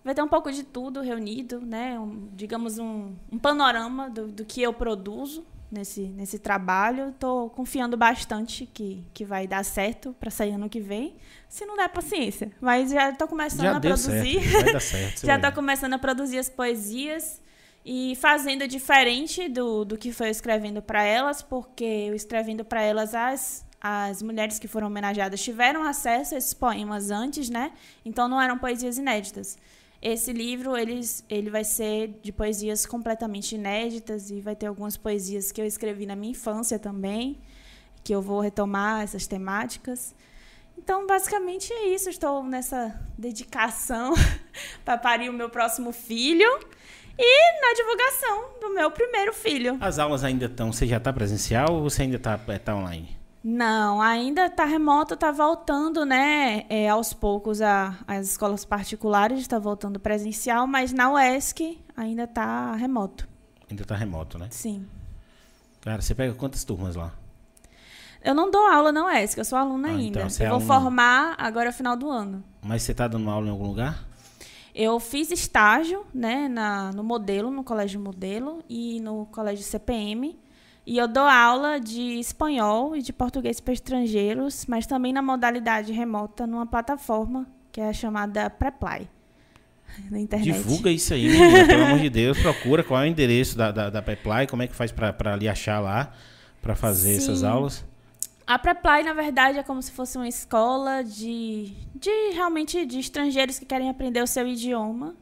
[0.06, 2.00] Vai ter um pouco de tudo reunido, né?
[2.00, 7.10] Um- digamos um, um panorama do, do que eu produzo nesse, nesse trabalho.
[7.10, 11.16] Estou confiando bastante que, que vai dar certo para sair ano que vem.
[11.50, 12.52] Se não der, paciência.
[12.62, 14.42] Mas já estou começando Já a deu produzir.
[14.42, 14.64] certo.
[14.64, 15.26] Vai dar certo.
[15.26, 17.42] Já estou começando a produzir as poesias
[17.84, 23.16] e fazendo diferente do, do que foi escrevendo para elas, porque eu escrevendo para elas
[23.16, 27.72] as as mulheres que foram homenageadas tiveram acesso a esses poemas antes, né?
[28.04, 29.60] Então não eram poesias inéditas.
[30.08, 35.52] Esse livro eles, ele vai ser de poesias completamente inéditas e vai ter algumas poesias
[35.52, 37.42] que eu escrevi na minha infância também,
[38.04, 40.14] que eu vou retomar essas temáticas.
[40.78, 42.08] Então, basicamente é isso.
[42.08, 44.14] Estou nessa dedicação
[44.86, 46.60] para parir o meu próximo filho
[47.18, 49.76] e na divulgação do meu primeiro filho.
[49.82, 50.72] As aulas ainda estão.
[50.72, 53.18] Você já está presencial ou você ainda está tá online?
[53.48, 56.66] Não, ainda está remoto, está voltando, né?
[56.68, 62.74] é, aos poucos a, as escolas particulares está voltando presencial, mas na UESC ainda está
[62.76, 63.28] remoto.
[63.70, 64.48] Ainda está remoto, né?
[64.50, 64.88] Sim.
[65.82, 67.14] Cara, você pega quantas turmas lá?
[68.24, 70.18] Eu não dou aula na UESC, eu sou aluna Ah, ainda.
[70.22, 70.82] então você é eu vou aluna.
[70.82, 72.44] formar agora no final do ano.
[72.64, 74.04] Mas você está dando aula em algum lugar?
[74.74, 80.36] Eu fiz estágio, né, na, no modelo, no colégio modelo e no colégio CPM.
[80.86, 85.92] E eu dou aula de espanhol e de português para estrangeiros, mas também na modalidade
[85.92, 89.10] remota numa plataforma que é chamada Preply.
[90.12, 90.54] Na internet.
[90.54, 92.40] Divulga isso aí, menina, pelo amor de Deus.
[92.40, 95.50] Procura qual é o endereço da, da, da Peply, como é que faz para lhe
[95.50, 96.14] achar lá,
[96.62, 97.48] para fazer essas Sim.
[97.48, 97.84] aulas.
[98.46, 103.58] A Preply, na verdade, é como se fosse uma escola de, de realmente de estrangeiros
[103.58, 105.16] que querem aprender o seu idioma.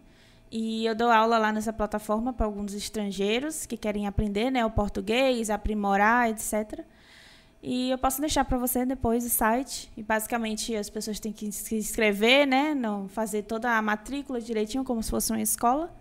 [0.55, 4.69] E eu dou aula lá nessa plataforma para alguns estrangeiros que querem aprender né, o
[4.69, 6.81] português, aprimorar, etc.
[7.63, 9.91] E eu posso deixar para você depois o site.
[9.97, 12.75] E basicamente as pessoas têm que se inscrever, né?
[12.75, 15.91] Não fazer toda a matrícula direitinho, como se fosse uma escola.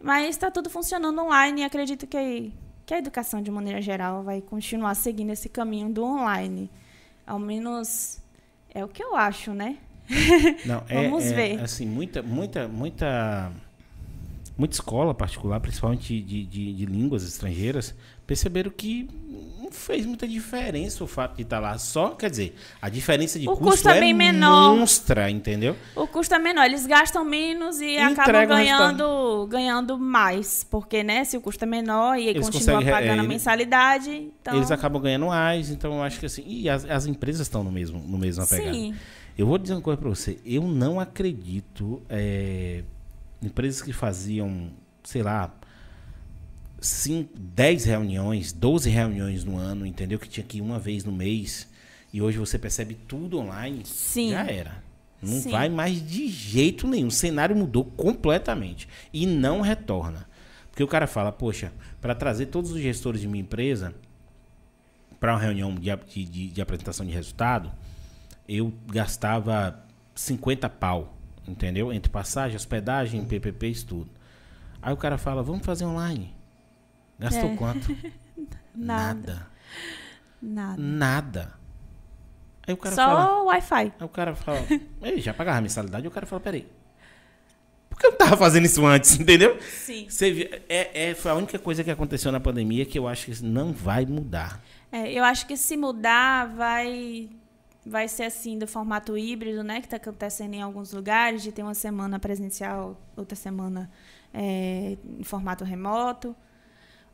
[0.00, 2.52] Mas está tudo funcionando online e acredito que,
[2.86, 6.70] que a educação, de maneira geral, vai continuar seguindo esse caminho do online.
[7.26, 8.20] Ao menos
[8.72, 9.76] é o que eu acho, né?
[10.64, 11.60] Não, é, Vamos é, ver.
[11.60, 13.50] assim, muita, muita, muita,
[14.56, 17.94] muita escola particular, principalmente de, de, de línguas estrangeiras,
[18.26, 19.08] perceberam que
[19.60, 21.76] não fez muita diferença o fato de estar lá.
[21.78, 24.76] Só, quer dizer, a diferença de O custo, custo é é bem menor.
[24.76, 25.76] monstra, entendeu?
[25.96, 30.64] O custo é menor, eles gastam menos e, E acabam ganhando, ganhando mais.
[30.64, 34.10] Porque, né, se o custo é menor e Eles continua conseguem, pagando é, a mensalidade,
[34.10, 34.56] então...
[34.56, 36.44] Eles acabam ganhando mais, então eu acho que assim.
[36.46, 38.72] E as, as empresas estão no mesmo, no mesmo pegada.
[38.72, 38.94] Sim,
[39.36, 40.38] Eu vou dizer uma coisa pra você.
[40.44, 42.84] Eu não acredito é,
[43.42, 44.70] empresas que faziam,
[45.02, 45.54] sei lá,
[46.80, 50.18] 5, 10 reuniões, 12 reuniões no ano, entendeu?
[50.18, 51.68] Que tinha que ir uma vez no mês.
[52.12, 53.82] E hoje você percebe tudo online.
[53.84, 54.30] Sim.
[54.30, 54.82] Já era.
[55.20, 55.50] Não Sim.
[55.50, 57.06] vai mais de jeito nenhum.
[57.06, 58.88] O cenário mudou completamente.
[59.12, 60.26] E não retorna.
[60.70, 63.94] Porque o cara fala, poxa, para trazer todos os gestores de minha empresa
[65.20, 67.70] para uma reunião de, de, de- de apresentação de resultado,
[68.48, 71.16] eu gastava 50 pau,
[71.46, 71.92] entendeu?
[71.92, 74.10] Entre passagem, hospedagem, PPP, isso tudo.
[74.80, 76.34] Aí o cara fala, vamos fazer online.
[77.18, 77.56] Gastou É.
[77.56, 77.96] quanto?
[78.74, 79.46] nada,
[80.40, 80.76] nada.
[80.82, 81.54] Nada.
[82.66, 83.24] Aí o cara fala...
[83.24, 83.74] Só Wi-Fi.
[83.74, 84.58] Aí o cara fala,
[85.02, 86.66] Ei, já pagava a mensalidade, e o cara fala, peraí.
[87.90, 89.58] Por que eu não tava fazendo isso antes, entendeu?
[89.60, 90.06] Sim.
[90.08, 93.44] Você é, é, foi a única coisa que aconteceu na pandemia que eu acho que
[93.44, 94.62] não vai mudar.
[94.90, 97.28] É, eu acho que se mudar vai
[97.84, 101.62] vai ser assim do formato híbrido, né, que está acontecendo em alguns lugares, de ter
[101.62, 103.90] uma semana presencial, outra semana
[104.32, 106.34] é, em formato remoto.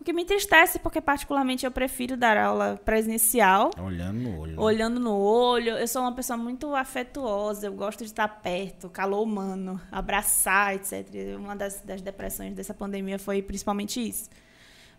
[0.01, 4.61] O que me entristece porque particularmente eu prefiro dar aula presencial, Olhando no olho.
[4.61, 5.71] olhando no olho.
[5.71, 11.05] Eu sou uma pessoa muito afetuosa, eu gosto de estar perto, calor humano, abraçar, etc.
[11.37, 14.31] Uma das, das depressões dessa pandemia foi principalmente isso.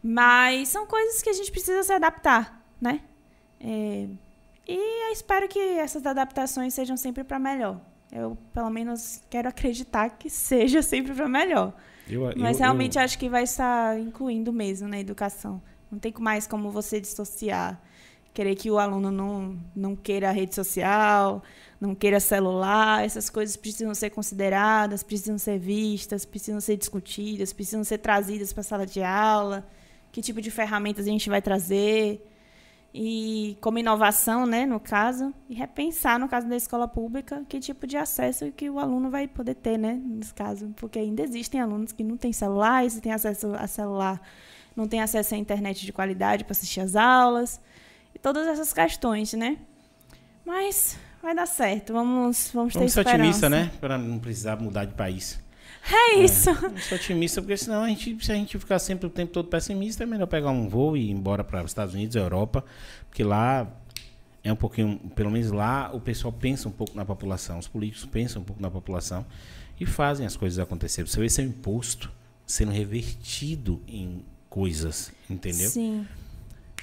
[0.03, 3.01] Mas são coisas que a gente precisa se adaptar, né?
[3.61, 4.07] É,
[4.73, 7.79] e eu espero que essas adaptações sejam sempre para melhor.
[8.11, 11.73] Eu, pelo menos, quero acreditar que seja sempre para melhor.
[12.07, 15.61] Eu- Mas eu- realmente eu- acho que vai estar incluindo mesmo na educação.
[15.91, 17.79] Não tem mais como você dissociar.
[18.33, 21.41] Querer que o aluno não, não queira rede social,
[21.81, 23.03] não queira celular.
[23.03, 28.61] Essas coisas precisam ser consideradas, precisam ser vistas, precisam ser discutidas, precisam ser trazidas para
[28.61, 29.67] a sala de aula.
[30.11, 32.23] Que tipo de ferramentas a gente vai trazer.
[32.93, 37.85] E como inovação, né, no caso, e repensar, no caso da escola pública, que tipo
[37.85, 40.73] de acesso que o aluno vai poder ter, né, nesse caso.
[40.75, 44.19] Porque ainda existem alunos que não têm celular, e se tem acesso a celular,
[44.75, 47.61] não tem acesso à internet de qualidade para assistir às aulas.
[48.15, 49.57] E todas essas questões, né?
[50.43, 53.23] Mas vai dar certo, vamos, vamos ter Vamos ser esperança.
[53.23, 53.71] otimistas, né?
[53.79, 55.39] Pra não precisar mudar de país.
[55.91, 56.53] É isso.
[56.53, 59.47] Vamos ser otimistas, porque senão a gente, se a gente ficar sempre o tempo todo
[59.47, 62.63] pessimista, é melhor pegar um voo e ir embora para os Estados Unidos, Europa,
[63.09, 63.67] porque lá
[64.43, 68.05] é um pouquinho, pelo menos lá, o pessoal pensa um pouco na população, os políticos
[68.05, 69.25] pensam um pouco na população
[69.79, 71.09] e fazem as coisas acontecerem.
[71.09, 72.11] Você vê seu imposto
[72.45, 75.69] sendo revertido em coisas, entendeu?
[75.69, 76.07] Sim.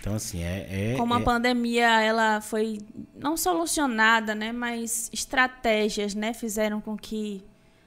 [0.00, 0.92] Então, assim, é.
[0.92, 2.78] é Como a é- pandemia ela foi
[3.14, 7.42] não solucionada, né, mas estratégias, né, fizeram com que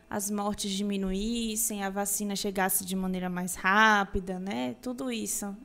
[0.09, 4.75] as mortes diminuíssem, a vacina chegasse de maneira mais rápida, né?
[4.81, 5.55] Tudo isso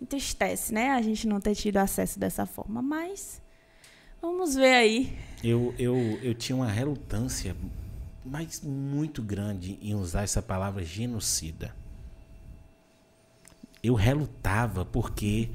[0.00, 0.90] entristece, né?
[0.90, 3.40] A gente não ter tido acesso dessa forma, mas
[4.20, 5.18] vamos ver aí.
[5.42, 7.56] Eu, eu, eu tinha uma relutância,
[8.24, 11.74] mas muito grande, em usar essa palavra genocida.
[13.82, 15.50] Eu relutava porque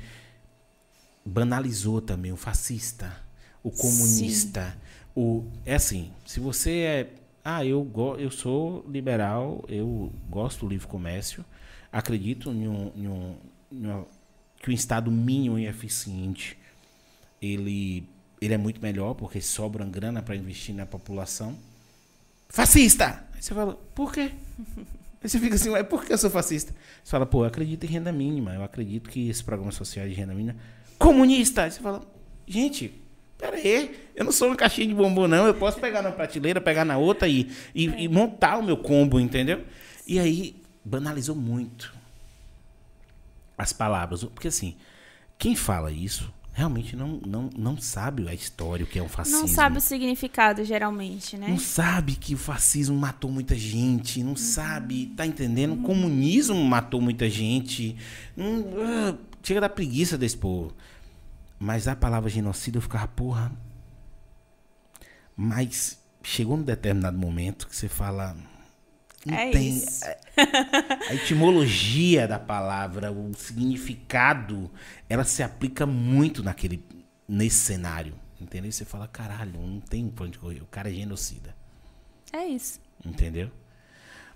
[1.25, 3.15] banalizou também o fascista,
[3.61, 4.75] o comunista.
[5.15, 7.13] O, é assim, se você é.
[7.43, 11.43] Ah, eu, go, eu sou liberal, eu gosto do livre comércio,
[11.91, 13.35] acredito em um, em um,
[13.71, 14.05] em uma-
[14.61, 16.55] que o Estado mínimo e eficiente
[17.41, 18.07] ele,
[18.39, 21.57] ele é muito melhor porque sobra grana para investir na população.
[22.49, 23.25] Fascista!
[23.33, 24.31] Aí você fala, por quê?
[25.23, 26.73] Aí você fica assim, ué, por que eu sou fascista?
[27.03, 30.13] Você fala, pô, eu acredito em renda mínima, eu acredito que esse programa social de
[30.13, 30.59] renda mínima.
[30.99, 31.63] Comunista!
[31.63, 32.03] Aí você fala,
[32.47, 33.01] gente,
[33.41, 35.47] pera aí, eu não sou uma caixinha de bombom, não.
[35.47, 39.19] Eu posso pegar na prateleira, pegar na outra e, e, e montar o meu combo,
[39.19, 39.63] entendeu?
[40.07, 40.55] E aí,
[40.85, 41.91] banalizou muito
[43.57, 44.23] as palavras.
[44.23, 44.75] Porque assim,
[45.37, 49.39] quem fala isso realmente não, não, não sabe a história, o que é um fascismo.
[49.39, 51.47] Não sabe o significado geralmente, né?
[51.47, 55.73] Não sabe que o fascismo matou muita gente, não sabe, tá entendendo?
[55.73, 57.95] O comunismo matou muita gente.
[58.35, 60.73] Não, ah, chega da preguiça desse povo.
[61.63, 63.51] Mas a palavra genocídio eu ficava, porra.
[65.37, 68.35] Mas chegou num determinado momento que você fala.
[69.23, 69.77] Não É tem.
[69.77, 70.03] isso.
[71.07, 74.71] A etimologia da palavra, o significado,
[75.07, 76.83] ela se aplica muito naquele,
[77.27, 78.15] nesse cenário.
[78.39, 78.69] Entendeu?
[78.69, 80.61] E você fala, caralho, não tem pra onde correr.
[80.63, 81.55] O cara é genocida.
[82.33, 82.79] É isso.
[83.05, 83.51] Entendeu?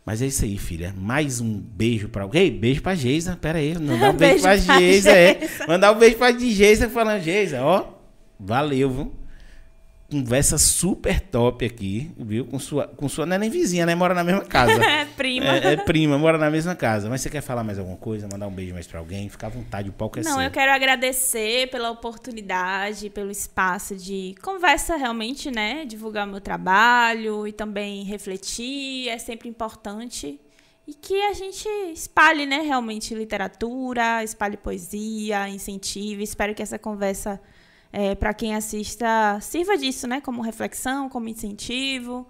[0.06, 0.94] Mas é isso aí, filha.
[0.96, 2.52] Mais um beijo pra alguém.
[2.52, 3.36] Beijo pra Geisa.
[3.42, 3.74] Pera aí.
[3.74, 5.50] Mandar um beijo, Beijo pra pra Geisa, é.
[5.68, 7.88] Mandar um beijo pra Geisa falando, Geisa, ó.
[8.40, 9.12] Valeu, viu?
[10.10, 12.46] Conversa super top aqui, viu?
[12.46, 13.26] Com sua, com sua.
[13.26, 13.96] Não é nem vizinha, né?
[13.96, 14.74] Mora na mesma casa.
[14.86, 15.46] É prima.
[15.46, 17.10] É, é prima, mora na mesma casa.
[17.10, 18.28] Mas você quer falar mais alguma coisa?
[18.32, 19.28] Mandar um beijo mais pra alguém?
[19.30, 20.42] Fica à vontade, o palco é Não, seu.
[20.42, 25.86] eu quero agradecer pela oportunidade, pelo espaço de conversa realmente, né?
[25.86, 30.40] Divulgar meu trabalho e também refletir, é sempre importante.
[30.88, 36.22] E que a gente espalhe, né, realmente literatura, espalhe poesia, incentive.
[36.24, 37.42] Espero que essa conversa,
[38.20, 40.20] para quem assista, sirva disso, né?
[40.22, 42.28] Como reflexão, como incentivo.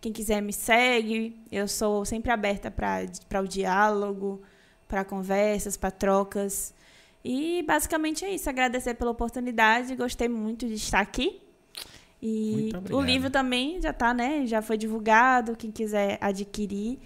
[0.00, 1.40] Quem quiser me segue.
[1.50, 4.42] Eu sou sempre aberta para o diálogo,
[4.86, 6.74] para conversas, para trocas.
[7.24, 8.48] E basicamente é isso.
[8.48, 9.96] Agradecer pela oportunidade.
[9.96, 11.40] Gostei muito de estar aqui.
[12.22, 14.46] E o livro também já tá, né?
[14.46, 15.56] Já foi divulgado.
[15.56, 16.98] Quem quiser adquirir,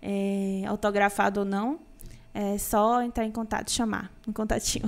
[0.00, 1.80] é, autografado ou não,
[2.34, 4.84] é só entrar em contato, chamar um contatinho.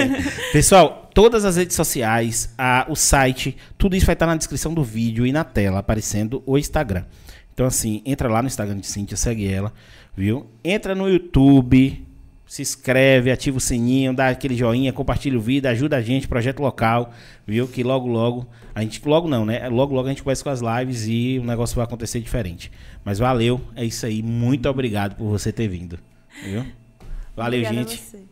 [0.52, 4.84] Pessoal, todas as redes sociais, a- o site, tudo isso vai estar na descrição do
[4.84, 7.04] vídeo e na tela, aparecendo o Instagram.
[7.52, 9.72] Então, assim, entra lá no Instagram de Cíntia, segue ela,
[10.16, 10.46] viu?
[10.62, 12.06] Entra no YouTube,
[12.46, 16.60] se inscreve, ativa o sininho, dá aquele joinha, compartilha o vídeo, ajuda a gente, projeto
[16.60, 17.12] local,
[17.46, 17.66] viu?
[17.68, 19.68] Que logo, logo, a gente, logo não, né?
[19.68, 22.70] Logo, logo a gente começa com as lives e o negócio vai acontecer diferente.
[23.04, 24.22] Mas valeu, é isso aí.
[24.22, 25.98] Muito obrigado por você ter vindo,
[26.44, 26.64] viu?
[27.40, 28.29] Valeu, Obrigada gente.